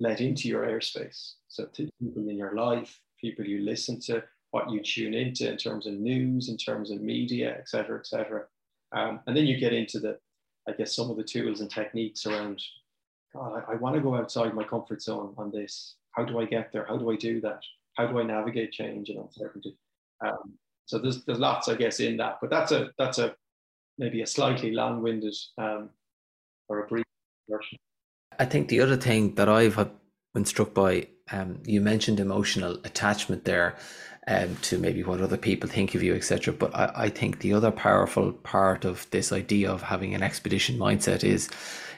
let 0.00 0.20
into 0.20 0.48
your 0.48 0.66
airspace. 0.66 1.34
So 1.48 1.66
people 1.66 2.28
in 2.28 2.36
your 2.36 2.54
life, 2.54 3.00
people 3.20 3.46
you 3.46 3.60
listen 3.60 4.00
to, 4.00 4.22
what 4.50 4.70
you 4.70 4.82
tune 4.82 5.14
into 5.14 5.50
in 5.50 5.56
terms 5.56 5.86
of 5.86 5.94
news, 5.94 6.48
in 6.48 6.56
terms 6.56 6.90
of 6.90 7.00
media, 7.00 7.56
et 7.58 7.68
cetera, 7.68 7.98
et 7.98 8.06
cetera. 8.06 8.44
Um, 8.92 9.20
and 9.26 9.36
then 9.36 9.46
you 9.46 9.58
get 9.58 9.72
into 9.72 9.98
the, 9.98 10.18
I 10.68 10.72
guess, 10.72 10.94
some 10.94 11.10
of 11.10 11.16
the 11.16 11.24
tools 11.24 11.60
and 11.60 11.70
techniques 11.70 12.26
around, 12.26 12.62
God, 13.34 13.64
I, 13.66 13.72
I 13.72 13.74
want 13.76 13.96
to 13.96 14.00
go 14.00 14.14
outside 14.14 14.54
my 14.54 14.64
comfort 14.64 15.02
zone 15.02 15.34
on 15.36 15.50
this 15.50 15.96
how 16.16 16.24
do 16.24 16.38
I 16.40 16.44
get 16.44 16.72
there? 16.72 16.86
How 16.86 16.96
do 16.96 17.10
I 17.10 17.16
do 17.16 17.40
that? 17.40 17.60
How 17.96 18.06
do 18.06 18.18
I 18.18 18.22
navigate 18.22 18.72
change 18.72 19.08
and 19.08 19.18
uncertainty? 19.18 19.76
Um, 20.24 20.54
so 20.86 20.98
there's 20.98 21.24
there's 21.24 21.38
lots, 21.38 21.68
I 21.68 21.74
guess, 21.74 22.00
in 22.00 22.16
that. 22.18 22.38
But 22.40 22.50
that's 22.50 22.72
a 22.72 22.90
that's 22.98 23.18
a 23.18 23.34
maybe 23.98 24.22
a 24.22 24.26
slightly 24.26 24.72
long-winded 24.72 25.34
um, 25.58 25.90
or 26.68 26.84
a 26.84 26.86
brief 26.86 27.04
version. 27.48 27.78
I 28.38 28.44
think 28.44 28.68
the 28.68 28.80
other 28.80 28.96
thing 28.96 29.34
that 29.36 29.48
I've 29.48 29.78
been 30.34 30.44
struck 30.44 30.74
by, 30.74 31.08
um, 31.32 31.60
you 31.64 31.80
mentioned 31.80 32.20
emotional 32.20 32.74
attachment 32.84 33.44
there, 33.44 33.76
um, 34.26 34.56
to 34.62 34.78
maybe 34.78 35.02
what 35.02 35.20
other 35.20 35.36
people 35.36 35.68
think 35.68 35.94
of 35.94 36.02
you, 36.02 36.14
etc. 36.14 36.52
But 36.52 36.74
I, 36.74 36.92
I 36.94 37.08
think 37.08 37.40
the 37.40 37.52
other 37.52 37.70
powerful 37.70 38.32
part 38.32 38.84
of 38.84 39.08
this 39.10 39.32
idea 39.32 39.70
of 39.70 39.82
having 39.82 40.14
an 40.14 40.22
expedition 40.22 40.78
mindset 40.78 41.24
is 41.24 41.48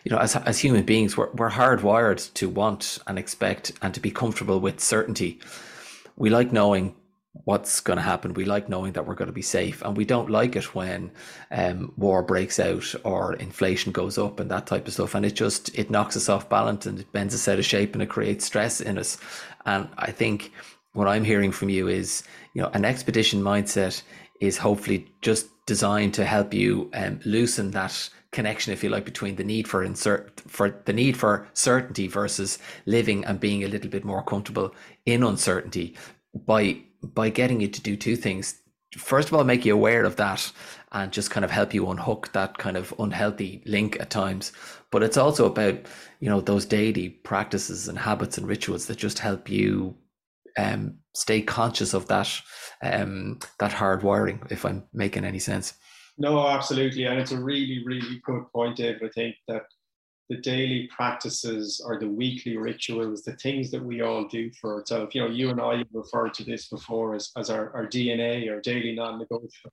you 0.07 0.11
know, 0.11 0.19
as, 0.19 0.37
as 0.37 0.61
human 0.61 0.85
beings, 0.85 1.17
we're, 1.17 1.31
we're 1.33 1.51
hardwired 1.51 2.33
to 2.35 2.49
want 2.49 3.01
and 3.09 3.19
expect 3.19 3.73
and 3.83 3.93
to 3.93 3.99
be 3.99 4.13
comfortable 4.13 4.61
with 4.61 4.79
certainty. 4.79 5.41
We 6.15 6.31
like 6.31 6.53
knowing 6.53 6.95
what's 7.45 7.81
going 7.81 7.97
to 7.97 8.03
happen. 8.03 8.35
We 8.35 8.45
like 8.45 8.69
knowing 8.69 8.93
that 8.93 9.07
we're 9.07 9.15
going 9.15 9.29
to 9.29 9.33
be 9.33 9.43
safe, 9.43 9.83
and 9.83 9.97
we 9.97 10.05
don't 10.05 10.31
like 10.31 10.57
it 10.57 10.75
when 10.75 11.11
um, 11.51 11.93
war 11.97 12.23
breaks 12.23 12.59
out 12.59 12.95
or 13.05 13.35
inflation 13.35 13.93
goes 13.93 14.19
up 14.19 14.41
and 14.41 14.51
that 14.51 14.67
type 14.67 14.87
of 14.87 14.93
stuff. 14.93 15.15
And 15.15 15.25
it 15.25 15.35
just 15.35 15.77
it 15.79 15.91
knocks 15.91 16.17
us 16.17 16.29
off 16.29 16.49
balance 16.49 16.87
and 16.87 16.99
it 16.99 17.13
bends 17.13 17.35
us 17.35 17.49
out 17.49 17.59
of 17.59 17.65
shape 17.65 17.95
and 17.95 18.03
it 18.03 18.09
creates 18.09 18.45
stress 18.45 18.81
in 18.81 18.99
us. 18.99 19.19
And 19.65 19.89
I 19.99 20.11
think 20.11 20.53
what 20.93 21.09
I'm 21.09 21.25
hearing 21.25 21.53
from 21.53 21.69
you 21.69 21.89
is, 21.89 22.23
you 22.55 22.63
know, 22.63 22.71
an 22.73 22.85
expedition 22.85 23.43
mindset 23.43 24.03
is 24.41 24.59
hopefully 24.59 25.07
just 25.23 25.49
designed 25.67 26.15
to 26.15 26.25
help 26.25 26.55
you 26.55 26.91
um, 26.95 27.21
loosen 27.25 27.71
that 27.73 28.09
connection, 28.31 28.73
if 28.73 28.85
you 28.85 28.91
like, 28.91 29.05
between 29.05 29.37
the 29.37 29.45
need 29.45 29.67
for 29.67 29.83
insert 29.83 30.41
for 30.47 30.71
the 30.85 30.93
need 30.93 31.17
for 31.17 31.49
certainty 31.55 32.07
versus 32.07 32.59
living 32.87 33.25
and 33.25 33.41
being 33.41 33.65
a 33.65 33.69
little 33.69 33.91
bit 33.91 34.05
more 34.05 34.23
comfortable 34.23 34.75
in 35.07 35.23
uncertainty 35.23 35.95
by 36.47 36.79
by 37.15 37.31
getting 37.31 37.61
you 37.61 37.69
to 37.69 37.81
do 37.81 37.97
two 37.97 38.17
things. 38.17 38.61
First 38.97 39.29
of 39.29 39.35
all, 39.35 39.45
make 39.45 39.65
you 39.65 39.75
aware 39.75 40.05
of 40.05 40.17
that 40.17 40.51
and 40.93 41.13
just 41.13 41.31
kind 41.31 41.45
of 41.45 41.51
help 41.51 41.75
you 41.75 41.91
unhook 41.91 42.33
that 42.33 42.59
kind 42.59 42.77
of 42.77 42.95
unhealthy 42.99 43.63
link 43.67 43.99
at 44.01 44.11
times. 44.11 44.53
But 44.91 45.03
it's 45.03 45.17
also 45.17 45.47
about, 45.47 45.79
you 46.21 46.31
know, 46.31 46.41
those 46.41 46.65
daily 46.65 47.11
practices 47.11 47.89
and 47.89 47.99
habits 47.99 48.39
and 48.39 48.47
rituals 48.47 48.87
that 48.87 48.97
just 48.97 49.19
help 49.19 49.51
you 49.51 49.97
um, 50.57 50.99
stay 51.15 51.43
conscious 51.43 51.93
of 51.93 52.09
that 52.09 52.31
um, 52.83 53.39
that 53.59 53.73
hard 53.73 54.03
wiring, 54.03 54.43
if 54.51 54.65
I'm 54.65 54.85
making 54.93 55.25
any 55.25 55.39
sense. 55.39 55.75
No, 56.19 56.47
absolutely, 56.47 57.05
and 57.05 57.19
it's 57.19 57.33
a 57.33 57.39
really, 57.39 57.83
really 57.85 58.21
good 58.25 58.45
point, 58.53 58.77
Dave. 58.77 58.97
I 59.03 59.09
think 59.15 59.37
that 59.49 59.65
the 60.29 60.37
daily 60.39 60.89
practices 60.95 61.81
or 61.85 61.99
the 61.99 62.09
weekly 62.09 62.57
rituals, 62.57 63.23
the 63.23 63.37
things 63.37 63.71
that 63.71 63.83
we 63.83 64.01
all 64.01 64.25
do 64.27 64.51
for 64.61 64.75
ourselves. 64.75 65.15
You 65.15 65.23
know, 65.23 65.29
you 65.29 65.51
and 65.51 65.61
I 65.61 65.85
referred 65.93 66.35
to 66.35 66.45
this 66.45 66.69
before 66.69 67.15
as, 67.15 67.31
as 67.37 67.49
our, 67.49 67.73
our 67.75 67.87
DNA, 67.87 68.51
our 68.51 68.61
daily 68.61 68.95
non-negotiable. 68.95 69.73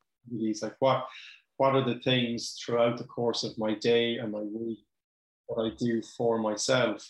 Like 0.61 0.75
what 0.79 1.05
what 1.57 1.75
are 1.75 1.83
the 1.83 1.99
things 1.99 2.57
throughout 2.59 2.97
the 2.97 3.03
course 3.03 3.43
of 3.43 3.57
my 3.57 3.75
day 3.75 4.17
and 4.17 4.31
my 4.31 4.39
week 4.39 4.79
that 5.49 5.61
I 5.61 5.71
do 5.77 6.01
for 6.01 6.37
myself? 6.37 7.07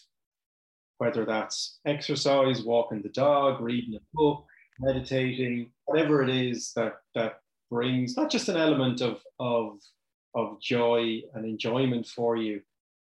Whether 0.98 1.26
that's 1.26 1.80
exercise, 1.86 2.64
walking 2.64 3.02
the 3.02 3.10
dog, 3.10 3.62
reading 3.62 3.96
a 3.96 4.00
book, 4.14 4.46
meditating, 4.80 5.72
whatever 5.86 6.24
it 6.24 6.30
is 6.30 6.72
that 6.76 6.94
that 7.14 7.40
brings 7.70 8.18
not 8.18 8.32
just 8.32 8.50
an 8.50 8.58
element 8.58 9.02
of 9.02 9.22
of 9.40 9.80
of 10.36 10.60
joy 10.62 11.22
and 11.36 11.46
enjoyment 11.46 12.08
for 12.08 12.36
you, 12.36 12.62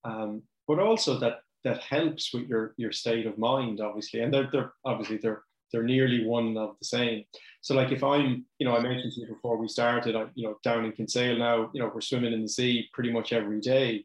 um, 0.07 0.43
but 0.69 0.79
also 0.79 1.19
that 1.19 1.41
that 1.65 1.83
helps 1.83 2.33
with 2.33 2.47
your 2.49 2.75
your 2.77 2.93
state 2.93 3.27
of 3.27 3.39
mind, 3.39 3.81
obviously. 3.81 4.21
And 4.21 4.33
they're, 4.33 4.49
they're 4.53 4.73
obviously 4.85 5.19
they're 5.19 5.43
they're 5.73 5.83
nearly 5.83 6.25
one 6.25 6.57
of 6.57 6.77
the 6.79 6.87
same. 6.87 7.25
So 7.61 7.75
like 7.75 7.91
if 7.91 8.05
I'm, 8.05 8.47
you 8.59 8.67
know, 8.67 8.77
I 8.77 8.81
mentioned 8.81 9.13
to 9.15 9.21
you 9.23 9.27
before 9.27 9.57
we 9.57 9.67
started, 9.67 10.15
I, 10.15 10.27
you 10.37 10.47
know, 10.47 10.59
down 10.63 10.85
in 10.85 10.93
Kinsale 10.93 11.37
now, 11.37 11.71
you 11.75 11.83
know, 11.83 11.91
we're 11.93 12.01
swimming 12.01 12.33
in 12.33 12.43
the 12.43 12.49
sea 12.49 12.89
pretty 12.93 13.13
much 13.13 13.33
every 13.33 13.61
day. 13.61 14.05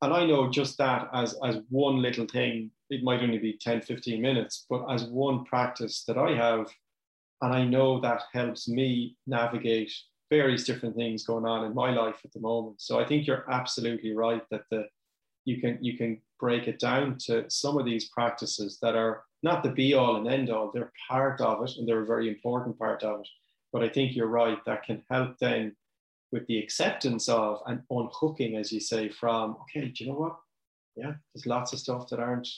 And 0.00 0.14
I 0.14 0.24
know 0.24 0.48
just 0.50 0.78
that 0.78 1.08
as 1.12 1.36
as 1.44 1.58
one 1.68 2.00
little 2.00 2.26
thing, 2.26 2.70
it 2.88 3.04
might 3.04 3.22
only 3.22 3.38
be 3.38 3.58
10, 3.60 3.82
15 3.82 4.22
minutes, 4.22 4.64
but 4.70 4.86
as 4.90 5.04
one 5.04 5.44
practice 5.44 6.04
that 6.08 6.16
I 6.16 6.34
have, 6.34 6.68
and 7.42 7.52
I 7.52 7.64
know 7.64 8.00
that 8.00 8.22
helps 8.32 8.66
me 8.66 9.16
navigate 9.26 9.92
various 10.30 10.64
different 10.64 10.96
things 10.96 11.24
going 11.24 11.44
on 11.44 11.64
in 11.64 11.74
my 11.74 11.90
life 11.90 12.20
at 12.24 12.32
the 12.32 12.40
moment. 12.40 12.80
So 12.80 12.98
I 12.98 13.06
think 13.06 13.26
you're 13.26 13.50
absolutely 13.50 14.14
right 14.14 14.42
that 14.50 14.62
the 14.70 14.86
you 15.48 15.58
can 15.62 15.78
you 15.80 15.96
can 15.96 16.20
break 16.38 16.68
it 16.68 16.78
down 16.78 17.16
to 17.18 17.48
some 17.48 17.78
of 17.78 17.86
these 17.86 18.10
practices 18.10 18.78
that 18.82 18.94
are 18.94 19.24
not 19.42 19.62
the 19.62 19.70
be 19.70 19.94
all 19.94 20.16
and 20.16 20.28
end 20.28 20.50
all. 20.50 20.70
They're 20.70 20.92
part 21.08 21.40
of 21.40 21.62
it, 21.64 21.76
and 21.76 21.88
they're 21.88 22.02
a 22.02 22.14
very 22.14 22.28
important 22.28 22.78
part 22.78 23.02
of 23.02 23.20
it. 23.20 23.28
But 23.72 23.82
I 23.82 23.88
think 23.88 24.14
you're 24.14 24.26
right. 24.26 24.58
That 24.66 24.82
can 24.82 25.02
help 25.10 25.38
then 25.38 25.74
with 26.32 26.46
the 26.48 26.58
acceptance 26.58 27.30
of 27.30 27.62
and 27.66 27.80
unhooking, 27.90 28.56
as 28.56 28.70
you 28.70 28.80
say, 28.80 29.08
from 29.08 29.56
okay, 29.62 29.88
do 29.88 30.04
you 30.04 30.10
know 30.10 30.18
what? 30.18 30.36
Yeah, 30.96 31.14
there's 31.34 31.46
lots 31.46 31.72
of 31.72 31.78
stuff 31.78 32.08
that 32.10 32.20
aren't 32.20 32.48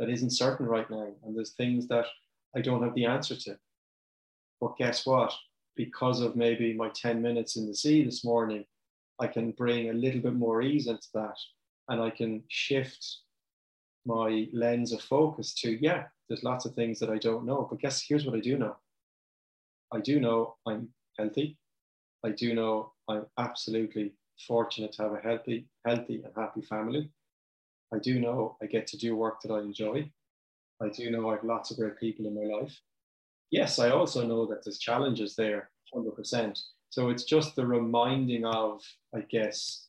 that 0.00 0.10
isn't 0.10 0.30
certain 0.30 0.66
right 0.66 0.90
now, 0.90 1.08
and 1.24 1.36
there's 1.36 1.52
things 1.52 1.86
that 1.88 2.06
I 2.56 2.60
don't 2.60 2.82
have 2.82 2.94
the 2.96 3.06
answer 3.06 3.36
to. 3.36 3.56
But 4.60 4.76
guess 4.78 5.06
what? 5.06 5.32
Because 5.76 6.20
of 6.20 6.34
maybe 6.34 6.74
my 6.74 6.88
10 6.88 7.22
minutes 7.22 7.56
in 7.56 7.66
the 7.66 7.74
sea 7.74 8.04
this 8.04 8.24
morning, 8.24 8.64
I 9.20 9.28
can 9.28 9.52
bring 9.52 9.90
a 9.90 9.94
little 9.94 10.20
bit 10.20 10.34
more 10.34 10.60
ease 10.60 10.88
into 10.88 11.08
that 11.14 11.36
and 11.88 12.00
I 12.00 12.10
can 12.10 12.42
shift 12.48 13.18
my 14.04 14.48
lens 14.52 14.92
of 14.92 15.00
focus 15.00 15.54
to, 15.54 15.78
yeah, 15.82 16.04
there's 16.28 16.42
lots 16.44 16.64
of 16.64 16.74
things 16.74 16.98
that 17.00 17.10
I 17.10 17.18
don't 17.18 17.46
know. 17.46 17.66
But 17.68 17.80
guess 17.80 18.02
here's 18.06 18.24
what 18.24 18.36
I 18.36 18.40
do 18.40 18.58
know. 18.58 18.76
I 19.92 20.00
do 20.00 20.20
know 20.20 20.56
I'm 20.66 20.88
healthy. 21.18 21.58
I 22.24 22.30
do 22.30 22.54
know 22.54 22.92
I'm 23.08 23.26
absolutely 23.38 24.14
fortunate 24.46 24.92
to 24.92 25.02
have 25.02 25.12
a 25.12 25.20
healthy, 25.20 25.66
healthy 25.84 26.22
and 26.24 26.32
happy 26.36 26.62
family. 26.62 27.10
I 27.94 27.98
do 27.98 28.18
know 28.18 28.56
I 28.62 28.66
get 28.66 28.86
to 28.88 28.96
do 28.96 29.16
work 29.16 29.42
that 29.42 29.52
I 29.52 29.60
enjoy. 29.60 30.10
I 30.82 30.88
do 30.88 31.10
know 31.10 31.28
I 31.28 31.34
have 31.34 31.44
lots 31.44 31.70
of 31.70 31.76
great 31.76 31.98
people 31.98 32.26
in 32.26 32.34
my 32.34 32.56
life. 32.56 32.74
Yes, 33.50 33.78
I 33.78 33.90
also 33.90 34.26
know 34.26 34.46
that 34.46 34.64
there's 34.64 34.78
challenges 34.78 35.36
there, 35.36 35.70
100%. 35.94 36.58
So 36.88 37.10
it's 37.10 37.24
just 37.24 37.54
the 37.54 37.66
reminding 37.66 38.44
of, 38.46 38.82
I 39.14 39.20
guess, 39.30 39.88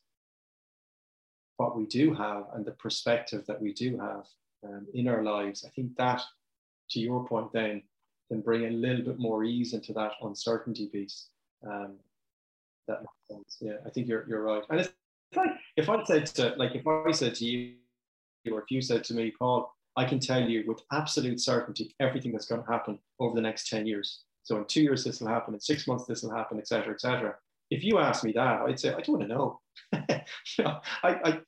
what 1.58 1.78
we 1.78 1.86
do 1.86 2.14
have 2.14 2.46
and 2.54 2.66
the 2.66 2.72
perspective 2.72 3.46
that 3.48 3.62
we 3.62 3.74
do 3.74 3.98
have 3.98 4.26
um, 4.64 4.88
in 4.94 5.08
our 5.08 5.24
lives, 5.24 5.66
I 5.66 5.70
think 5.70 5.96
that, 5.98 6.22
to 6.92 7.00
your 7.00 7.26
point, 7.26 7.52
then 7.54 7.84
can 8.30 8.42
bring 8.42 8.66
a 8.66 8.70
little 8.70 9.04
bit 9.04 9.20
more 9.20 9.44
ease 9.44 9.74
into 9.74 9.94
that 9.94 10.14
uncertainty 10.22 10.88
piece. 10.88 11.28
Um, 11.66 11.96
that 12.88 13.00
makes 13.00 13.28
sense. 13.30 13.58
Yeah, 13.62 13.78
I 13.86 13.90
think 13.90 14.08
you're 14.08 14.26
you're 14.28 14.44
right. 14.44 14.64
And 14.70 14.80
it's 14.80 14.90
like 15.36 15.52
if 15.78 15.90
I 15.90 16.04
said 16.04 16.26
to 16.38 16.54
like 16.58 16.76
if 16.76 16.86
I 16.88 17.12
said 17.12 17.36
to 17.36 17.46
you, 17.46 17.76
or 18.52 18.60
if 18.60 18.70
you 18.70 18.82
said 18.82 19.04
to 19.06 19.14
me, 19.14 19.32
Paul, 19.38 19.74
I 19.96 20.06
can 20.06 20.20
tell 20.20 20.42
you 20.42 20.64
with 20.68 20.82
absolute 20.92 21.40
certainty 21.40 21.96
everything 22.00 22.32
that's 22.32 22.46
going 22.46 22.64
to 22.64 22.72
happen 22.72 23.00
over 23.20 23.36
the 23.36 23.42
next 23.42 23.70
ten 23.70 23.86
years. 23.86 24.24
So 24.44 24.58
in 24.58 24.66
two 24.66 24.82
years 24.82 25.04
this 25.04 25.22
will 25.22 25.30
happen, 25.30 25.54
in 25.54 25.60
six 25.60 25.88
months 25.88 26.06
this 26.06 26.24
will 26.24 26.36
happen, 26.36 26.58
etc., 26.58 26.94
etc. 26.94 27.36
If 27.70 27.84
you 27.84 28.00
ask 28.00 28.24
me 28.24 28.34
that, 28.34 28.62
I'd 28.62 28.80
say 28.80 28.90
I 28.90 29.00
don't 29.00 29.18
want 29.18 29.22
to 29.22 29.28
know. 29.28 29.62
you 29.94 30.64
know, 30.64 30.80
I, 31.04 31.10
I, 31.10 31.40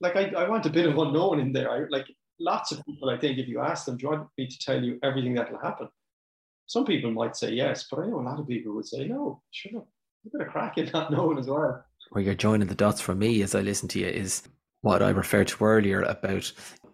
like 0.00 0.16
I, 0.16 0.30
I 0.36 0.48
want 0.48 0.66
a 0.66 0.70
bit 0.70 0.86
of 0.86 0.98
unknown 0.98 1.40
in 1.40 1.52
there. 1.52 1.70
I, 1.70 1.84
like 1.88 2.06
lots 2.38 2.72
of 2.72 2.84
people, 2.84 3.10
I 3.10 3.18
think, 3.18 3.38
if 3.38 3.48
you 3.48 3.60
ask 3.60 3.84
them, 3.84 3.96
do 3.96 4.04
you 4.04 4.10
want 4.10 4.28
me 4.36 4.46
to 4.46 4.58
tell 4.58 4.82
you 4.82 4.98
everything 5.02 5.34
that 5.34 5.50
will 5.50 5.60
happen? 5.60 5.88
Some 6.66 6.84
people 6.84 7.10
might 7.10 7.36
say 7.36 7.52
yes, 7.52 7.86
but 7.90 8.00
I 8.00 8.06
know 8.06 8.20
a 8.20 8.22
lot 8.22 8.38
of 8.38 8.46
people 8.46 8.74
would 8.74 8.86
say 8.86 9.06
no. 9.06 9.42
Sure, 9.50 9.84
bit 10.32 10.46
of 10.46 10.52
crack 10.52 10.78
in 10.78 10.90
not 10.94 11.10
knowing 11.10 11.38
as 11.38 11.48
well. 11.48 11.84
Where 12.10 12.24
you're 12.24 12.34
joining 12.34 12.68
the 12.68 12.74
dots 12.74 13.00
for 13.00 13.14
me 13.14 13.42
as 13.42 13.54
I 13.54 13.60
listen 13.60 13.88
to 13.88 14.00
you 14.00 14.06
is 14.06 14.42
what 14.82 15.02
I 15.02 15.10
referred 15.10 15.48
to 15.48 15.64
earlier 15.64 16.02
about 16.02 16.50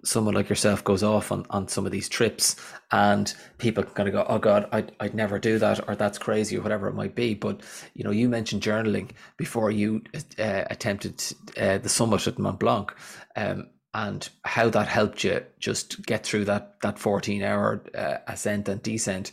someone 0.07 0.34
like 0.34 0.48
yourself 0.48 0.84
goes 0.84 1.02
off 1.02 1.32
on, 1.32 1.44
on 1.50 1.68
some 1.68 1.84
of 1.84 1.92
these 1.92 2.09
trips 2.09 2.57
and 2.92 3.34
people 3.59 3.82
kind 3.82 4.09
of 4.09 4.14
go, 4.14 4.24
oh 4.28 4.38
God, 4.38 4.68
I'd, 4.72 4.92
I'd 5.00 5.14
never 5.14 5.38
do 5.38 5.59
that 5.59 5.88
or 5.88 5.96
that's 5.96 6.18
crazy 6.18 6.57
or 6.57 6.62
whatever 6.62 6.88
it 6.88 6.94
might 6.94 7.14
be. 7.14 7.34
But, 7.34 7.62
you 7.94 8.04
know, 8.04 8.11
you 8.11 8.28
mentioned 8.28 8.62
journaling 8.62 9.11
before 9.36 9.70
you 9.70 10.02
uh, 10.38 10.64
attempted 10.70 11.22
uh, 11.59 11.78
the 11.78 11.88
summit 11.88 12.26
at 12.26 12.38
Mont 12.38 12.61
Blanc 12.61 12.94
um, 13.34 13.68
and 13.94 14.28
how 14.44 14.68
that 14.70 14.88
helped 14.88 15.24
you 15.24 15.44
just 15.59 16.04
get 16.07 16.24
through 16.24 16.44
that, 16.44 16.80
that 16.82 16.98
14 16.98 17.42
hour 17.42 17.82
uh, 17.94 18.18
ascent 18.28 18.68
and 18.68 18.82
descent. 18.82 19.32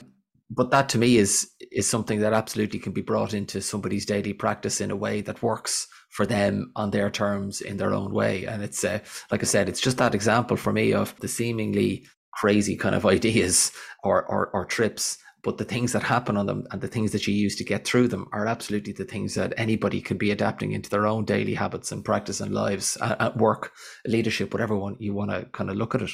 But 0.49 0.71
that 0.71 0.89
to 0.89 0.97
me 0.97 1.17
is 1.17 1.49
is 1.71 1.89
something 1.89 2.19
that 2.19 2.33
absolutely 2.33 2.77
can 2.77 2.91
be 2.91 3.01
brought 3.01 3.33
into 3.33 3.59
somebody's 3.59 4.05
daily 4.05 4.33
practice 4.33 4.79
in 4.79 4.91
a 4.91 4.95
way 4.95 5.21
that 5.21 5.41
works 5.41 5.87
for 6.13 6.25
them 6.25 6.71
on 6.75 6.91
their 6.91 7.09
terms 7.09 7.61
in 7.61 7.77
their 7.77 7.93
own 7.93 8.13
way. 8.13 8.45
And 8.45 8.63
it's 8.63 8.83
uh, 8.83 8.99
like 9.31 9.41
I 9.41 9.45
said, 9.45 9.67
it's 9.67 9.81
just 9.81 9.97
that 9.97 10.15
example 10.15 10.57
for 10.57 10.71
me 10.71 10.93
of 10.93 11.19
the 11.19 11.27
seemingly 11.27 12.05
crazy 12.33 12.75
kind 12.75 12.95
of 12.95 13.05
ideas 13.17 13.71
or, 14.03 14.23
or, 14.25 14.47
or 14.53 14.65
trips 14.65 15.17
but 15.43 15.57
the 15.57 15.65
things 15.65 15.91
that 15.91 16.03
happen 16.03 16.37
on 16.37 16.45
them 16.45 16.65
and 16.71 16.79
the 16.81 16.87
things 16.87 17.11
that 17.11 17.27
you 17.27 17.33
use 17.33 17.55
to 17.57 17.65
get 17.65 17.85
through 17.85 18.07
them 18.07 18.27
are 18.31 18.47
absolutely 18.47 18.93
the 18.93 19.03
things 19.03 19.35
that 19.35 19.53
anybody 19.57 20.01
can 20.01 20.17
be 20.17 20.31
adapting 20.31 20.71
into 20.71 20.89
their 20.89 21.05
own 21.05 21.25
daily 21.25 21.53
habits 21.53 21.91
and 21.91 22.05
practice 22.05 22.39
and 22.39 22.53
lives 22.53 22.97
at 23.01 23.37
work 23.37 23.71
leadership 24.05 24.53
whatever 24.53 24.75
one 24.75 24.95
you 24.99 25.13
want 25.13 25.29
to 25.29 25.45
kind 25.51 25.69
of 25.69 25.75
look 25.75 25.93
at 25.93 26.01
it 26.01 26.11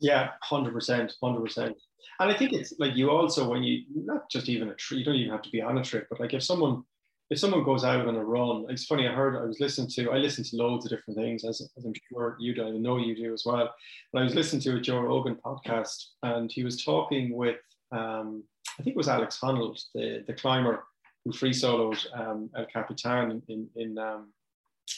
yeah 0.00 0.30
100% 0.48 1.12
100% 1.22 1.58
and 1.58 1.74
i 2.20 2.36
think 2.36 2.52
it's 2.52 2.72
like 2.78 2.94
you 2.94 3.10
also 3.10 3.48
when 3.48 3.62
you 3.62 3.84
not 3.94 4.30
just 4.30 4.48
even 4.48 4.68
a 4.68 4.74
trip 4.74 4.98
you 4.98 5.04
don't 5.04 5.16
even 5.16 5.32
have 5.32 5.42
to 5.42 5.50
be 5.50 5.60
on 5.60 5.78
a 5.78 5.84
trip 5.84 6.06
but 6.08 6.20
like 6.20 6.32
if 6.32 6.42
someone 6.42 6.82
if 7.30 7.38
someone 7.38 7.62
goes 7.62 7.84
out 7.84 8.08
on 8.08 8.16
a 8.16 8.24
run, 8.24 8.66
it's 8.68 8.86
funny. 8.86 9.06
I 9.06 9.12
heard 9.12 9.36
I 9.36 9.44
was 9.44 9.60
listening 9.60 9.88
to 9.90 10.10
I 10.10 10.16
listen 10.16 10.42
to 10.44 10.56
loads 10.56 10.84
of 10.84 10.90
different 10.90 11.16
things, 11.16 11.44
as, 11.44 11.60
as 11.60 11.84
I'm 11.84 11.94
sure 12.08 12.36
you 12.40 12.54
do. 12.54 12.66
I 12.66 12.70
know 12.70 12.98
you 12.98 13.14
do 13.14 13.32
as 13.32 13.44
well. 13.46 13.72
But 14.12 14.20
I 14.20 14.24
was 14.24 14.34
listening 14.34 14.62
to 14.62 14.76
a 14.76 14.80
Joe 14.80 15.00
Rogan 15.00 15.36
podcast, 15.36 16.06
and 16.24 16.50
he 16.50 16.64
was 16.64 16.84
talking 16.84 17.34
with 17.36 17.58
um, 17.92 18.42
I 18.78 18.82
think 18.82 18.94
it 18.94 18.96
was 18.96 19.08
Alex 19.08 19.38
Honnold, 19.42 19.80
the 19.94 20.24
the 20.26 20.34
climber 20.34 20.84
who 21.24 21.32
free 21.32 21.52
soloed 21.52 22.04
um, 22.18 22.50
El 22.56 22.66
Capitan 22.66 23.42
in 23.48 23.68
in 23.76 23.96
um, 23.96 24.32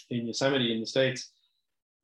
in 0.08 0.26
Yosemite 0.26 0.72
in 0.72 0.80
the 0.80 0.86
states. 0.86 1.30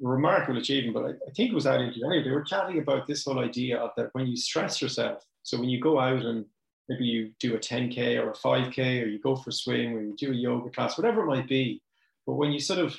Remarkable 0.01 0.59
achievement, 0.59 0.95
but 0.95 1.05
I, 1.05 1.09
I 1.09 1.33
think 1.35 1.51
it 1.51 1.55
was 1.55 1.65
that 1.65 1.81
interview. 1.81 2.23
They 2.23 2.31
were 2.31 2.43
chatting 2.43 2.79
about 2.79 3.09
this 3.09 3.25
whole 3.25 3.41
idea 3.41 3.79
of 3.79 3.91
that 3.97 4.11
when 4.13 4.29
you 4.29 4.37
stress 4.37 4.81
yourself. 4.81 5.25
So 5.43 5.59
when 5.59 5.71
you 5.71 5.81
go 5.81 5.99
out 5.99 6.23
and 6.23 6.45
maybe 6.89 7.05
you 7.05 7.33
do 7.39 7.55
a 7.55 7.59
10K 7.59 8.23
or 8.23 8.31
a 8.31 8.35
5K, 8.35 9.03
or 9.03 9.07
you 9.07 9.19
go 9.19 9.37
for 9.37 9.51
a 9.51 9.53
swim, 9.53 9.95
or 9.95 10.01
you 10.01 10.15
do 10.17 10.33
a 10.33 10.35
yoga 10.35 10.71
class, 10.71 10.97
whatever 10.97 11.23
it 11.23 11.27
might 11.27 11.49
be. 11.49 11.83
But 12.27 12.35
when 12.35 12.53
you 12.53 12.61
sort 12.61 12.79
of 12.79 12.97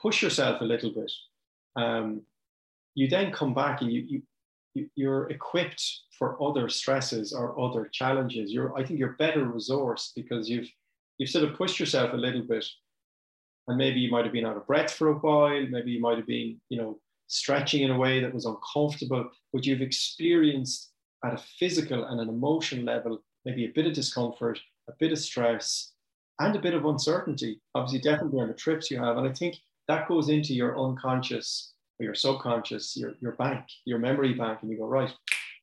push 0.00 0.22
yourself 0.22 0.60
a 0.60 0.64
little 0.64 0.90
bit, 0.90 1.12
um, 1.76 2.22
you 2.94 3.08
then 3.08 3.32
come 3.32 3.54
back 3.54 3.82
and 3.82 3.92
you, 3.92 4.22
you, 4.74 4.90
you're 4.94 5.30
equipped 5.30 5.82
for 6.18 6.42
other 6.42 6.68
stresses 6.68 7.32
or 7.32 7.60
other 7.60 7.88
challenges. 7.92 8.52
You're, 8.52 8.76
I 8.76 8.84
think 8.84 8.98
you're 8.98 9.16
better 9.18 9.44
resourced 9.44 10.10
because 10.14 10.48
you've, 10.48 10.68
you've 11.18 11.30
sort 11.30 11.44
of 11.44 11.56
pushed 11.56 11.78
yourself 11.78 12.12
a 12.12 12.16
little 12.16 12.42
bit. 12.42 12.64
And 13.68 13.76
maybe 13.76 14.00
you 14.00 14.10
might 14.10 14.24
have 14.24 14.32
been 14.32 14.46
out 14.46 14.56
of 14.56 14.66
breath 14.66 14.92
for 14.92 15.08
a 15.08 15.14
while. 15.14 15.66
Maybe 15.68 15.90
you 15.90 16.00
might 16.00 16.16
have 16.16 16.26
been, 16.26 16.60
you 16.68 16.78
know, 16.80 16.98
stretching 17.26 17.82
in 17.82 17.90
a 17.90 17.98
way 17.98 18.20
that 18.20 18.32
was 18.32 18.46
uncomfortable, 18.46 19.28
but 19.52 19.66
you've 19.66 19.82
experienced 19.82 20.92
at 21.24 21.34
a 21.34 21.42
physical 21.58 22.04
and 22.04 22.20
an 22.20 22.28
emotional 22.28 22.84
level, 22.84 23.22
maybe 23.44 23.64
a 23.64 23.72
bit 23.74 23.86
of 23.86 23.92
discomfort, 23.92 24.58
a 24.88 24.92
bit 24.98 25.12
of 25.12 25.18
stress, 25.18 25.92
and 26.38 26.54
a 26.54 26.60
bit 26.60 26.74
of 26.74 26.84
uncertainty. 26.84 27.60
Obviously, 27.74 28.00
definitely 28.00 28.40
on 28.40 28.48
the 28.48 28.54
trips 28.54 28.90
you 28.90 28.98
have. 28.98 29.16
And 29.16 29.28
I 29.28 29.32
think 29.32 29.56
that 29.88 30.08
goes 30.08 30.28
into 30.28 30.54
your 30.54 30.78
unconscious 30.78 31.72
or 31.98 32.04
your 32.04 32.14
subconscious, 32.14 32.96
your, 32.96 33.14
your 33.20 33.32
bank, 33.32 33.64
your 33.84 33.98
memory 33.98 34.34
bank, 34.34 34.58
and 34.62 34.70
you 34.70 34.78
go, 34.78 34.86
right, 34.86 35.12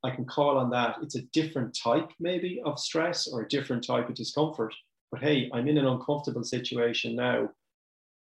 I 0.03 0.09
can 0.09 0.25
call 0.25 0.57
on 0.57 0.69
that. 0.71 0.97
It's 1.01 1.15
a 1.15 1.21
different 1.33 1.77
type, 1.77 2.09
maybe, 2.19 2.61
of 2.65 2.79
stress 2.79 3.27
or 3.27 3.41
a 3.41 3.47
different 3.47 3.85
type 3.85 4.09
of 4.09 4.15
discomfort. 4.15 4.73
But 5.11 5.21
hey, 5.21 5.49
I'm 5.53 5.67
in 5.67 5.77
an 5.77 5.85
uncomfortable 5.85 6.43
situation 6.43 7.15
now. 7.15 7.49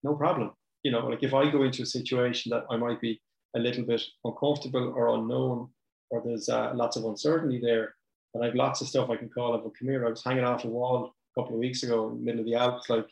No 0.04 0.16
problem. 0.16 0.52
You 0.84 0.92
know, 0.92 1.08
like 1.08 1.24
if 1.24 1.34
I 1.34 1.50
go 1.50 1.64
into 1.64 1.84
a 1.84 1.86
situation 1.86 2.50
that 2.50 2.66
I 2.70 2.78
might 2.78 3.00
be 3.00 3.22
a 3.56 3.60
little 3.60 3.86
bit 3.86 4.02
uncomfortable 4.26 4.94
or 4.96 5.16
unknown, 5.16 5.70
or 6.12 6.22
there's 6.24 6.50
uh, 6.50 6.72
lots 6.76 6.98
of 6.98 7.06
uncertainty 7.06 7.60
there, 7.60 7.96
and 8.34 8.46
I've 8.46 8.56
lots 8.56 8.82
of 8.82 8.88
stuff 8.88 9.10
I 9.10 9.16
can 9.16 9.30
call 9.30 9.56
up. 9.56 9.64
Come 9.64 9.88
here, 9.88 10.06
I 10.06 10.10
was 10.10 10.24
hanging 10.24 10.44
off 10.44 10.66
a 10.66 10.68
wall 10.68 11.16
a 11.36 11.42
couple 11.42 11.56
of 11.56 11.60
weeks 11.60 11.84
ago 11.84 12.10
in 12.10 12.18
the 12.18 12.24
middle 12.24 12.42
of 12.42 12.46
the 12.46 12.56
Alps. 12.56 12.90
Like 12.90 13.08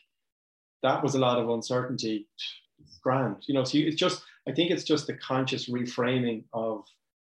that 0.82 1.02
was 1.02 1.14
a 1.14 1.18
lot 1.18 1.38
of 1.38 1.48
uncertainty. 1.50 2.28
Grand, 3.02 3.36
you 3.46 3.54
know. 3.54 3.64
So 3.64 3.78
it's 3.78 3.96
just, 3.96 4.22
I 4.48 4.52
think 4.52 4.70
it's 4.70 4.84
just 4.84 5.06
the 5.06 5.14
conscious 5.14 5.68
reframing 5.68 6.44
of 6.52 6.84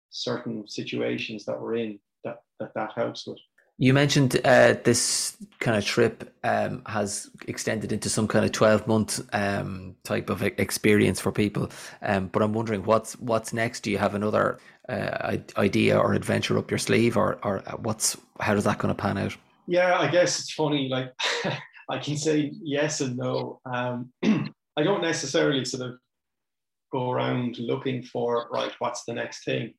certain 0.09 0.68
situations 0.68 1.45
that 1.45 1.59
we're 1.59 1.76
in 1.76 1.99
that 2.24 2.38
that, 2.59 2.74
that 2.76 2.91
helps 2.95 3.28
with. 3.28 3.39
You 3.78 3.93
mentioned 3.93 4.39
uh, 4.45 4.76
this 4.84 5.36
kind 5.59 5.78
of 5.78 5.84
trip 5.84 6.34
um, 6.43 6.82
has 6.86 7.30
extended 7.47 7.91
into 7.91 8.09
some 8.09 8.28
kind 8.28 8.45
of 8.45 8.51
twelve 8.51 8.88
month 8.88 9.22
um, 9.34 9.95
type 10.03 10.30
of 10.30 10.43
experience 10.43 11.20
for 11.20 11.32
people, 11.32 11.72
um, 12.01 12.28
but 12.28 12.41
I'm 12.41 12.53
wondering 12.53 12.84
what's 12.84 13.20
what's 13.20 13.51
next. 13.51 13.82
Do 13.82 13.91
you 13.91 13.97
have 13.97 14.16
another 14.16 14.59
uh, 14.89 15.38
idea 15.57 15.97
or 15.97 16.13
adventure 16.13 16.57
up 16.57 16.71
your 16.71 16.77
sleeve, 16.77 17.17
or 17.17 17.39
or 17.43 17.59
what's 17.77 18.17
how 18.39 18.53
does 18.53 18.63
that 18.65 18.79
going 18.79 18.93
to 18.93 19.01
pan 19.01 19.17
out? 19.17 19.36
Yeah, 19.67 19.97
I 19.97 20.09
guess 20.09 20.39
it's 20.39 20.53
funny. 20.53 20.89
Like 20.89 21.13
I 21.89 21.99
can 21.99 22.17
say 22.17 22.51
yes 22.61 23.01
and 23.01 23.17
no. 23.17 23.59
Um, 23.65 24.11
I 24.23 24.84
don't 24.84 25.01
necessarily 25.01 25.65
sort 25.65 25.89
of 25.89 25.95
go 26.91 27.11
around 27.11 27.59
looking 27.59 28.03
for 28.03 28.49
right. 28.51 28.71
What's 28.79 29.03
the 29.05 29.13
next 29.13 29.45
thing? 29.45 29.73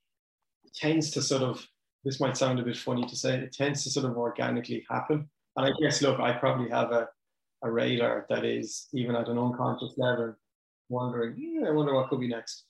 It 0.65 0.75
tends 0.75 1.11
to 1.13 1.23
sort 1.23 1.43
of 1.43 1.67
this 2.05 2.21
might 2.21 2.37
sound 2.37 2.61
a 2.61 2.63
bit 2.63 2.77
funny 2.77 3.07
to 3.07 3.17
say, 3.17 3.39
it 3.39 3.53
tends 3.53 3.83
to 3.85 3.91
sort 3.91 4.07
of 4.07 4.17
organically 4.17 4.85
happen. 4.91 5.29
And 5.57 5.67
I 5.67 5.71
guess, 5.81 6.03
look, 6.03 6.21
I 6.21 6.33
probably 6.33 6.69
have 6.69 6.93
a, 6.93 7.09
a 7.63 7.71
radar 7.71 8.27
that 8.29 8.45
is 8.45 8.89
even 8.93 9.17
at 9.17 9.29
an 9.29 9.39
unconscious 9.39 9.95
level 9.97 10.35
wondering, 10.91 11.35
yeah, 11.39 11.69
I 11.69 11.71
wonder 11.71 11.95
what 11.95 12.11
could 12.11 12.21
be 12.21 12.29
next. 12.29 12.65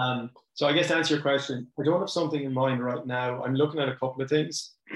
Um, 0.00 0.30
so 0.54 0.66
I 0.66 0.72
guess 0.72 0.88
to 0.88 0.96
answer 0.96 1.14
your 1.14 1.22
question, 1.22 1.66
I 1.78 1.84
don't 1.84 2.00
have 2.00 2.10
something 2.10 2.42
in 2.42 2.52
mind 2.52 2.82
right 2.82 3.06
now. 3.06 3.42
I'm 3.42 3.54
looking 3.54 3.80
at 3.80 3.88
a 3.88 3.96
couple 3.96 4.22
of 4.22 4.28
things 4.28 4.72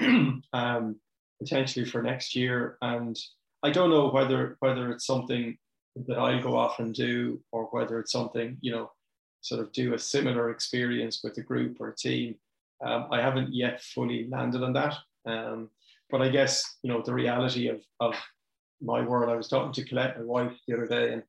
um, 0.53 0.95
potentially 1.39 1.85
for 1.85 2.01
next 2.01 2.35
year, 2.35 2.77
and 2.81 3.17
I 3.63 3.69
don't 3.69 3.89
know 3.89 4.09
whether 4.09 4.57
whether 4.59 4.91
it's 4.91 5.05
something 5.05 5.57
that 6.07 6.17
I'll 6.17 6.41
go 6.41 6.55
off 6.55 6.79
and 6.79 6.93
do, 6.93 7.41
or 7.51 7.65
whether 7.65 7.99
it's 7.99 8.11
something 8.11 8.57
you 8.61 8.71
know, 8.71 8.91
sort 9.41 9.61
of 9.61 9.71
do 9.71 9.93
a 9.93 9.99
similar 9.99 10.51
experience 10.51 11.21
with 11.23 11.37
a 11.37 11.41
group 11.41 11.77
or 11.79 11.89
a 11.89 11.95
team. 11.95 12.35
Um, 12.83 13.07
I 13.11 13.21
haven't 13.21 13.53
yet 13.53 13.81
fully 13.81 14.27
landed 14.27 14.63
on 14.63 14.73
that. 14.73 14.95
Um, 15.25 15.69
but 16.09 16.21
I 16.21 16.29
guess, 16.29 16.77
you 16.83 16.91
know, 16.91 17.01
the 17.01 17.13
reality 17.13 17.67
of, 17.67 17.81
of 17.99 18.15
my 18.81 19.01
world, 19.01 19.29
I 19.29 19.35
was 19.35 19.47
talking 19.47 19.73
to 19.73 19.83
Colette, 19.83 20.17
my 20.17 20.23
wife, 20.23 20.53
the 20.67 20.75
other 20.75 20.87
day, 20.87 21.13
and, 21.13 21.23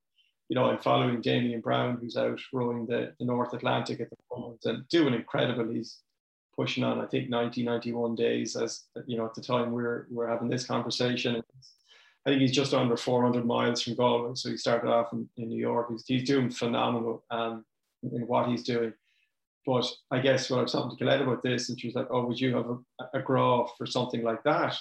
you 0.48 0.54
know, 0.54 0.64
I'm 0.64 0.78
following 0.78 1.20
Damian 1.20 1.60
Browne, 1.60 1.98
who's 2.00 2.16
out 2.16 2.40
rowing 2.52 2.86
the, 2.86 3.12
the 3.18 3.24
North 3.26 3.52
Atlantic 3.52 4.00
at 4.00 4.08
the 4.08 4.16
moment 4.34 4.64
and 4.64 4.88
doing 4.88 5.14
incredible. 5.14 5.68
He's 5.72 5.98
pushing 6.56 6.84
on, 6.84 7.00
I 7.00 7.06
think, 7.06 7.28
90, 7.28 7.62
91 7.62 8.14
days 8.14 8.56
as, 8.56 8.84
you 9.06 9.18
know, 9.18 9.26
at 9.26 9.34
the 9.34 9.42
time 9.42 9.72
we're, 9.72 10.06
we're 10.10 10.28
having 10.28 10.48
this 10.48 10.64
conversation. 10.64 11.42
I 12.26 12.30
think 12.30 12.40
he's 12.40 12.52
just 12.52 12.74
under 12.74 12.96
400 12.96 13.44
miles 13.44 13.82
from 13.82 13.94
Galway. 13.94 14.32
So 14.34 14.50
he 14.50 14.56
started 14.56 14.90
off 14.90 15.12
in, 15.12 15.28
in 15.36 15.48
New 15.48 15.58
York. 15.58 15.88
He's, 15.90 16.04
he's 16.06 16.24
doing 16.24 16.50
phenomenal 16.50 17.24
um, 17.30 17.64
in 18.02 18.26
what 18.26 18.48
he's 18.48 18.64
doing. 18.64 18.92
But 19.66 19.86
I 20.10 20.20
guess 20.20 20.48
when 20.48 20.60
I 20.60 20.62
was 20.62 20.72
talking 20.72 20.90
to 20.90 20.96
Colette 20.96 21.20
about 21.20 21.42
this, 21.42 21.68
and 21.68 21.78
she 21.78 21.88
was 21.88 21.94
like, 21.94 22.06
"Oh, 22.10 22.24
would 22.24 22.40
you 22.40 22.56
have 22.56 22.70
a, 22.70 23.18
a 23.18 23.20
graph 23.20 23.70
for 23.76 23.84
something 23.86 24.22
like 24.22 24.42
that?" 24.44 24.74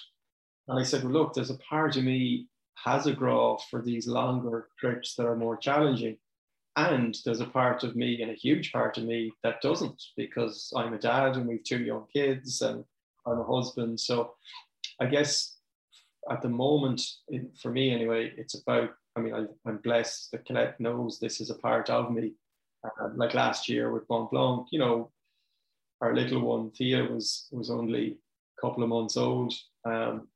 And 0.69 0.79
I 0.79 0.83
said, 0.83 1.03
"Well, 1.03 1.11
look, 1.11 1.33
there's 1.33 1.49
a 1.49 1.57
part 1.57 1.97
of 1.97 2.05
me 2.05 2.47
has 2.83 3.07
a 3.07 3.13
graph 3.13 3.65
for 3.69 3.81
these 3.81 4.07
longer 4.07 4.69
trips 4.79 5.15
that 5.15 5.25
are 5.25 5.35
more 5.35 5.57
challenging, 5.57 6.17
and 6.75 7.17
there's 7.25 7.41
a 7.41 7.45
part 7.45 7.83
of 7.83 7.95
me, 7.95 8.21
and 8.21 8.31
a 8.31 8.35
huge 8.35 8.71
part 8.71 8.97
of 8.97 9.03
me, 9.03 9.31
that 9.43 9.61
doesn't 9.61 10.01
because 10.15 10.71
I'm 10.75 10.93
a 10.93 10.99
dad 10.99 11.35
and 11.35 11.47
we've 11.47 11.63
two 11.63 11.83
young 11.83 12.05
kids, 12.13 12.61
and 12.61 12.83
I'm 13.25 13.39
a 13.39 13.43
husband. 13.43 13.99
So, 13.99 14.35
I 14.99 15.05
guess 15.05 15.57
at 16.29 16.41
the 16.41 16.49
moment, 16.49 17.01
for 17.61 17.71
me 17.71 17.91
anyway, 17.91 18.33
it's 18.37 18.55
about. 18.55 18.91
I 19.15 19.19
mean, 19.19 19.33
I, 19.33 19.45
I'm 19.67 19.77
blessed 19.77 20.29
that 20.31 20.45
Colette 20.45 20.79
knows 20.79 21.17
this 21.17 21.41
is 21.41 21.49
a 21.49 21.55
part 21.55 21.89
of 21.89 22.11
me 22.11 22.33
uh, 22.83 23.09
like 23.15 23.33
last 23.33 23.69
year 23.69 23.91
with 23.91 24.07
Mont 24.09 24.31
Blanc, 24.31 24.67
you 24.71 24.79
know, 24.79 25.11
our 26.01 26.13
little 26.13 26.41
one 26.41 26.71
Thea 26.71 27.03
was 27.03 27.47
was 27.51 27.71
only 27.71 28.17
a 28.57 28.61
couple 28.61 28.83
of 28.83 28.89
months 28.89 29.17
old. 29.17 29.53
Um, 29.85 30.27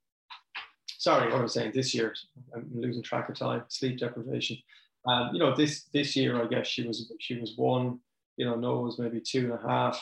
sorry, 1.02 1.32
what 1.32 1.40
I 1.40 1.42
was 1.42 1.54
saying 1.54 1.72
this 1.74 1.92
year, 1.94 2.14
I'm 2.54 2.70
losing 2.72 3.02
track 3.02 3.28
of 3.28 3.36
time, 3.36 3.64
sleep 3.68 3.98
deprivation. 3.98 4.56
Um, 5.04 5.30
you 5.32 5.40
know, 5.40 5.54
this 5.54 5.86
this 5.92 6.14
year 6.14 6.40
I 6.40 6.46
guess 6.46 6.68
she 6.68 6.86
was 6.86 7.12
she 7.18 7.38
was 7.40 7.54
one. 7.56 7.98
You 8.36 8.46
know, 8.46 8.54
Noah 8.54 8.82
was 8.82 9.00
maybe 9.00 9.20
two 9.20 9.52
and 9.52 9.52
a 9.52 9.68
half, 9.68 10.00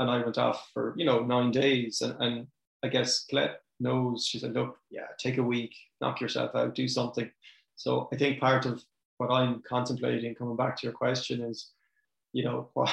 and 0.00 0.10
I 0.10 0.20
went 0.20 0.36
off 0.36 0.70
for 0.74 0.92
you 0.96 1.06
know 1.06 1.20
nine 1.20 1.52
days, 1.52 2.00
and, 2.00 2.16
and 2.20 2.46
I 2.82 2.88
guess 2.88 3.26
Colette 3.26 3.62
knows. 3.78 4.26
She 4.26 4.40
said, 4.40 4.54
"Look, 4.54 4.76
yeah, 4.90 5.06
take 5.20 5.38
a 5.38 5.42
week, 5.42 5.74
knock 6.00 6.20
yourself 6.20 6.54
out, 6.56 6.74
do 6.74 6.88
something." 6.88 7.30
So 7.76 8.08
I 8.12 8.16
think 8.16 8.40
part 8.40 8.66
of 8.66 8.82
what 9.18 9.30
I'm 9.30 9.62
contemplating, 9.68 10.34
coming 10.34 10.56
back 10.56 10.76
to 10.78 10.86
your 10.88 10.94
question, 10.94 11.42
is 11.42 11.70
you 12.32 12.42
know 12.42 12.70
what, 12.74 12.90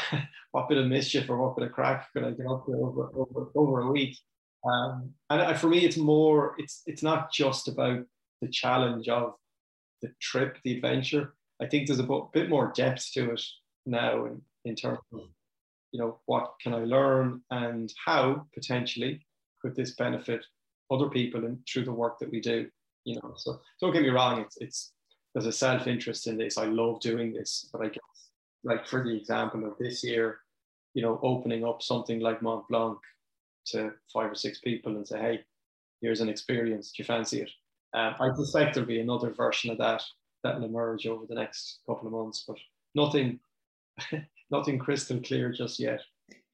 what 0.52 0.70
bit 0.70 0.78
of 0.78 0.86
mischief 0.86 1.28
or 1.28 1.38
what 1.38 1.58
bit 1.58 1.66
of 1.66 1.74
crack 1.74 2.14
could 2.14 2.24
I 2.24 2.32
get 2.32 2.46
up 2.46 2.68
to 2.68 2.74
over 2.74 3.10
over, 3.16 3.50
over 3.56 3.82
a 3.82 3.92
week? 3.92 4.16
Um, 4.66 5.14
and 5.30 5.58
for 5.60 5.68
me, 5.68 5.86
it's 5.86 5.98
more 5.98 6.56
it's 6.58 6.82
it's 6.86 7.04
not 7.04 7.32
just 7.32 7.68
about 7.68 8.04
the 8.42 8.48
challenge 8.48 9.08
of 9.08 9.34
the 10.02 10.12
trip, 10.22 10.58
the 10.64 10.76
adventure. 10.76 11.36
I 11.62 11.68
think 11.68 11.88
there's 11.88 12.00
a 12.00 12.22
bit 12.34 12.50
more 12.50 12.74
depth 12.76 13.12
to 13.14 13.32
it 13.32 13.42
now 13.86 14.26
in, 14.26 14.42
in 14.66 14.76
terms 14.76 15.00
of 15.14 15.22
you 15.92 16.00
know 16.00 16.20
what 16.26 16.54
can 16.62 16.74
I 16.74 16.84
learn 16.84 17.42
and 17.52 17.94
how 18.06 18.48
potentially 18.54 19.26
could 19.62 19.76
this 19.76 19.96
benefit 19.96 20.46
other 20.92 21.10
people 21.10 21.46
and 21.46 21.60
through 21.68 21.86
the 21.86 21.92
work 21.92 22.20
that 22.20 22.32
we 22.32 22.40
do. 22.40 22.68
You 23.04 23.16
know, 23.16 23.34
so 23.38 23.60
don't 23.80 23.94
get 23.94 24.02
me 24.02 24.10
wrong, 24.10 24.42
it's 24.42 24.58
it's 24.58 24.94
there's 25.34 25.46
a 25.46 25.52
self 25.52 25.86
interest 25.86 26.28
in 26.28 26.38
this. 26.38 26.58
I 26.58 26.66
love 26.66 27.02
doing 27.02 27.34
this, 27.34 27.70
but 27.72 27.82
I 27.82 27.90
guess, 27.90 28.30
like 28.64 28.88
for 28.88 29.04
the 29.04 29.16
example 29.16 29.66
of 29.66 29.78
this 29.78 30.04
year, 30.04 30.40
you 30.96 31.04
know, 31.04 31.20
opening 31.22 31.64
up 31.64 31.84
something 31.84 32.20
like 32.20 32.42
Mont 32.42 32.68
Blanc 32.68 32.98
to 33.68 33.92
five 34.14 34.32
or 34.32 34.36
six 34.36 34.60
people 34.60 34.96
and 34.96 35.08
say, 35.08 35.20
hey, 35.20 35.40
here's 36.02 36.22
an 36.22 36.30
experience. 36.30 36.92
Do 36.92 37.02
you 37.02 37.06
fancy 37.06 37.42
it? 37.42 37.52
Um, 37.94 38.16
I 38.20 38.34
suspect 38.36 38.74
there'll 38.74 38.88
be 38.88 39.00
another 39.00 39.32
version 39.32 39.72
of 39.72 39.78
that 39.78 40.04
that 40.44 40.60
will 40.60 40.66
emerge 40.66 41.08
over 41.08 41.26
the 41.26 41.36
next 41.36 41.80
couple 41.88 42.08
of 42.08 42.14
months, 42.14 42.44
but 42.48 42.58
nothing, 42.94 43.40
nothing 44.52 44.78
crystal 44.78 45.20
clear 45.22 45.52
just 45.52 45.80
yet. 45.80 46.02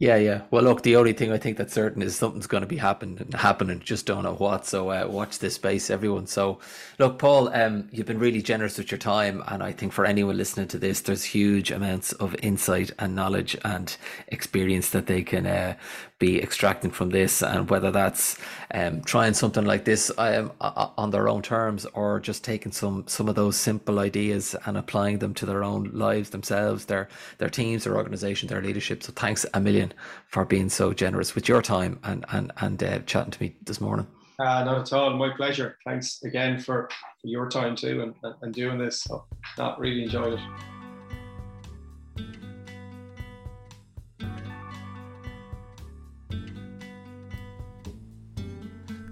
Yeah, 0.02 0.18
yeah. 0.18 0.43
Well, 0.52 0.64
look, 0.64 0.84
the 0.84 0.97
only 0.97 1.14
thing 1.14 1.32
I 1.32 1.39
think 1.39 1.58
that's 1.58 1.74
certain 1.74 2.04
is 2.04 2.18
something's 2.18 2.47
going 2.47 2.62
to 2.64 2.68
be 2.68 2.78
happening, 2.78 3.32
happening. 3.34 3.82
Just 3.82 4.08
don't 4.08 4.24
know 4.26 4.36
what. 4.36 4.66
So 4.68 4.89
uh, 4.91 5.08
watch 5.10 5.39
this 5.39 5.56
space, 5.56 5.91
everyone. 5.91 6.28
So, 6.28 6.60
look, 6.99 7.20
Paul, 7.20 7.49
um, 7.56 7.89
you've 7.93 8.08
been 8.08 8.20
really 8.20 8.43
generous 8.43 8.78
with 8.80 8.91
your 8.91 8.99
time, 8.99 9.43
and 9.47 9.64
I 9.64 9.74
think 9.74 9.93
for 9.93 10.06
anyone 10.06 10.38
listening 10.38 10.70
to 10.70 10.80
this, 10.80 11.02
there's 11.02 11.24
huge 11.26 11.72
amounts 11.72 12.14
of 12.14 12.36
insight 12.43 12.91
and 12.99 13.16
knowledge 13.16 13.58
and 13.66 13.97
experience 14.30 14.91
that 14.91 15.08
they 15.08 15.24
can 15.24 15.47
uh, 15.47 15.76
be 16.20 16.41
extracting 16.41 16.91
from 16.91 17.12
this, 17.12 17.43
and 17.43 17.70
whether 17.70 17.91
that's 17.91 18.38
um, 18.74 19.02
trying 19.04 19.34
something 19.34 19.66
like 19.66 19.86
this 19.86 20.12
um, 20.18 20.52
on 20.62 21.12
their 21.12 21.30
own 21.30 21.43
terms, 21.43 21.86
or 21.93 22.20
just 22.20 22.43
taking 22.43 22.74
some 22.74 23.06
some 23.08 23.30
of 23.30 23.36
those 23.36 23.58
simple 23.58 23.99
ideas 23.99 24.56
and 24.66 24.78
applying 24.78 25.20
them 25.20 25.34
to 25.36 25.45
their 25.45 25.64
own 25.64 25.91
lives 25.93 26.32
themselves, 26.32 26.86
their 26.86 27.08
their 27.39 27.49
teams, 27.49 27.86
their 27.86 27.97
organization, 27.97 28.49
their 28.49 28.62
leadership. 28.62 29.04
So 29.04 29.14
thanks 29.16 29.45
a 29.54 29.62
million 29.62 29.91
for 30.28 30.46
being 30.46 30.70
so 30.70 30.94
generous 30.94 31.36
with 31.36 31.48
your 31.48 31.62
time 31.62 32.00
and 32.04 32.26
and 32.32 32.52
and 32.58 32.84
uh, 32.84 33.00
chatting 33.00 33.32
to 33.32 33.42
me 33.42 33.56
this 33.64 33.82
morning. 33.82 34.08
Uh, 34.39 34.64
not 34.64 34.82
at 34.82 34.94
all. 34.94 35.16
My 35.18 35.30
pleasure. 35.36 35.78
Thanks 35.86 36.24
again 36.24 36.60
for, 36.60 36.89
for 37.22 37.28
your 37.28 37.48
time 37.48 37.76
too 37.76 38.02
and, 38.02 38.16
and 38.42 38.54
doing 38.54 38.80
this. 38.80 39.04
So, 39.04 39.26
not 39.58 39.80
really 39.80 40.04
enjoyed 40.04 40.34
it. 40.34 40.39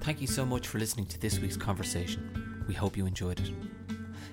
Thank 0.02 0.22
you 0.22 0.28
so 0.28 0.44
much 0.44 0.68
for 0.68 0.80
listening 0.80 1.06
to 1.08 1.20
this 1.20 1.38
week's 1.38 1.58
conversation. 1.58 2.64
We 2.68 2.74
hope 2.74 2.98
you 2.98 3.06
enjoyed 3.06 3.40
it. 3.40 3.52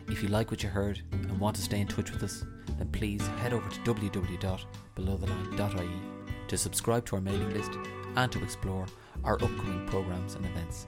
If 0.08 0.22
you 0.22 0.30
like 0.30 0.50
what 0.50 0.62
you 0.62 0.70
heard 0.70 1.02
and 1.12 1.38
want 1.38 1.56
to 1.56 1.62
stay 1.62 1.80
in 1.80 1.86
touch 1.86 2.10
with 2.10 2.22
us, 2.22 2.46
then 2.78 2.88
please 2.88 3.26
head 3.26 3.52
over 3.52 3.68
to 3.68 3.80
www.belowtheline.ie 3.80 6.15
to 6.48 6.56
subscribe 6.56 7.04
to 7.06 7.16
our 7.16 7.22
mailing 7.22 7.52
list 7.52 7.72
and 8.16 8.30
to 8.32 8.42
explore 8.42 8.86
our 9.24 9.34
upcoming 9.34 9.86
programs 9.86 10.34
and 10.34 10.44
events, 10.46 10.86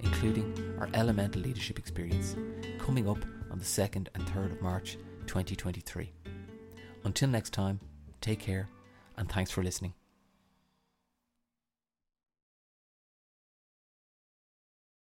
including 0.00 0.76
our 0.78 0.88
Elemental 0.94 1.42
Leadership 1.42 1.78
Experience 1.78 2.36
coming 2.78 3.08
up 3.08 3.18
on 3.50 3.58
the 3.58 3.64
2nd 3.64 4.08
and 4.14 4.24
3rd 4.26 4.52
of 4.52 4.62
March 4.62 4.96
2023. 5.26 6.12
Until 7.04 7.28
next 7.28 7.52
time, 7.52 7.80
take 8.20 8.40
care 8.40 8.68
and 9.16 9.30
thanks 9.30 9.50
for 9.50 9.62
listening. 9.62 9.94